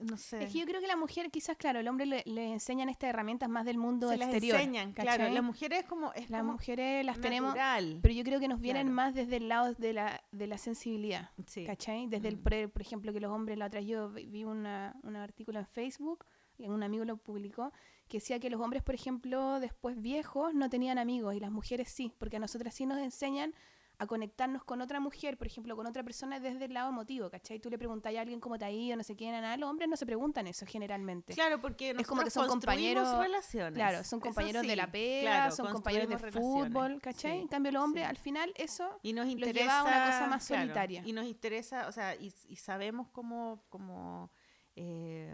no 0.00 0.16
sé, 0.16 0.44
Es 0.44 0.52
que 0.52 0.58
yo 0.58 0.66
creo 0.66 0.80
que 0.80 0.86
la 0.86 0.96
mujer, 0.96 1.30
quizás, 1.30 1.56
claro, 1.56 1.78
el 1.80 1.86
hombre 1.88 2.06
le, 2.06 2.22
le 2.26 2.52
enseñan 2.52 2.88
estas 2.88 3.10
herramientas 3.10 3.48
más 3.48 3.64
del 3.64 3.78
mundo 3.78 4.08
se 4.08 4.16
las 4.16 4.28
exterior. 4.28 4.56
enseñan, 4.56 4.92
claro, 4.92 5.10
¿cachai? 5.18 5.34
la 5.34 5.42
mujer 5.42 5.72
es 5.74 5.84
como, 5.84 6.12
es 6.14 6.28
Las 6.30 6.40
como 6.40 6.52
mujeres 6.52 7.04
las 7.06 7.20
tenemos, 7.20 7.54
pero 8.00 8.12
yo 8.14 8.24
creo 8.24 8.40
que 8.40 8.48
nos 8.48 8.60
vienen 8.60 8.88
Claro. 8.88 8.94
más 8.96 9.14
desde 9.14 9.36
el 9.36 9.48
lado 9.48 9.74
de 9.74 9.92
la, 9.92 10.22
de 10.32 10.46
la 10.46 10.58
sensibilidad. 10.58 11.30
Sí. 11.46 11.64
¿Cachai? 11.64 12.08
Desde 12.08 12.28
el, 12.28 12.36
Mm. 12.36 12.42
por, 12.42 12.70
por 12.70 12.82
ejemplo, 12.82 13.12
que 13.12 13.20
los 13.20 13.30
hombres, 13.30 13.56
la 13.58 13.66
otra 13.66 13.80
yo 13.80 14.10
vi 14.10 14.26
vi 14.26 14.44
una, 14.44 14.96
un 15.02 15.14
artículo 15.16 15.58
en 15.60 15.66
Facebook, 15.66 16.24
y 16.58 16.68
un 16.68 16.82
amigo 16.82 17.04
lo 17.04 17.16
publicó, 17.16 17.72
que 18.08 18.18
decía 18.18 18.38
que 18.38 18.50
los 18.50 18.60
hombres, 18.60 18.82
por 18.82 18.94
ejemplo, 18.94 19.58
después 19.58 20.00
viejos, 20.00 20.54
no 20.54 20.68
tenían 20.68 20.98
amigos 20.98 21.34
y 21.34 21.40
las 21.40 21.50
mujeres 21.50 21.88
sí, 21.88 22.12
porque 22.18 22.36
a 22.36 22.40
nosotras 22.40 22.74
sí 22.74 22.86
nos 22.86 22.98
enseñan 22.98 23.54
a 24.02 24.06
conectarnos 24.06 24.64
con 24.64 24.80
otra 24.80 24.98
mujer, 25.00 25.38
por 25.38 25.46
ejemplo, 25.46 25.76
con 25.76 25.86
otra 25.86 26.02
persona 26.02 26.40
desde 26.40 26.64
el 26.64 26.74
lado 26.74 26.90
emotivo, 26.90 27.30
¿cachai? 27.30 27.60
Tú 27.60 27.70
le 27.70 27.78
preguntas 27.78 28.14
a 28.14 28.20
alguien 28.20 28.40
cómo 28.40 28.58
te 28.58 28.64
ha 28.64 28.70
ido, 28.70 28.96
no 28.96 29.02
sé 29.04 29.16
qué, 29.16 29.30
nada, 29.30 29.56
los 29.56 29.70
hombres 29.70 29.88
no 29.88 29.96
se 29.96 30.04
preguntan 30.06 30.46
eso 30.46 30.66
generalmente. 30.66 31.32
Claro, 31.34 31.60
porque 31.60 31.90
Es 31.98 32.06
como 32.06 32.22
que 32.22 32.30
son 32.30 32.48
compañeros- 32.48 33.16
relaciones. 33.18 33.74
Claro, 33.74 34.02
son 34.04 34.18
compañeros 34.20 34.66
de 34.66 34.76
la 34.76 34.90
pega, 34.90 35.30
claro, 35.30 35.54
son 35.54 35.70
compañeros 35.72 36.08
de 36.08 36.18
fútbol, 36.32 37.00
¿cachai? 37.00 37.36
sí, 37.36 37.42
En 37.42 37.48
cambio, 37.48 37.72
los 37.72 37.82
hombres, 37.84 38.04
sí. 38.04 38.10
al 38.10 38.16
final, 38.18 38.52
eso 38.56 38.98
Y 39.02 39.12
nos 39.12 39.26
los 39.26 39.32
interesa 39.34 39.60
lleva 39.62 39.78
a 39.78 39.84
una 39.84 40.04
cosa 40.06 40.26
más 40.26 40.46
claro, 40.46 40.62
solitaria. 40.62 41.02
y 41.04 41.12
nos 41.12 41.26
interesa, 41.26 41.86
o 41.88 41.92
sea, 41.92 42.14
y, 42.16 42.32
y 42.48 42.56
sabemos 42.56 43.08
cómo, 43.12 43.62
cómo, 43.68 44.30
eh, 44.74 45.32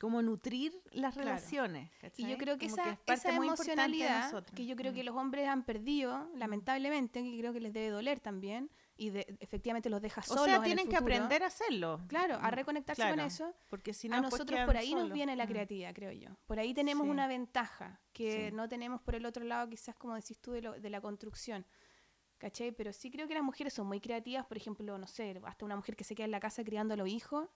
cómo 0.00 0.20
nutrir 0.22 0.72
las 0.90 1.14
Claro. 1.14 1.28
relaciones. 1.30 1.90
Y 2.16 2.22
yo 2.22 2.28
¿cachai? 2.28 2.38
creo 2.38 2.58
que 2.58 2.68
Como 2.68 2.82
esa, 2.82 2.90
es 2.92 2.98
parte 2.98 3.12
esa 3.28 3.32
muy 3.32 3.46
emocionalidad, 3.46 4.44
que 4.54 4.66
yo 4.66 4.76
creo 4.76 4.92
que 4.92 5.02
Mm. 5.02 5.06
los 5.06 5.16
hombres 5.16 5.48
han 5.48 5.64
perdido, 5.64 6.28
lamentablemente, 6.34 7.22
que 7.22 7.38
creo 7.38 7.52
que 7.52 7.60
les 7.60 7.72
debe 7.72 7.88
doler 7.90 8.20
también, 8.20 8.70
y 8.96 9.10
de- 9.10 9.26
efectivamente 9.40 9.88
los 9.88 10.02
deja 10.02 10.20
O 10.20 10.24
solos 10.24 10.44
sea, 10.44 10.56
en 10.56 10.60
el 10.62 10.66
tienen 10.66 10.88
que 10.88 10.96
aprender 10.96 11.42
a 11.42 11.46
hacerlo. 11.46 12.00
Claro, 12.08 12.34
a 12.36 12.50
Mm, 12.50 12.54
reconectarse 12.54 13.02
con 13.02 13.12
claro, 13.14 13.26
eso. 13.28 13.54
Porque 13.70 13.94
si 13.94 14.08
no, 14.08 14.16
a 14.16 14.20
pues 14.20 14.32
nosotros 14.32 14.60
por 14.66 14.76
ahí 14.76 14.94
nos 14.94 15.12
viene 15.12 15.36
la 15.36 15.44
Mm. 15.46 15.48
creatividad, 15.48 15.94
creo 15.94 16.12
yo. 16.12 16.30
Por 16.46 16.58
ahí 16.58 16.74
tenemos 16.74 17.04
Sí. 17.06 17.10
una 17.10 17.26
ventaja 17.26 18.00
que 18.12 18.48
Sí. 18.50 18.54
no 18.56 18.68
tenemos 18.68 19.00
por 19.00 19.14
el 19.14 19.24
otro 19.24 19.44
lado, 19.44 19.68
quizás 19.70 19.94
como 19.96 20.14
decís 20.16 20.38
tú, 20.40 20.52
de, 20.52 20.62
lo- 20.62 20.78
de 20.78 20.90
la 20.90 21.00
construcción. 21.00 21.64
¿Cachai? 22.38 22.70
Pero 22.70 22.92
sí 22.92 23.10
creo 23.10 23.26
que 23.26 23.34
las 23.34 23.42
mujeres 23.42 23.72
son 23.74 23.86
muy 23.88 24.00
creativas. 24.00 24.46
Por 24.46 24.56
ejemplo, 24.56 24.96
no 24.96 25.06
sé, 25.08 25.40
hasta 25.44 25.64
una 25.64 25.74
mujer 25.74 25.96
que 25.96 26.04
se 26.04 26.14
queda 26.14 26.26
en 26.26 26.30
la 26.30 26.38
casa 26.40 26.62
criando 26.62 26.94
a 26.94 26.96
los 26.96 27.08
hijos, 27.08 27.48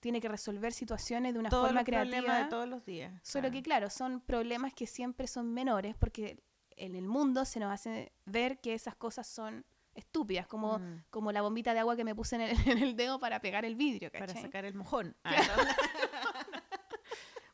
tiene 0.00 0.20
que 0.20 0.28
resolver 0.28 0.72
situaciones 0.72 1.32
de 1.34 1.38
una 1.40 1.50
Todos 1.50 1.66
forma 1.66 1.80
los 1.80 1.86
creativa. 1.86 2.38
de 2.38 2.44
todos 2.46 2.68
los 2.68 2.84
días. 2.84 3.12
Solo 3.22 3.42
claro. 3.42 3.52
que, 3.52 3.62
claro, 3.62 3.90
son 3.90 4.20
problemas 4.20 4.72
que 4.74 4.86
siempre 4.86 5.26
son 5.26 5.52
menores 5.52 5.94
porque 5.96 6.42
en 6.76 6.94
el 6.96 7.06
mundo 7.06 7.44
se 7.44 7.60
nos 7.60 7.70
hace 7.72 8.10
ver 8.24 8.58
que 8.60 8.72
esas 8.74 8.94
cosas 8.96 9.26
son 9.26 9.64
estúpidas, 9.94 10.46
como, 10.46 10.78
Mm. 10.78 11.04
como 11.10 11.32
la 11.32 11.42
bombita 11.42 11.74
de 11.74 11.80
agua 11.80 11.96
que 11.96 12.04
me 12.04 12.14
puse 12.14 12.36
en 12.36 12.42
el, 12.42 12.50
en 12.78 12.82
el 12.82 12.96
dedo 12.96 13.18
para 13.18 13.40
pegar 13.40 13.64
el 13.64 13.74
vidrio, 13.76 14.10
Para 14.10 14.26
¿cachai? 14.26 14.42
sacar 14.42 14.64
el 14.64 14.74
mojón. 14.74 15.14
Ah, 15.24 15.34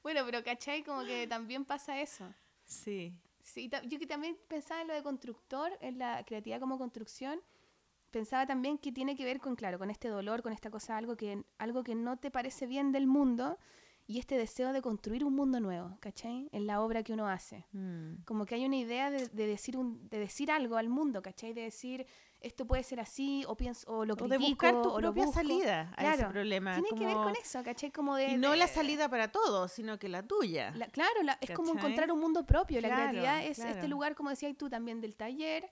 Bueno, 0.03 0.22
pero 0.24 0.44
¿cachai? 0.44 0.84
Como 0.84 1.05
que 1.05 1.26
también 1.26 1.64
pasa 1.64 2.01
eso. 2.01 2.32
sí. 2.64 3.12
Sí, 3.42 3.70
yo 3.84 3.99
que 4.01 4.09
también 4.09 4.36
pensaba 4.49 4.80
en 4.82 4.88
lo 4.88 4.94
de 4.94 5.05
constructor, 5.05 5.70
en 5.80 5.99
la 6.01 6.24
creatividad 6.24 6.59
como 6.59 6.78
construcción, 6.78 7.40
pensaba 8.16 8.46
también 8.46 8.78
que 8.78 8.92
tiene 8.92 9.14
que 9.14 9.24
ver 9.26 9.40
con, 9.40 9.56
claro, 9.56 9.78
con 9.78 9.90
este 9.90 10.08
dolor, 10.08 10.42
con 10.42 10.52
esta 10.54 10.70
cosa, 10.70 10.96
algo 10.96 11.16
que, 11.16 11.44
algo 11.58 11.82
que 11.84 11.94
no 11.94 12.16
te 12.16 12.30
parece 12.30 12.66
bien 12.66 12.90
del 12.90 13.06
mundo 13.06 13.58
y 14.06 14.18
este 14.18 14.38
deseo 14.38 14.72
de 14.72 14.80
construir 14.80 15.22
un 15.24 15.34
mundo 15.34 15.60
nuevo, 15.60 15.98
¿cachai? 16.00 16.48
En 16.52 16.66
la 16.66 16.80
obra 16.80 17.02
que 17.02 17.12
uno 17.12 17.28
hace. 17.28 17.66
Mm. 17.72 18.22
Como 18.24 18.46
que 18.46 18.54
hay 18.54 18.64
una 18.64 18.76
idea 18.76 19.10
de, 19.10 19.28
de 19.28 19.46
decir 19.46 19.76
un, 19.76 20.08
de 20.08 20.18
decir 20.18 20.50
algo 20.50 20.76
al 20.78 20.88
mundo, 20.88 21.20
¿cachai? 21.20 21.52
De 21.52 21.62
decir, 21.62 22.06
esto 22.40 22.66
puede 22.66 22.84
ser 22.84 23.00
así, 23.00 23.44
o 23.48 23.54
pienso, 23.56 23.84
o 23.92 24.04
lo 24.06 24.14
O 24.14 24.16
critico, 24.16 24.38
de 24.40 24.48
buscar 24.48 24.72
tu 24.80 24.88
o 24.90 24.96
propia 24.98 25.26
salida 25.26 25.92
a 25.96 26.14
ese 26.14 26.24
problema. 26.26 26.74
Tiene 26.80 26.88
que 26.98 27.04
ver 27.04 27.16
con 27.16 27.34
eso, 27.36 27.62
¿cachai? 27.64 27.90
Como 27.90 28.14
de... 28.16 28.28
Y 28.28 28.36
no 28.38 28.52
de- 28.52 28.56
la 28.58 28.68
salida 28.68 29.08
para 29.10 29.30
todos, 29.30 29.72
sino 29.72 29.98
que 29.98 30.08
la 30.08 30.22
tuya. 30.22 30.70
la- 30.74 30.86
claro, 30.88 31.22
la- 31.22 31.36
es 31.40 31.50
como 31.50 31.72
encontrar 31.72 32.10
un 32.12 32.20
mundo 32.20 32.46
propio. 32.46 32.80
La 32.80 32.88
creatividad 32.88 33.44
es 33.44 33.58
este 33.58 33.88
lugar, 33.88 34.14
como 34.14 34.30
decías 34.30 34.56
tú 34.56 34.70
también, 34.70 35.00
del 35.02 35.16
taller 35.16 35.68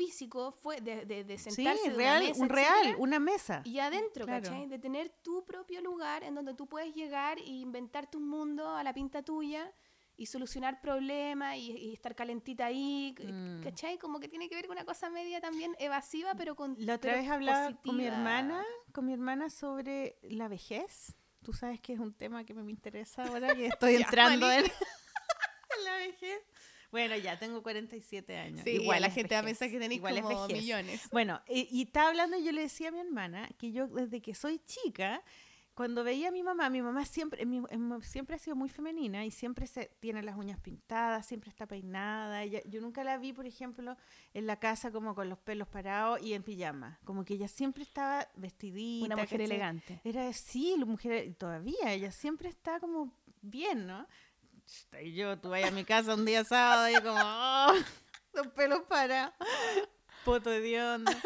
físico, 0.00 0.50
fue 0.52 0.80
de, 0.80 1.04
de, 1.04 1.24
de 1.24 1.36
sí, 1.38 1.50
sentarse 1.50 1.90
una 1.90 2.18
mesa, 2.20 2.42
un 2.42 2.48
real, 2.48 2.76
etcétera, 2.78 2.96
una 2.98 3.18
mesa. 3.18 3.62
Y 3.64 3.78
adentro, 3.80 4.24
Claro. 4.24 4.42
¿cachai? 4.42 4.66
De 4.66 4.78
tener 4.78 5.10
tu 5.22 5.44
propio 5.44 5.80
lugar 5.82 6.22
en 6.24 6.34
donde 6.34 6.54
tú 6.54 6.66
puedes 6.66 6.94
llegar 6.94 7.38
e 7.38 7.44
inventarte 7.46 8.16
un 8.16 8.26
mundo 8.28 8.68
a 8.76 8.82
la 8.82 8.92
pinta 8.94 9.22
tuya 9.22 9.70
y 10.16 10.26
solucionar 10.26 10.80
problemas 10.80 11.56
y, 11.56 11.70
y 11.72 11.92
estar 11.92 12.14
calentita 12.14 12.66
ahí, 12.66 13.14
Mm. 13.18 13.62
¿cachai? 13.62 13.98
Como 13.98 14.20
que 14.20 14.28
tiene 14.28 14.48
que 14.48 14.54
ver 14.54 14.66
con 14.66 14.76
una 14.76 14.84
cosa 14.86 15.10
media 15.10 15.40
también 15.40 15.74
evasiva, 15.78 16.34
pero 16.34 16.54
con... 16.54 16.76
La 16.78 16.94
otra 16.94 17.14
vez 17.14 17.28
hablaba 17.30 17.74
con 17.84 17.96
mi 17.96 18.06
hermana, 18.06 18.64
con 18.92 19.04
mi 19.06 19.12
hermana 19.12 19.48
sobre 19.50 20.18
la 20.22 20.48
vejez. 20.48 21.14
Tú 21.42 21.52
sabes 21.52 21.80
que 21.80 21.92
es 21.94 21.98
un 21.98 22.12
tema 22.14 22.44
que 22.44 22.52
me 22.54 22.70
interesa 22.70 23.24
ahora 23.24 23.54
que 23.54 23.66
estoy 23.78 23.96
entrando 23.96 24.50
en, 24.50 24.64
en 24.64 25.84
la 25.84 25.94
vejez. 25.96 26.40
Bueno, 26.90 27.16
ya 27.16 27.38
tengo 27.38 27.62
47 27.62 28.36
años. 28.36 28.62
Sí, 28.64 28.70
Igual 28.70 29.02
la 29.02 29.10
gente 29.10 29.36
a 29.36 29.42
pensar 29.42 29.70
que 29.70 29.78
tenéis 29.78 29.98
igual 29.98 30.20
como 30.22 30.48
millones. 30.48 31.08
Bueno, 31.12 31.40
y, 31.48 31.68
y 31.70 31.82
estaba 31.82 32.08
hablando 32.08 32.36
y 32.36 32.44
yo 32.44 32.52
le 32.52 32.62
decía 32.62 32.88
a 32.88 32.92
mi 32.92 32.98
hermana 33.00 33.48
que 33.58 33.70
yo 33.72 33.86
desde 33.86 34.20
que 34.20 34.34
soy 34.34 34.58
chica, 34.64 35.22
cuando 35.72 36.02
veía 36.04 36.28
a 36.28 36.30
mi 36.32 36.42
mamá, 36.42 36.68
mi 36.68 36.82
mamá 36.82 37.04
siempre, 37.06 37.46
mi- 37.46 37.62
em- 37.70 38.02
siempre 38.02 38.34
ha 38.36 38.38
sido 38.38 38.54
muy 38.56 38.68
femenina 38.68 39.24
y 39.24 39.30
siempre 39.30 39.66
se 39.66 39.86
tiene 40.00 40.20
las 40.22 40.36
uñas 40.36 40.58
pintadas, 40.60 41.24
siempre 41.24 41.48
está 41.48 41.66
peinada. 41.66 42.42
Ella- 42.42 42.60
yo 42.66 42.80
nunca 42.82 43.02
la 43.04 43.16
vi, 43.18 43.32
por 43.32 43.46
ejemplo, 43.46 43.96
en 44.34 44.46
la 44.46 44.58
casa 44.58 44.90
como 44.90 45.14
con 45.14 45.28
los 45.28 45.38
pelos 45.38 45.68
parados 45.68 46.20
y 46.22 46.34
en 46.34 46.42
pijama. 46.42 46.98
Como 47.04 47.24
que 47.24 47.34
ella 47.34 47.48
siempre 47.48 47.84
estaba 47.84 48.28
vestidita. 48.34 49.06
Una 49.06 49.16
mujer 49.16 49.28
¿cachai? 49.40 49.44
elegante. 49.46 50.00
Era 50.04 50.28
así, 50.28 50.74
la 50.76 50.84
mujer, 50.86 51.34
todavía, 51.36 51.92
ella 51.92 52.10
siempre 52.10 52.48
está 52.50 52.78
como 52.80 53.14
bien, 53.40 53.86
¿no? 53.86 54.06
Y 55.02 55.14
yo, 55.14 55.38
tú 55.38 55.50
vayas 55.50 55.70
a 55.70 55.74
mi 55.74 55.84
casa 55.84 56.14
un 56.14 56.24
día 56.24 56.44
sábado 56.44 56.88
y 56.88 56.94
como, 57.02 57.20
oh, 57.20 57.74
los 58.34 58.46
pelos 58.48 58.82
para, 58.82 59.34
poto 60.24 60.50
de 60.50 60.82
onda. 60.82 61.16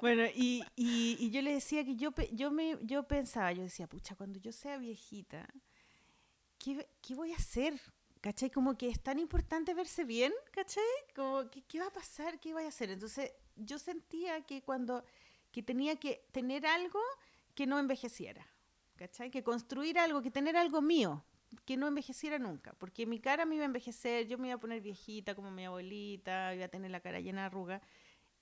Bueno, 0.00 0.24
y, 0.34 0.62
y, 0.76 1.16
y 1.18 1.30
yo 1.30 1.42
le 1.42 1.54
decía 1.54 1.84
que 1.84 1.96
yo, 1.96 2.12
yo, 2.32 2.50
me, 2.50 2.78
yo 2.82 3.04
pensaba, 3.04 3.52
yo 3.52 3.62
decía, 3.62 3.86
pucha, 3.86 4.14
cuando 4.14 4.38
yo 4.38 4.52
sea 4.52 4.76
viejita, 4.76 5.48
¿qué, 6.58 6.88
qué 7.00 7.14
voy 7.14 7.32
a 7.32 7.36
hacer? 7.36 7.80
¿Cachai? 8.20 8.50
Como 8.50 8.76
que 8.76 8.88
es 8.88 9.00
tan 9.00 9.18
importante 9.18 9.72
verse 9.74 10.04
bien, 10.04 10.32
¿cachai? 10.50 10.82
Como, 11.14 11.48
que, 11.50 11.62
¿qué 11.62 11.80
va 11.80 11.86
a 11.86 11.92
pasar? 11.92 12.40
¿Qué 12.40 12.52
voy 12.52 12.64
a 12.64 12.68
hacer? 12.68 12.90
Entonces, 12.90 13.32
yo 13.54 13.78
sentía 13.78 14.42
que 14.42 14.62
cuando, 14.62 15.04
que 15.52 15.62
tenía 15.62 15.96
que 15.96 16.26
tener 16.32 16.66
algo 16.66 17.00
que 17.54 17.66
no 17.66 17.78
envejeciera, 17.78 18.46
¿cachai? 18.96 19.30
Que 19.30 19.42
construir 19.42 19.98
algo, 19.98 20.22
que 20.22 20.30
tener 20.30 20.56
algo 20.56 20.82
mío, 20.82 21.24
que 21.64 21.76
no 21.76 21.86
envejeciera 21.86 22.38
nunca, 22.38 22.74
porque 22.74 23.06
mi 23.06 23.20
cara 23.20 23.46
me 23.46 23.54
iba 23.56 23.64
a 23.64 23.66
envejecer, 23.66 24.26
yo 24.26 24.38
me 24.38 24.48
iba 24.48 24.56
a 24.56 24.60
poner 24.60 24.80
viejita 24.80 25.34
como 25.34 25.50
mi 25.50 25.64
abuelita, 25.64 26.54
iba 26.54 26.64
a 26.64 26.68
tener 26.68 26.90
la 26.90 27.00
cara 27.00 27.20
llena 27.20 27.42
de 27.42 27.46
arrugas, 27.46 27.82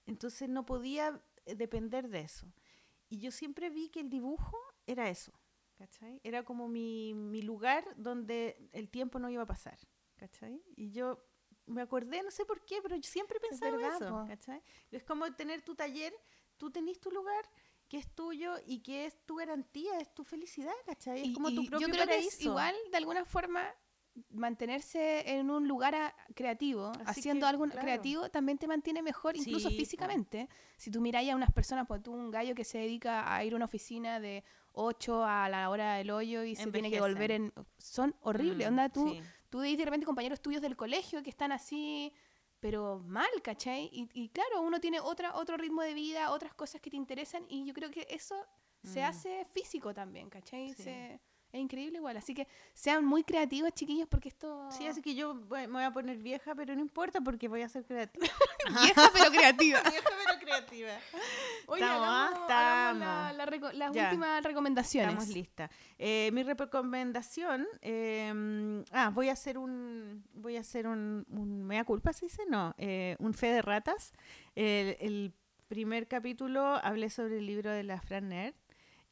entonces 0.06 0.48
no 0.48 0.66
podía 0.66 1.22
eh, 1.46 1.54
depender 1.54 2.08
de 2.08 2.20
eso. 2.20 2.46
Y 3.08 3.18
yo 3.18 3.30
siempre 3.30 3.70
vi 3.70 3.90
que 3.90 4.00
el 4.00 4.10
dibujo 4.10 4.58
era 4.86 5.08
eso, 5.08 5.32
¿cachai? 5.74 6.20
Era 6.24 6.42
como 6.44 6.68
mi, 6.68 7.14
mi 7.14 7.42
lugar 7.42 7.84
donde 7.96 8.68
el 8.72 8.88
tiempo 8.88 9.18
no 9.18 9.28
iba 9.30 9.42
a 9.42 9.46
pasar, 9.46 9.78
¿cachai? 10.16 10.62
Y 10.74 10.90
yo 10.90 11.22
me 11.66 11.82
acordé, 11.82 12.22
no 12.22 12.30
sé 12.30 12.44
por 12.44 12.64
qué, 12.64 12.80
pero 12.82 12.96
yo 12.96 13.08
siempre 13.08 13.38
he 13.42 13.54
Es 13.54 13.60
verdad, 13.60 13.96
eso. 13.96 14.26
Es 14.90 15.04
como 15.04 15.32
tener 15.34 15.62
tu 15.62 15.74
taller, 15.74 16.14
tú 16.56 16.70
tenés 16.70 17.00
tu 17.00 17.10
lugar 17.10 17.44
que 17.94 18.00
es 18.00 18.08
tuyo 18.14 18.54
y 18.66 18.80
que 18.80 19.06
es 19.06 19.16
tu 19.24 19.36
garantía, 19.36 20.00
es 20.00 20.12
tu 20.12 20.24
felicidad, 20.24 20.72
¿cachai? 20.84 21.20
Es 21.20 21.26
Y- 21.28 21.32
como 21.32 21.50
tu 21.54 21.64
propio 21.64 21.86
yo 21.86 21.92
creo 21.92 22.04
paraíso. 22.06 22.28
que 22.30 22.34
es 22.34 22.42
igual, 22.42 22.74
de 22.90 22.96
alguna 22.96 23.24
forma, 23.24 23.62
mantenerse 24.30 25.30
en 25.38 25.50
un 25.50 25.68
lugar 25.68 25.94
a- 25.94 26.14
creativo, 26.34 26.88
Así 27.04 27.20
haciendo 27.20 27.46
que, 27.46 27.50
algo 27.50 27.64
claro. 27.66 27.80
creativo, 27.80 28.28
también 28.30 28.58
te 28.58 28.66
mantiene 28.66 29.02
mejor, 29.02 29.36
incluso 29.36 29.68
Sí, 29.70 29.76
físicamente. 29.76 30.48
Si 30.76 30.90
tú 30.90 31.00
miráis 31.00 31.30
a 31.30 31.36
unas 31.36 31.52
personas, 31.52 31.86
pues 31.86 32.02
tú 32.02 32.12
un 32.12 32.30
gallo 32.30 32.54
que 32.54 32.64
se 32.64 32.78
dedica 32.78 33.32
a 33.34 33.44
ir 33.44 33.52
a 33.52 33.56
una 33.56 33.64
oficina 33.66 34.18
de 34.20 34.44
8 34.72 35.24
a 35.24 35.48
la 35.48 35.70
hora 35.70 35.94
del 35.94 36.10
hoyo 36.10 36.42
y 36.44 36.56
se 36.56 36.70
tiene 36.72 36.90
que 36.90 37.00
volver 37.00 37.30
en... 37.30 37.52
Son 37.78 38.14
horribles, 38.20 38.66
Mm, 38.66 38.70
onda, 38.72 38.88
tú, 38.88 39.08
sí. 39.08 39.20
tú 39.50 39.60
de 39.60 39.84
repente 39.84 40.04
compañeros 40.06 40.40
tuyos 40.40 40.60
del 40.62 40.76
colegio 40.76 41.22
que 41.22 41.30
están 41.30 41.52
así, 41.52 42.12
pero 42.64 42.98
mal, 43.04 43.28
¿cachai? 43.42 43.90
Y, 43.92 44.08
y 44.14 44.30
claro, 44.30 44.62
uno 44.62 44.80
tiene 44.80 44.98
otra, 44.98 45.34
otro 45.36 45.58
ritmo 45.58 45.82
de 45.82 45.92
vida, 45.92 46.30
otras 46.30 46.54
cosas 46.54 46.80
que 46.80 46.88
te 46.88 46.96
interesan 46.96 47.44
y 47.46 47.66
yo 47.66 47.74
creo 47.74 47.90
que 47.90 48.06
eso 48.08 48.36
se 48.82 49.02
Mm. 49.02 49.04
hace 49.04 49.44
físico 49.44 49.92
también, 49.92 50.30
¿cachai? 50.30 50.72
Sí. 50.72 50.82
Se- 50.84 51.20
es 51.54 51.60
increíble 51.60 51.98
igual. 51.98 52.16
Así 52.16 52.34
que 52.34 52.46
sean 52.72 53.04
muy 53.04 53.22
creativos, 53.24 53.72
chiquillos, 53.72 54.08
porque 54.08 54.28
esto... 54.28 54.68
Sí, 54.72 54.86
así 54.86 55.00
que 55.00 55.14
yo 55.14 55.34
voy- 55.34 55.66
me 55.66 55.74
voy 55.74 55.82
a 55.84 55.92
poner 55.92 56.18
vieja, 56.18 56.54
pero 56.54 56.74
no 56.74 56.80
importa 56.80 57.20
porque 57.20 57.48
voy 57.48 57.62
a 57.62 57.68
ser 57.68 57.84
creativa. 57.84 58.26
Vieja 58.82 59.10
pero 59.12 59.30
creativa. 59.30 59.80
vieja 59.90 60.08
pero 60.26 60.38
creativa. 60.40 60.92
Oye, 61.66 61.82
Estamos, 61.82 62.06
hagamos, 62.08 62.50
hagamos 62.50 62.98
la- 62.98 63.30
estamos. 63.30 63.36
la 63.36 63.46
reco- 63.46 63.72
las 63.72 63.92
Ya. 63.92 64.04
últimas 64.04 64.42
recomendaciones. 64.42 65.12
Estamos 65.12 65.34
listas. 65.34 65.70
Eh, 65.98 66.30
mi 66.32 66.42
recomendación, 66.42 67.66
eh, 67.82 68.82
ah, 68.92 69.10
voy 69.10 69.28
a 69.28 69.32
hacer 69.32 69.58
un, 69.58 70.24
voy 70.34 70.56
a 70.56 70.60
hacer 70.60 70.86
un, 70.86 71.24
un 71.30 71.62
mea 71.64 71.84
culpa, 71.84 72.12
¿se 72.12 72.26
dice? 72.26 72.42
No, 72.48 72.74
eh, 72.78 73.16
un 73.18 73.32
fe 73.34 73.48
de 73.52 73.62
ratas. 73.62 74.12
El, 74.54 74.96
el 75.00 75.32
primer 75.68 76.06
capítulo 76.08 76.64
hablé 76.82 77.10
sobre 77.10 77.38
el 77.38 77.46
libro 77.46 77.70
de 77.70 77.82
la 77.84 78.00
Fran 78.00 78.28
Nerd. 78.28 78.54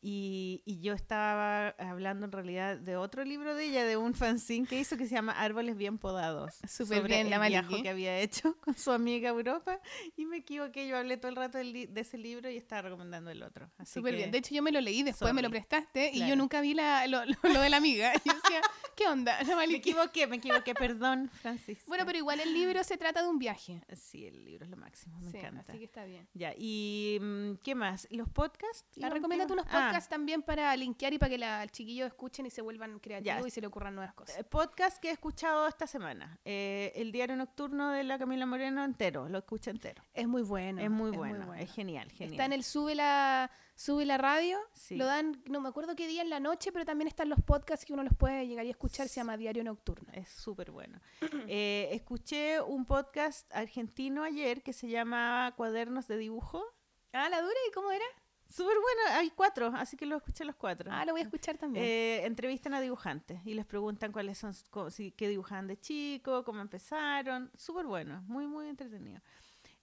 Y, 0.04 0.62
y 0.66 0.80
yo 0.80 0.94
estaba 0.94 1.68
hablando 1.78 2.26
en 2.26 2.32
realidad 2.32 2.76
de 2.76 2.96
otro 2.96 3.24
libro 3.24 3.54
de 3.54 3.66
ella, 3.66 3.84
de 3.86 3.96
un 3.96 4.14
fanzine 4.14 4.66
que 4.66 4.80
hizo 4.80 4.96
que 4.96 5.06
se 5.06 5.14
llama 5.14 5.30
Árboles 5.32 5.76
Bien 5.76 5.96
Podados. 5.96 6.56
Súper 6.68 7.06
bien, 7.06 7.30
la 7.30 7.36
el 7.36 7.48
viaje 7.50 7.82
que 7.82 7.88
había 7.88 8.18
hecho 8.18 8.56
con 8.64 8.76
su 8.76 8.90
amiga 8.90 9.28
Europa. 9.28 9.80
Y 10.16 10.26
me 10.26 10.38
equivoqué, 10.38 10.88
yo 10.88 10.96
hablé 10.98 11.18
todo 11.18 11.28
el 11.28 11.36
rato 11.36 11.58
de 11.58 11.88
ese 11.94 12.18
libro 12.18 12.50
y 12.50 12.56
estaba 12.56 12.82
recomendando 12.82 13.30
el 13.30 13.44
otro. 13.44 13.70
Súper 13.86 14.16
bien. 14.16 14.32
De 14.32 14.38
hecho, 14.38 14.52
yo 14.54 14.62
me 14.62 14.72
lo 14.72 14.80
leí, 14.80 15.04
después 15.04 15.32
me 15.32 15.40
lo 15.40 15.46
sorry. 15.46 15.60
prestaste 15.60 16.10
y 16.10 16.18
yo 16.18 16.24
Claro. 16.26 16.36
nunca 16.36 16.60
vi 16.60 16.74
la, 16.74 17.06
lo, 17.06 17.24
lo- 17.24 17.36
lo 17.52 17.60
de 17.60 17.70
la 17.70 17.76
amiga. 17.76 18.12
Yo 18.24 18.34
decía, 18.34 18.60
¿qué 18.96 19.06
onda? 19.06 19.40
La 19.44 19.54
Me 19.54 19.64
equivoqué, 19.76 20.26
me 20.26 20.36
equivoqué, 20.36 20.74
perdón, 20.74 21.30
Francisco. 21.42 21.84
Bueno, 21.86 22.04
pero 22.06 22.18
igual 22.18 22.40
el 22.40 22.52
libro 22.52 22.82
se 22.82 22.96
trata 22.96 23.22
de 23.22 23.28
un 23.28 23.38
viaje. 23.38 23.80
Sí, 23.94 24.26
el 24.26 24.44
libro 24.44 24.64
es 24.64 24.70
lo 24.72 24.76
máximo, 24.76 25.16
me 25.20 25.30
Sí, 25.30 25.36
encanta. 25.38 25.64
así 25.68 25.78
que 25.78 25.84
está 25.84 26.04
bien. 26.04 26.26
Ya, 26.34 26.52
y 26.58 27.18
mm, 27.20 27.52
¿qué 27.62 27.76
más? 27.76 28.08
¿Los 28.10 28.28
podcasts? 28.28 28.84
La 28.96 29.08
¿Qué 29.08 29.14
recomiéndate 29.14 29.54
más? 29.54 29.62
unos 29.64 29.66
Ah, 29.72 29.91
podcasts 29.92 30.08
también 30.08 30.42
para 30.42 30.74
linkear 30.76 31.12
y 31.12 31.18
para 31.18 31.30
que 31.30 31.38
la, 31.38 31.62
el 31.62 31.70
chiquillo 31.70 32.06
escuchen 32.06 32.46
y 32.46 32.50
se 32.50 32.62
vuelvan 32.62 32.98
creativos 32.98 33.46
y 33.46 33.50
se 33.50 33.60
le 33.60 33.66
ocurran 33.66 33.94
nuevas 33.94 34.14
cosas. 34.14 34.38
eh, 34.38 34.44
podcast 34.44 34.98
que 34.98 35.08
he 35.08 35.12
escuchado 35.12 35.66
esta 35.68 35.86
semana. 35.86 36.38
Eh, 36.44 36.92
el 36.96 37.12
diario 37.12 37.36
nocturno 37.36 37.90
de 37.90 38.04
la 38.04 38.18
Camila 38.18 38.46
Moreno 38.46 38.84
entero, 38.84 39.28
lo 39.28 39.38
escuché 39.38 39.70
entero. 39.70 40.02
Es 40.14 40.26
muy 40.26 40.42
bueno. 40.42 40.80
es 40.80 40.90
muy 40.90 41.10
bueno, 41.10 41.54
es 41.54 41.72
genial, 41.72 42.10
genial. 42.10 42.32
Está 42.32 42.44
en 42.46 42.52
el 42.52 42.64
Sube 42.64 42.94
la, 42.94 43.50
sube 43.74 44.04
la 44.06 44.18
radio. 44.18 44.58
Sí. 44.72 44.96
Lo 44.96 45.06
dan, 45.06 45.42
no 45.48 45.60
me 45.60 45.68
acuerdo 45.68 45.94
qué 45.96 46.06
día 46.06 46.22
en 46.22 46.30
la 46.30 46.40
noche, 46.40 46.72
pero 46.72 46.84
también 46.84 47.08
están 47.08 47.28
los 47.28 47.40
podcasts 47.42 47.84
que 47.84 47.92
uno 47.92 48.02
los 48.02 48.14
puede 48.14 48.46
llegar 48.46 48.64
y 48.66 48.70
escuchar. 48.70 49.08
Se 49.08 49.16
llama 49.16 49.36
Diario 49.36 49.62
Nocturno. 49.64 50.10
Es 50.12 50.28
súper 50.28 50.70
bueno. 50.70 51.00
Eh, 51.54 51.88
escuché 51.92 52.60
un 52.60 52.86
podcast 52.86 53.52
argentino 53.54 54.22
ayer 54.24 54.62
que 54.62 54.72
se 54.72 54.88
llama 54.88 55.52
Cuadernos 55.56 56.06
de 56.08 56.16
Dibujo. 56.16 56.64
Ah, 57.12 57.28
la 57.28 57.42
dura, 57.42 57.54
¿y 57.68 57.72
cómo 57.72 57.90
era? 57.90 58.04
Súper 58.52 58.74
bueno, 58.80 59.00
hay 59.18 59.30
cuatro, 59.30 59.72
así 59.74 59.96
que 59.96 60.04
lo 60.04 60.16
escuché 60.16 60.44
los 60.44 60.56
cuatro. 60.56 60.90
Ah, 60.92 61.04
lo 61.06 61.12
voy 61.12 61.22
a 61.22 61.24
escuchar 61.24 61.56
también. 61.56 61.84
Eh, 61.84 62.26
entrevistan 62.26 62.74
a 62.74 62.80
dibujantes 62.80 63.40
y 63.46 63.54
les 63.54 63.64
preguntan 63.64 64.12
cuáles 64.12 64.36
son, 64.38 64.52
si, 64.90 65.10
qué 65.12 65.28
dibujaban 65.28 65.66
de 65.66 65.78
chico, 65.78 66.44
cómo 66.44 66.60
empezaron. 66.60 67.50
Súper 67.56 67.86
bueno, 67.86 68.22
muy, 68.26 68.46
muy 68.46 68.68
entretenido. 68.68 69.20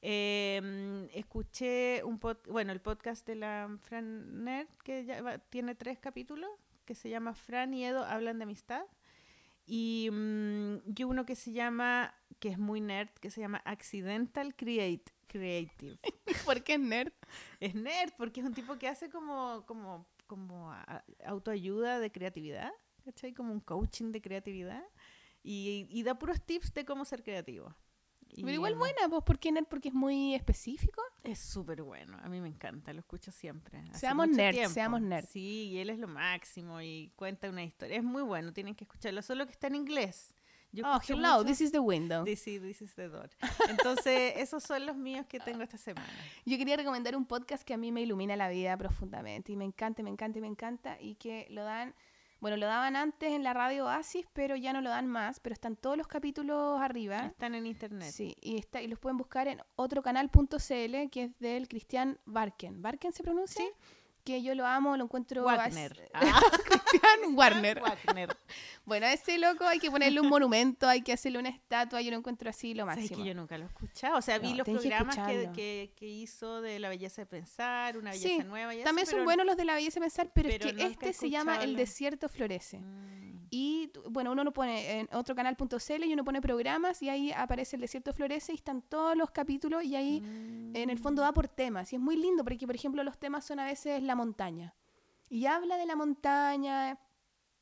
Eh, 0.01 1.09
escuché 1.13 2.03
un 2.03 2.19
pod, 2.19 2.37
bueno, 2.47 2.71
el 2.71 2.79
podcast 2.79 3.25
de 3.27 3.35
la 3.35 3.69
Fran 3.81 4.43
Nerd, 4.43 4.67
que 4.83 5.03
ya 5.05 5.21
va- 5.21 5.39
tiene 5.39 5.75
tres 5.75 5.99
capítulos, 5.99 6.49
que 6.85 6.95
se 6.95 7.09
llama 7.09 7.33
Fran 7.33 7.73
y 7.73 7.85
Edo 7.85 8.03
hablan 8.05 8.37
de 8.39 8.43
amistad. 8.43 8.83
Y, 9.71 10.09
mm, 10.11 10.77
y 10.95 11.03
uno 11.03 11.25
que 11.25 11.35
se 11.35 11.51
llama, 11.51 12.13
que 12.39 12.49
es 12.49 12.57
muy 12.57 12.81
nerd, 12.81 13.09
que 13.21 13.29
se 13.29 13.39
llama 13.41 13.61
Accidental 13.65 14.55
Create, 14.55 15.11
Creative. 15.27 15.99
¿Por 16.45 16.63
qué 16.63 16.77
nerd? 16.79 17.13
Es 17.59 17.75
nerd 17.75 18.11
porque 18.17 18.39
es 18.41 18.47
un 18.47 18.53
tipo 18.55 18.77
que 18.79 18.87
hace 18.87 19.09
como, 19.11 19.63
como, 19.67 20.07
como 20.25 20.71
a- 20.71 21.03
autoayuda 21.25 21.99
de 21.99 22.11
creatividad, 22.11 22.71
¿cachai? 23.05 23.33
Como 23.33 23.53
un 23.53 23.59
coaching 23.59 24.11
de 24.11 24.21
creatividad 24.21 24.83
y, 25.43 25.85
y 25.91 26.01
da 26.03 26.17
puros 26.17 26.41
tips 26.41 26.73
de 26.73 26.85
cómo 26.85 27.05
ser 27.05 27.21
creativo. 27.23 27.75
Pero 28.35 28.51
igual 28.51 28.75
buena, 28.75 29.09
pues, 29.09 29.23
¿por 29.23 29.39
qué 29.39 29.51
nerd? 29.51 29.65
Porque 29.65 29.89
es 29.89 29.93
muy 29.93 30.35
específico. 30.35 31.01
Es 31.23 31.39
súper 31.39 31.81
bueno, 31.83 32.17
a 32.21 32.29
mí 32.29 32.39
me 32.41 32.47
encanta, 32.47 32.93
lo 32.93 32.99
escucho 32.99 33.31
siempre. 33.31 33.79
hace 33.79 33.99
Seamos 33.99 34.29
nerds, 34.29 34.55
tiempo. 34.57 34.73
seamos 34.73 35.01
nerds. 35.01 35.29
Sí, 35.29 35.69
y 35.71 35.77
él 35.79 35.89
es 35.89 35.99
lo 35.99 36.07
máximo 36.07 36.81
y 36.81 37.11
cuenta 37.15 37.49
una 37.49 37.63
historia. 37.63 37.97
Es 37.97 38.03
muy 38.03 38.21
bueno, 38.23 38.53
tienen 38.53 38.75
que 38.75 38.83
escucharlo, 38.85 39.21
solo 39.21 39.45
que 39.45 39.51
está 39.51 39.67
en 39.67 39.75
inglés. 39.75 40.33
Yo 40.71 40.85
Oh, 40.85 40.99
hello, 41.07 41.37
mucho- 41.39 41.45
this 41.45 41.61
is 41.61 41.71
the 41.71 41.79
window. 41.79 42.23
This 42.23 42.47
is, 42.47 42.61
this 42.61 42.81
is 42.83 42.93
the 42.93 43.09
door. 43.09 43.27
Entonces, 43.69 44.33
esos 44.37 44.63
son 44.63 44.85
los 44.85 44.95
míos 44.95 45.25
que 45.27 45.39
tengo 45.39 45.63
esta 45.63 45.77
semana. 45.77 46.07
Yo 46.45 46.57
quería 46.59 46.77
recomendar 46.77 47.15
un 47.15 47.25
podcast 47.25 47.63
que 47.63 47.73
a 47.73 47.77
mí 47.77 47.91
me 47.91 48.01
ilumina 48.01 48.35
la 48.35 48.49
vida 48.49 48.77
profundamente 48.77 49.51
y 49.51 49.55
me 49.55 49.65
encanta, 49.65 50.03
me 50.03 50.11
encanta 50.11 50.39
me 50.39 50.47
encanta 50.47 50.97
y 51.01 51.15
que 51.15 51.47
lo 51.49 51.63
dan, 51.63 51.95
bueno, 52.39 52.57
lo 52.57 52.65
daban 52.65 52.95
antes 52.95 53.31
en 53.31 53.43
la 53.43 53.53
radio 53.53 53.85
Oasis, 53.85 54.25
pero 54.33 54.55
ya 54.55 54.71
no 54.71 54.81
lo 54.81 54.89
dan 54.89 55.07
más, 55.07 55.39
pero 55.39 55.53
están 55.53 55.75
todos 55.75 55.97
los 55.97 56.07
capítulos 56.07 56.79
arriba. 56.79 57.27
Están 57.27 57.55
en 57.55 57.65
internet. 57.65 58.11
Sí, 58.11 58.35
y, 58.41 58.57
está, 58.57 58.81
y 58.81 58.87
los 58.87 58.99
pueden 58.99 59.17
buscar 59.17 59.47
en 59.47 59.61
otrocanal.cl, 59.75 61.09
que 61.11 61.23
es 61.23 61.39
del 61.39 61.67
Cristian 61.67 62.17
Barken. 62.25 62.81
¿Barken 62.81 63.11
se 63.11 63.23
pronuncia? 63.23 63.63
Sí. 63.63 63.71
Que 64.29 64.43
yo 64.43 64.53
lo 64.53 64.63
amo, 64.67 64.95
lo 64.95 65.05
encuentro... 65.05 65.43
Wagner. 65.43 66.07
Ah. 66.13 66.39
Cristian 66.65 67.35
Warner. 67.35 67.81
Wagner. 68.05 68.37
Bueno, 68.85 69.07
a 69.07 69.13
ese 69.13 69.39
loco 69.39 69.65
hay 69.65 69.79
que 69.79 69.89
ponerle 69.89 70.21
un 70.21 70.29
monumento, 70.29 70.87
hay 70.87 71.01
que 71.01 71.11
hacerle 71.11 71.39
una 71.39 71.49
estatua, 71.49 71.99
yo 71.99 72.11
lo 72.11 72.17
encuentro 72.17 72.47
así 72.47 72.75
lo 72.75 72.85
¿Sabes 72.85 72.97
máximo. 72.99 73.23
que 73.23 73.27
yo 73.27 73.33
nunca 73.33 73.57
lo 73.57 73.63
he 73.63 73.67
escuchado? 73.67 74.17
O 74.17 74.21
sea, 74.21 74.37
vi 74.37 74.53
los 74.53 74.67
programas 74.67 75.17
que, 75.17 75.49
que, 75.55 75.93
que 75.95 76.07
hizo 76.07 76.61
de 76.61 76.77
La 76.77 76.89
Belleza 76.89 77.23
de 77.23 77.25
Pensar, 77.25 77.97
Una 77.97 78.13
Sí, 78.13 78.23
Belleza 78.23 78.43
Nueva 78.43 78.75
y 78.75 78.77
eso, 78.77 78.85
También 78.85 79.07
son 79.07 79.23
buenos 79.25 79.47
los 79.47 79.57
de 79.57 79.65
la 79.65 79.73
belleza 79.73 79.99
pensar, 79.99 80.29
pero, 80.31 80.47
pero 80.49 80.69
es 80.69 80.75
que 80.75 80.83
este 80.83 81.13
se 81.13 81.31
llama 81.31 81.63
El 81.63 81.75
desierto 81.75 82.29
florece. 82.29 82.77
Mm. 82.77 83.18
Y 83.51 83.91
bueno, 84.09 84.31
uno 84.31 84.43
lo 84.43 84.53
pone 84.53 84.99
en 84.99 85.09
otro 85.11 85.35
canal.cl 85.35 86.03
y 86.03 86.13
uno 86.13 86.23
pone 86.23 86.41
programas 86.41 87.01
y 87.01 87.09
ahí 87.09 87.31
aparece 87.31 87.75
El 87.75 87.81
desierto 87.81 88.13
florece 88.13 88.51
y 88.51 88.55
están 88.55 88.81
todos 88.81 89.17
los 89.17 89.31
capítulos 89.31 89.83
y 89.83 89.95
ahí 89.95 90.17
en 90.73 90.89
el 90.89 90.99
fondo 90.99 91.21
va 91.21 91.33
por 91.33 91.47
temas. 91.47 91.91
Y 91.91 91.95
es 91.95 92.01
muy 92.01 92.15
lindo 92.15 92.43
porque, 92.43 92.65
por 92.65 92.75
ejemplo, 92.75 93.03
los 93.03 93.17
temas 93.17 93.45
son 93.45 93.59
a 93.59 93.65
veces 93.65 94.03
la 94.03 94.15
montaña. 94.15 94.75
Y 95.29 95.45
habla 95.45 95.77
de 95.77 95.85
la 95.85 95.95
montaña 95.95 96.99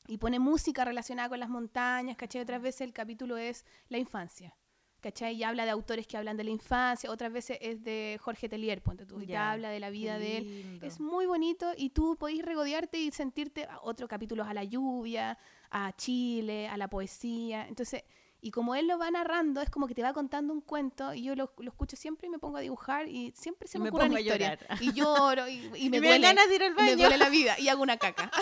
y 0.06 0.16
pone 0.18 0.38
música 0.38 0.84
relacionada 0.84 1.28
con 1.28 1.38
las 1.38 1.50
montañas, 1.50 2.16
¿cachai? 2.16 2.40
Otras 2.40 2.62
veces 2.62 2.80
el 2.82 2.92
capítulo 2.92 3.36
es 3.36 3.64
la 3.88 3.98
infancia. 3.98 4.56
¿Cachai? 5.00 5.36
Y 5.36 5.44
habla 5.44 5.64
de 5.64 5.70
autores 5.70 6.08
que 6.08 6.16
hablan 6.16 6.36
de 6.36 6.42
la 6.42 6.50
infancia, 6.50 7.08
otras 7.08 7.32
veces 7.32 7.56
es 7.60 7.84
de 7.84 8.18
Jorge 8.20 8.48
Telier, 8.48 8.82
ponte 8.82 9.06
tú, 9.06 9.20
y 9.20 9.26
te 9.26 9.36
habla 9.36 9.70
de 9.70 9.78
la 9.78 9.90
vida 9.90 10.18
de 10.18 10.38
él. 10.38 10.80
Es 10.82 10.98
muy 10.98 11.26
bonito 11.26 11.70
y 11.76 11.90
tú 11.90 12.16
podés 12.18 12.44
regodearte 12.44 12.98
y 12.98 13.12
sentirte 13.12 13.66
a 13.66 13.78
otro 13.80 14.08
capítulo 14.08 14.42
a 14.42 14.52
la 14.52 14.64
lluvia, 14.64 15.38
a 15.70 15.92
Chile, 15.96 16.68
a 16.68 16.76
la 16.76 16.88
poesía. 16.88 17.66
Entonces, 17.68 18.02
y 18.40 18.50
como 18.52 18.74
él 18.76 18.86
lo 18.86 18.98
va 18.98 19.10
narrando, 19.10 19.60
es 19.60 19.68
como 19.70 19.88
que 19.88 19.94
te 19.94 20.02
va 20.02 20.12
contando 20.12 20.52
un 20.52 20.60
cuento 20.60 21.12
y 21.12 21.22
yo 21.24 21.34
lo, 21.34 21.52
lo 21.58 21.70
escucho 21.70 21.96
siempre 21.96 22.28
y 22.28 22.30
me 22.30 22.38
pongo 22.38 22.56
a 22.58 22.60
dibujar 22.60 23.08
y 23.08 23.32
siempre 23.36 23.66
se 23.66 23.78
me, 23.78 23.84
me 23.84 23.88
ocurren 23.90 24.08
pongo 24.08 24.18
a 24.18 24.20
historias. 24.20 24.60
llorar. 24.60 24.82
Y 24.82 24.92
lloro 24.92 25.48
y, 25.48 25.54
y 25.54 25.70
Y 25.86 25.90
me, 25.90 26.00
me 26.00 26.06
duele, 26.08 26.26
ganas 26.26 26.48
de 26.48 26.54
ir 26.54 26.62
al 26.62 26.72
y 26.72 26.74
me 26.82 26.96
duele 26.96 27.18
la 27.18 27.28
vida 27.30 27.56
y 27.58 27.68
hago 27.68 27.82
una 27.82 27.96
caca. 27.96 28.30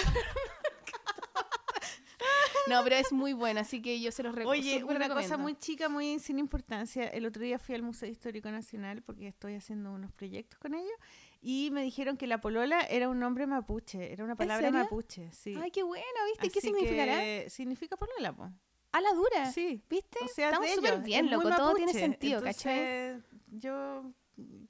no, 2.69 2.83
pero 2.83 2.97
es 2.97 3.13
muy 3.13 3.33
bueno, 3.33 3.61
así 3.61 3.81
que 3.81 4.01
yo 4.01 4.11
se 4.11 4.23
los 4.23 4.35
reco- 4.35 4.49
Oye, 4.49 4.83
una 4.85 5.09
cosa 5.09 5.37
muy 5.37 5.55
chica, 5.57 5.89
muy 5.89 6.19
sin 6.19 6.39
importancia. 6.39 7.05
El 7.09 7.25
otro 7.25 7.43
día 7.43 7.59
fui 7.59 7.75
al 7.75 7.83
Museo 7.83 8.09
Histórico 8.09 8.51
Nacional 8.51 9.03
porque 9.03 9.29
estoy 9.29 9.55
haciendo 9.55 9.93
unos 9.93 10.13
proyectos 10.13 10.59
con 10.59 10.75
ellos 10.75 10.93
y 11.41 11.71
me 11.73 11.83
dijeron 11.83 12.17
que 12.17 12.27
la 12.27 12.41
polola 12.41 12.81
era 12.81 13.09
un 13.09 13.19
nombre 13.19 13.47
mapuche, 13.47 14.13
era 14.13 14.25
una 14.25 14.37
palabra 14.37 14.71
mapuche, 14.71 15.31
sí. 15.33 15.55
Ay, 15.61 15.71
qué 15.71 15.83
bueno, 15.83 16.05
¿viste? 16.27 16.51
¿Qué 16.51 16.61
significará? 16.61 17.21
que 17.21 17.47
Significa 17.49 17.97
polola, 17.97 18.35
po. 18.35 18.51
A 18.93 19.01
la 19.01 19.13
dura. 19.13 19.53
Sí. 19.53 19.83
¿Viste? 19.89 20.19
O 20.25 20.29
sea, 20.29 20.49
Estamos 20.49 20.71
súper 20.71 21.01
bien, 21.01 21.27
es 21.27 21.31
loco. 21.31 21.51
Todo 21.55 21.75
tiene 21.75 21.93
sentido, 21.93 22.43
¿cachai? 22.43 22.79
Entonces, 22.79 23.25
Yo 23.49 24.13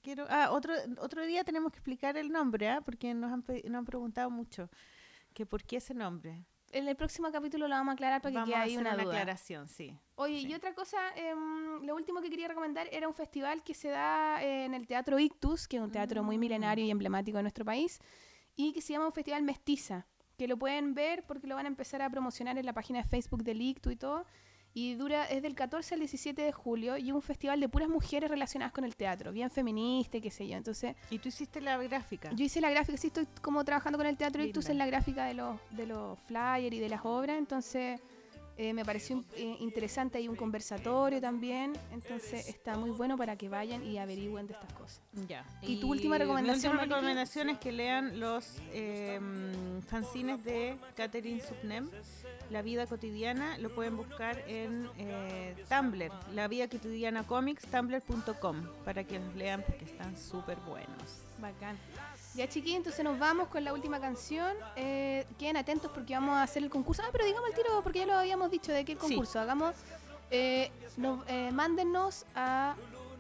quiero. 0.03 0.27
Ah, 0.29 0.51
otro, 0.51 0.75
otro 0.99 1.25
día 1.25 1.45
tenemos 1.45 1.73
que 1.73 1.79
explicar 1.79 2.17
el 2.17 2.31
nombre, 2.31 2.69
¿ah? 2.69 2.81
Porque 2.81 3.15
nos 3.15 3.33
han, 3.33 3.45
nos 3.65 3.79
han 3.79 3.85
preguntado 3.85 4.31
mucho 4.31 4.69
que 5.33 5.47
por 5.47 5.63
qué 5.65 5.77
ese 5.77 5.95
nombre. 5.95 6.45
En 6.73 6.89
el 6.89 6.97
próximo 6.97 7.31
capítulo 7.31 7.69
lo 7.69 7.75
vamos 7.75 7.93
a 7.93 7.95
aclarar 7.95 8.21
para 8.21 8.31
que 8.33 8.35
Vamos 8.39 8.49
quede 8.51 8.57
a 8.59 8.63
ahí 8.63 8.71
hacer 8.75 8.81
una, 8.81 8.95
una, 8.95 9.03
duda. 9.05 9.13
aclaración, 9.15 9.69
sí. 9.69 9.97
Oye, 10.17 10.41
Sí. 10.41 10.49
y 10.49 10.55
otra 10.55 10.75
cosa, 10.75 10.99
em, 11.15 11.83
lo 11.85 11.95
último 11.95 12.21
que 12.21 12.29
quería 12.29 12.49
recomendar 12.49 12.89
era 12.93 13.07
un 13.09 13.15
festival 13.15 13.63
que 13.63 13.73
se 13.75 13.89
da 13.89 14.43
en 14.43 14.75
el 14.75 14.87
Teatro 14.87 15.19
Ictus, 15.19 15.69
que 15.69 15.77
es 15.77 15.83
un 15.83 15.91
teatro 15.93 16.23
muy 16.23 16.37
Mm. 16.37 16.41
milenario 16.41 16.85
y 16.85 16.91
emblemático 16.91 17.37
de 17.39 17.43
nuestro 17.43 17.65
país, 17.65 18.01
y 18.57 18.73
que 18.73 18.81
se 18.83 18.93
llama 18.93 19.07
un 19.07 19.13
festival 19.13 19.43
mestiza, 19.43 20.07
que 20.37 20.49
lo 20.49 20.59
pueden 20.59 20.95
ver 20.95 21.25
porque 21.25 21.47
lo 21.47 21.55
van 21.55 21.67
a 21.67 21.69
empezar 21.69 22.03
a 22.03 22.11
promocionar 22.11 22.59
en 22.59 22.67
la 22.67 22.73
página 22.73 23.01
de 23.03 23.09
Facebook 23.09 23.43
del 23.45 23.63
ICTU 23.63 23.91
y 23.93 23.97
todo. 23.97 24.27
Y 24.79 24.95
dura, 24.95 25.25
es 25.25 25.41
del 25.41 25.55
14 25.55 25.95
al 25.95 26.01
17 26.01 26.43
de 26.43 26.53
julio 26.53 26.99
y 26.99 27.11
un 27.11 27.23
festival 27.23 27.59
de 27.61 27.67
puras 27.67 27.89
mujeres 27.89 28.29
relacionadas 28.29 28.75
con 28.75 28.85
el 28.85 28.95
teatro, 28.95 29.33
bien 29.33 29.51
feminista 29.51 30.19
y 30.19 30.21
qué 30.21 30.31
sé 30.31 30.47
yo. 30.47 30.55
Entonces, 30.55 30.95
Y 31.09 31.19
tú 31.19 31.31
hiciste 31.31 31.63
la 31.63 31.79
gráfica. 31.79 32.31
yo 32.35 32.45
hice 32.45 32.61
la 32.61 32.69
gráfica, 32.69 32.99
sí 32.99 33.07
estoy 33.07 33.27
como 33.41 33.65
trabajando 33.65 33.97
con 33.97 34.07
el 34.07 34.19
teatro 34.19 34.45
y 34.45 34.53
tú 34.53 34.61
en 34.69 34.77
la 34.77 34.85
gráfica 34.85 35.25
de 35.25 35.33
los, 35.33 35.59
de 35.71 35.87
los 35.87 36.19
flyers 36.27 36.77
y 36.77 36.79
de 36.79 36.91
las 36.91 37.01
obras, 37.07 37.39
entonces 37.39 37.99
eh, 38.59 38.73
me 38.73 38.85
pareció 38.85 39.23
eh, 39.37 39.57
interesante, 39.61 40.19
hay 40.19 40.29
un 40.29 40.37
conversatorio 40.37 41.21
también, 41.21 41.75
entonces 41.93 42.49
está 42.49 42.79
muy 42.79 42.91
bueno 42.91 43.17
para 43.19 43.37
que 43.37 43.49
vayan 43.49 43.85
y 43.85 43.99
averigüen 43.99 44.47
de 44.47 44.55
estas 44.55 44.73
cosas. 44.73 45.03
Ya. 45.29 45.45
¿Y 45.63 45.79
tu 45.79 45.91
última 45.91 46.17
recomendación, 46.17 46.77
Mi 46.77 46.81
última 46.81 46.97
recomendación 46.97 47.51
es 47.51 47.59
que 47.59 47.73
lean 47.73 48.19
los 48.19 48.57
eh, 48.73 49.21
fanzines 49.89 50.43
de 50.45 50.77
Catherine 50.97 51.41
Subnem, 51.41 51.91
La 52.51 52.63
vida 52.63 52.87
cotidiana. 52.87 53.59
Lo 53.59 53.75
pueden 53.75 53.97
buscar 53.97 54.43
en 54.47 54.89
eh, 54.97 55.55
Tumblr, 55.69 56.11
La 56.33 56.49
vida 56.49 56.69
cotidiana 56.69 57.25
comics, 57.25 57.67
tumblr.com, 57.67 58.65
para 58.85 59.05
que 59.05 59.19
los 59.19 59.35
lean 59.35 59.63
porque 59.67 59.85
están 59.85 60.17
súper 60.17 60.57
buenos. 60.61 61.21
Bacán. 61.41 61.77
Ya 62.37 62.49
chiquillos, 62.49 62.77
entonces 62.79 63.03
nos 63.05 63.19
vamos 63.19 63.49
con 63.49 63.65
la 63.65 63.73
última 63.73 63.99
canción. 64.01 64.55
Eh, 64.77 65.27
queden 65.39 65.57
atentos 65.57 65.91
porque 65.95 66.15
vamos 66.15 66.35
a 66.37 66.43
hacer 66.43 66.63
el 66.63 66.71
concurso. 66.71 67.03
Ah, 67.05 67.09
pero 67.13 67.25
digamos 67.25 67.49
el 67.51 67.55
tiro 67.57 67.81
porque 67.83 68.01
ya 68.01 68.07
lo 68.07 68.15
habíamos 68.15 68.51
dicho 68.51 68.73
de 68.73 68.85
qué 68.85 68.93
el 68.93 69.01
Sí. 69.01 69.07
concurso. 69.09 69.41
Hagamos, 69.41 69.75
eh, 70.31 70.71
nos- 70.97 71.25
eh, 71.29 71.51
mándennos 71.53 72.27
a... 72.35 72.77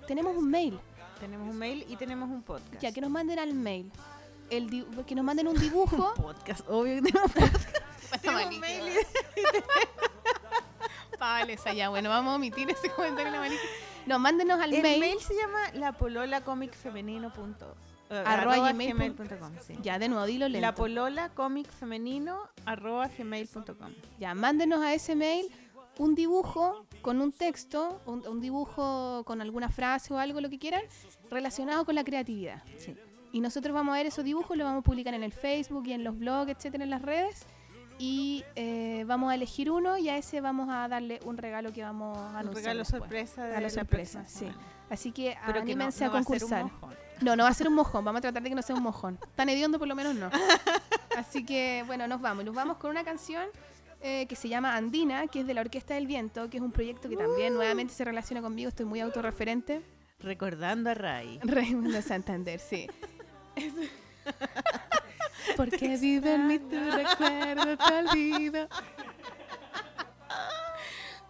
Tenemos 0.06 0.36
un 0.36 0.50
mail. 0.50 0.78
Tenemos 1.18 1.48
un 1.48 1.56
mail 1.58 1.84
y 1.88 1.96
tenemos 1.96 2.28
un 2.28 2.42
podcast. 2.42 2.80
Ya, 2.82 2.92
que 2.92 3.00
nos 3.00 3.10
manden 3.10 3.38
al 3.38 3.54
mail. 3.54 3.90
El 4.50 4.68
di- 4.70 4.86
que 5.06 5.14
nos 5.14 5.24
manden 5.24 5.48
un 5.48 5.58
dibujo. 5.58 6.12
podcast, 6.16 6.68
obvio 6.68 6.96
que 6.96 7.10
tenemos 7.10 7.32
podcast. 7.32 7.68
Tenemos 8.22 8.54
un 8.54 8.60
mail. 8.60 8.92
Vale, 11.18 11.58
ya. 11.74 11.88
Bueno, 11.88 12.08
vamos 12.08 12.32
a 12.32 12.36
omitir 12.36 12.70
ese 12.70 12.90
comentario 12.90 13.34
en 13.34 13.50
la. 13.52 13.56
No, 14.06 14.18
mándenos 14.20 14.60
al 14.60 14.72
El 14.72 14.82
mail. 14.82 15.00
mail 15.00 15.18
se 15.20 15.34
llama 15.34 15.58
la 15.72 15.92
eh, 18.10 18.22
Arroba 18.26 18.54
arroba 18.54 18.72
gmail 18.72 18.94
gmail 18.94 19.14
sí. 19.66 19.74
Ya, 19.82 19.98
de 19.98 20.08
nuevo, 20.08 20.24
dilo 20.26 20.48
lento. 20.48 20.60
La 20.60 20.74
polola 20.74 21.28
comic 21.30 21.68
femenino 21.70 22.38
arroba 22.64 23.08
gmail.com. 23.08 23.92
Ya, 24.18 24.34
mándenos 24.34 24.80
a 24.82 24.94
ese 24.94 25.14
mail 25.16 25.46
un 25.98 26.14
dibujo 26.14 26.86
con 27.02 27.20
un 27.20 27.32
texto, 27.32 28.00
un, 28.06 28.26
un 28.26 28.40
dibujo 28.40 29.22
con 29.24 29.40
alguna 29.40 29.68
frase 29.70 30.12
o 30.12 30.18
algo, 30.18 30.40
lo 30.40 30.50
que 30.50 30.58
quieran, 30.58 30.82
relacionado 31.30 31.84
con 31.84 31.94
la 31.94 32.04
creatividad. 32.04 32.62
Sí. 32.78 32.94
Y 33.32 33.40
nosotros 33.40 33.74
vamos 33.74 33.92
a 33.94 33.96
ver 33.98 34.06
esos 34.06 34.24
dibujos, 34.24 34.56
los 34.56 34.64
vamos 34.66 34.80
a 34.80 34.82
publicar 34.84 35.14
en 35.14 35.22
el 35.22 35.32
Facebook 35.32 35.86
y 35.86 35.92
en 35.92 36.04
los 36.04 36.18
blogs, 36.18 36.50
etcétera, 36.50 36.84
en 36.84 36.90
las 36.90 37.02
redes. 37.02 37.44
Y 37.98 38.44
eh, 38.56 39.04
vamos 39.06 39.30
a 39.30 39.34
elegir 39.34 39.70
uno 39.70 39.96
y 39.96 40.10
a 40.10 40.18
ese 40.18 40.42
vamos 40.42 40.68
a 40.70 40.86
darle 40.86 41.18
un 41.24 41.38
regalo 41.38 41.72
que 41.72 41.82
vamos 41.82 42.16
a 42.18 42.20
Un 42.30 42.36
anunciar. 42.36 42.54
regalo 42.56 42.78
después. 42.80 43.00
sorpresa 43.00 43.42
de 43.42 43.48
Regalo 43.48 43.62
la 43.66 43.70
sorpresa, 43.70 44.24
sí. 44.26 44.48
Así 44.90 45.12
que 45.12 45.34
Pero 45.46 45.52
que 45.54 45.58
no- 45.58 45.62
anímense 45.62 46.04
no 46.04 46.10
a 46.12 46.14
un 46.18 46.24
concursar. 46.24 46.66
No, 47.20 47.36
no 47.36 47.44
va 47.44 47.50
a 47.50 47.54
ser 47.54 47.68
un 47.68 47.74
mojón. 47.74 48.04
Vamos 48.04 48.18
a 48.18 48.22
tratar 48.22 48.42
de 48.42 48.48
que 48.48 48.54
no 48.54 48.62
sea 48.62 48.76
un 48.76 48.82
mojón. 48.82 49.18
Tan 49.34 49.48
hediondo 49.48 49.78
por 49.78 49.88
lo 49.88 49.94
menos 49.94 50.14
no. 50.14 50.30
Así 51.16 51.44
que, 51.44 51.82
bueno, 51.86 52.06
nos 52.06 52.20
vamos. 52.20 52.44
Nos 52.44 52.54
vamos 52.54 52.76
con 52.76 52.90
una 52.90 53.04
canción 53.04 53.46
eh, 54.02 54.26
que 54.26 54.36
se 54.36 54.48
llama 54.48 54.76
Andina, 54.76 55.26
que 55.26 55.40
es 55.40 55.46
de 55.46 55.54
la 55.54 55.62
Orquesta 55.62 55.94
del 55.94 56.06
Viento, 56.06 56.50
que 56.50 56.58
es 56.58 56.62
un 56.62 56.72
proyecto 56.72 57.08
que 57.08 57.16
también 57.16 57.54
nuevamente 57.54 57.94
se 57.94 58.04
relaciona 58.04 58.42
conmigo. 58.42 58.68
Estoy 58.68 58.86
muy 58.86 59.00
autorreferente. 59.00 59.82
Recordando 60.20 60.90
a 60.90 60.94
Ray. 60.94 61.40
Raimundo 61.42 62.00
Santander, 62.02 62.60
sí. 62.60 62.88
Porque 65.56 65.96
vive 65.96 66.34
en 66.34 66.46
mí 66.46 66.58
tu 66.58 66.78
recuerdo, 66.90 67.76
te 67.76 67.94
olvido. 67.94 68.68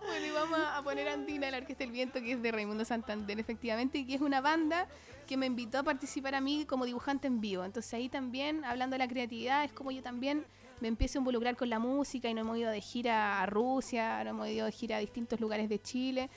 Bueno, 0.07 0.27
y 0.27 0.31
vamos 0.31 0.59
a 0.61 0.83
poner 0.83 1.09
Andina, 1.09 1.51
la 1.51 1.59
Orquesta 1.59 1.85
del 1.85 1.93
Viento, 1.93 2.21
que 2.21 2.33
es 2.33 2.43
de 2.43 2.53
Raimundo 2.53 2.85
Santander, 2.85 3.39
efectivamente, 3.41 3.99
y 3.99 4.07
que 4.07 4.15
es 4.15 4.21
una 4.21 4.41
banda 4.41 4.87
que 5.27 5.37
me 5.37 5.47
invitó 5.47 5.79
a 5.79 5.83
participar 5.83 6.35
a 6.37 6.41
mí 6.41 6.65
como 6.67 6.85
dibujante 6.85 7.27
en 7.27 7.41
vivo. 7.41 7.65
Entonces 7.65 7.93
ahí 7.95 8.09
también, 8.09 8.65
hablando 8.65 8.95
de 8.95 8.99
la 8.99 9.09
creatividad, 9.09 9.65
es 9.65 9.73
como 9.73 9.91
yo 9.91 10.03
también 10.03 10.45
me 10.81 10.89
empiezo 10.89 11.19
a 11.19 11.21
involucrar 11.21 11.57
con 11.57 11.69
la 11.71 11.79
música 11.79 12.29
y 12.29 12.35
nos 12.35 12.43
hemos 12.43 12.59
ido 12.59 12.71
de 12.71 12.81
gira 12.81 13.43
a 13.43 13.47
Rusia, 13.47 14.19
nos 14.25 14.31
hemos 14.31 14.49
ido 14.49 14.67
de 14.67 14.73
gira 14.73 14.97
a 14.99 15.01
distintos 15.01 15.41
lugares 15.41 15.69
de 15.69 15.81
Chile. 15.81 16.31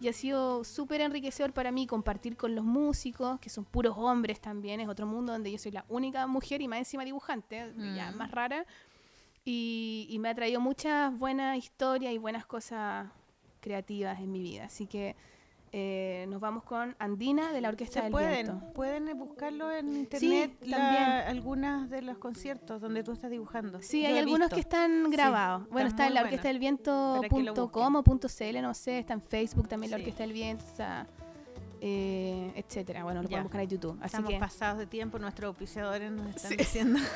Y 0.00 0.08
ha 0.08 0.14
sido 0.14 0.64
súper 0.64 1.02
enriquecedor 1.02 1.52
para 1.52 1.70
mí 1.70 1.86
compartir 1.86 2.34
con 2.38 2.54
los 2.54 2.64
músicos, 2.64 3.38
que 3.38 3.50
son 3.50 3.66
puros 3.66 3.94
hombres 3.98 4.40
también. 4.40 4.80
Es 4.80 4.88
otro 4.88 5.06
mundo 5.06 5.32
donde 5.32 5.52
yo 5.52 5.58
soy 5.58 5.72
la 5.72 5.84
única 5.90 6.26
mujer 6.26 6.62
y 6.62 6.68
más 6.68 6.78
encima 6.78 7.04
dibujante, 7.04 7.70
ya 7.94 8.10
Mm. 8.10 8.16
más 8.16 8.30
rara. 8.30 8.64
Y, 9.44 10.06
y 10.10 10.18
me 10.18 10.28
ha 10.28 10.34
traído 10.34 10.60
muchas 10.60 11.18
buenas 11.18 11.56
historias 11.58 12.12
y 12.12 12.18
buenas 12.18 12.46
cosas 12.46 13.08
creativas 13.60 14.20
en 14.20 14.30
mi 14.32 14.40
vida. 14.42 14.64
Así 14.64 14.86
que 14.86 15.16
eh, 15.72 16.26
nos 16.28 16.40
vamos 16.40 16.64
con 16.64 16.94
Andina 16.98 17.52
de 17.52 17.60
la 17.60 17.68
Orquesta 17.68 17.94
Se 18.00 18.02
del 18.02 18.12
pueden, 18.12 18.46
Viento. 18.46 18.72
pueden 18.72 19.18
buscarlo 19.18 19.70
en 19.70 19.96
internet, 19.96 20.56
la- 20.62 20.76
también. 20.76 21.04
algunas 21.28 21.88
de 21.88 22.02
los 22.02 22.18
conciertos 22.18 22.80
donde 22.80 23.02
tú 23.04 23.12
estás 23.12 23.30
dibujando. 23.30 23.80
Sí, 23.80 24.02
Yo 24.02 24.08
hay 24.08 24.18
algunos 24.18 24.46
visto. 24.50 24.56
que 24.56 24.60
están 24.60 25.08
grabados. 25.10 25.68
bueno, 25.70 25.88
está 25.88 26.06
en 26.08 26.14
la 26.14 26.22
orquesta 26.22 26.48
del 26.48 26.58
viento.com 26.58 27.96
o 27.96 28.02
punto 28.02 28.28
.cl, 28.28 28.60
no 28.62 28.74
sé, 28.74 28.98
está 28.98 29.14
en 29.14 29.22
Facebook 29.22 29.68
también 29.68 29.90
la. 29.92 29.96
Orquesta 29.98 30.22
del 30.24 30.32
Viento, 30.32 30.64
está, 30.66 31.06
eh, 31.80 32.52
etcétera. 32.56 33.04
Bueno, 33.04 33.22
lo 33.22 33.28
Ya. 33.28 33.30
pueden 33.30 33.44
buscar 33.44 33.60
en 33.62 33.68
YouTube. 33.68 33.96
Así 34.00 34.06
Estamos 34.06 34.30
que, 34.32 34.38
pasados 34.38 34.78
de 34.80 34.86
tiempo, 34.86 35.18
nuestros 35.18 35.48
auspiciadores 35.48 36.10
nos 36.10 36.34
están 36.34 36.56
diciendo. 36.56 36.98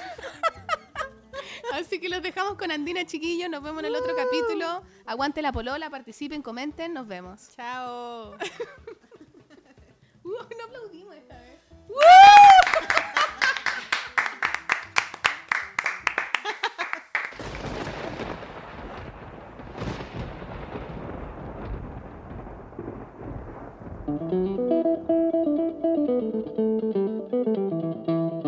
Así 1.72 2.00
que 2.00 2.08
los 2.08 2.22
dejamos 2.22 2.54
con 2.56 2.70
Andina, 2.70 3.04
chiquillos. 3.04 3.50
Nos 3.50 3.62
vemos 3.62 3.80
en 3.80 3.86
el 3.86 3.94
otro 3.96 4.14
uh. 4.14 4.16
capítulo. 4.16 4.82
Aguante 5.06 5.42
la 5.42 5.52
polola, 5.52 5.90
participen, 5.90 6.42
comenten. 6.42 6.92
Nos 6.92 7.06
vemos. 7.08 7.50
Chao. 7.56 8.36
Uh, 10.26 10.30
no 10.30 10.64
aplaudimos 10.64 11.14
esta 11.16 11.38
vez. 11.38 11.60
Uh. 11.90 11.94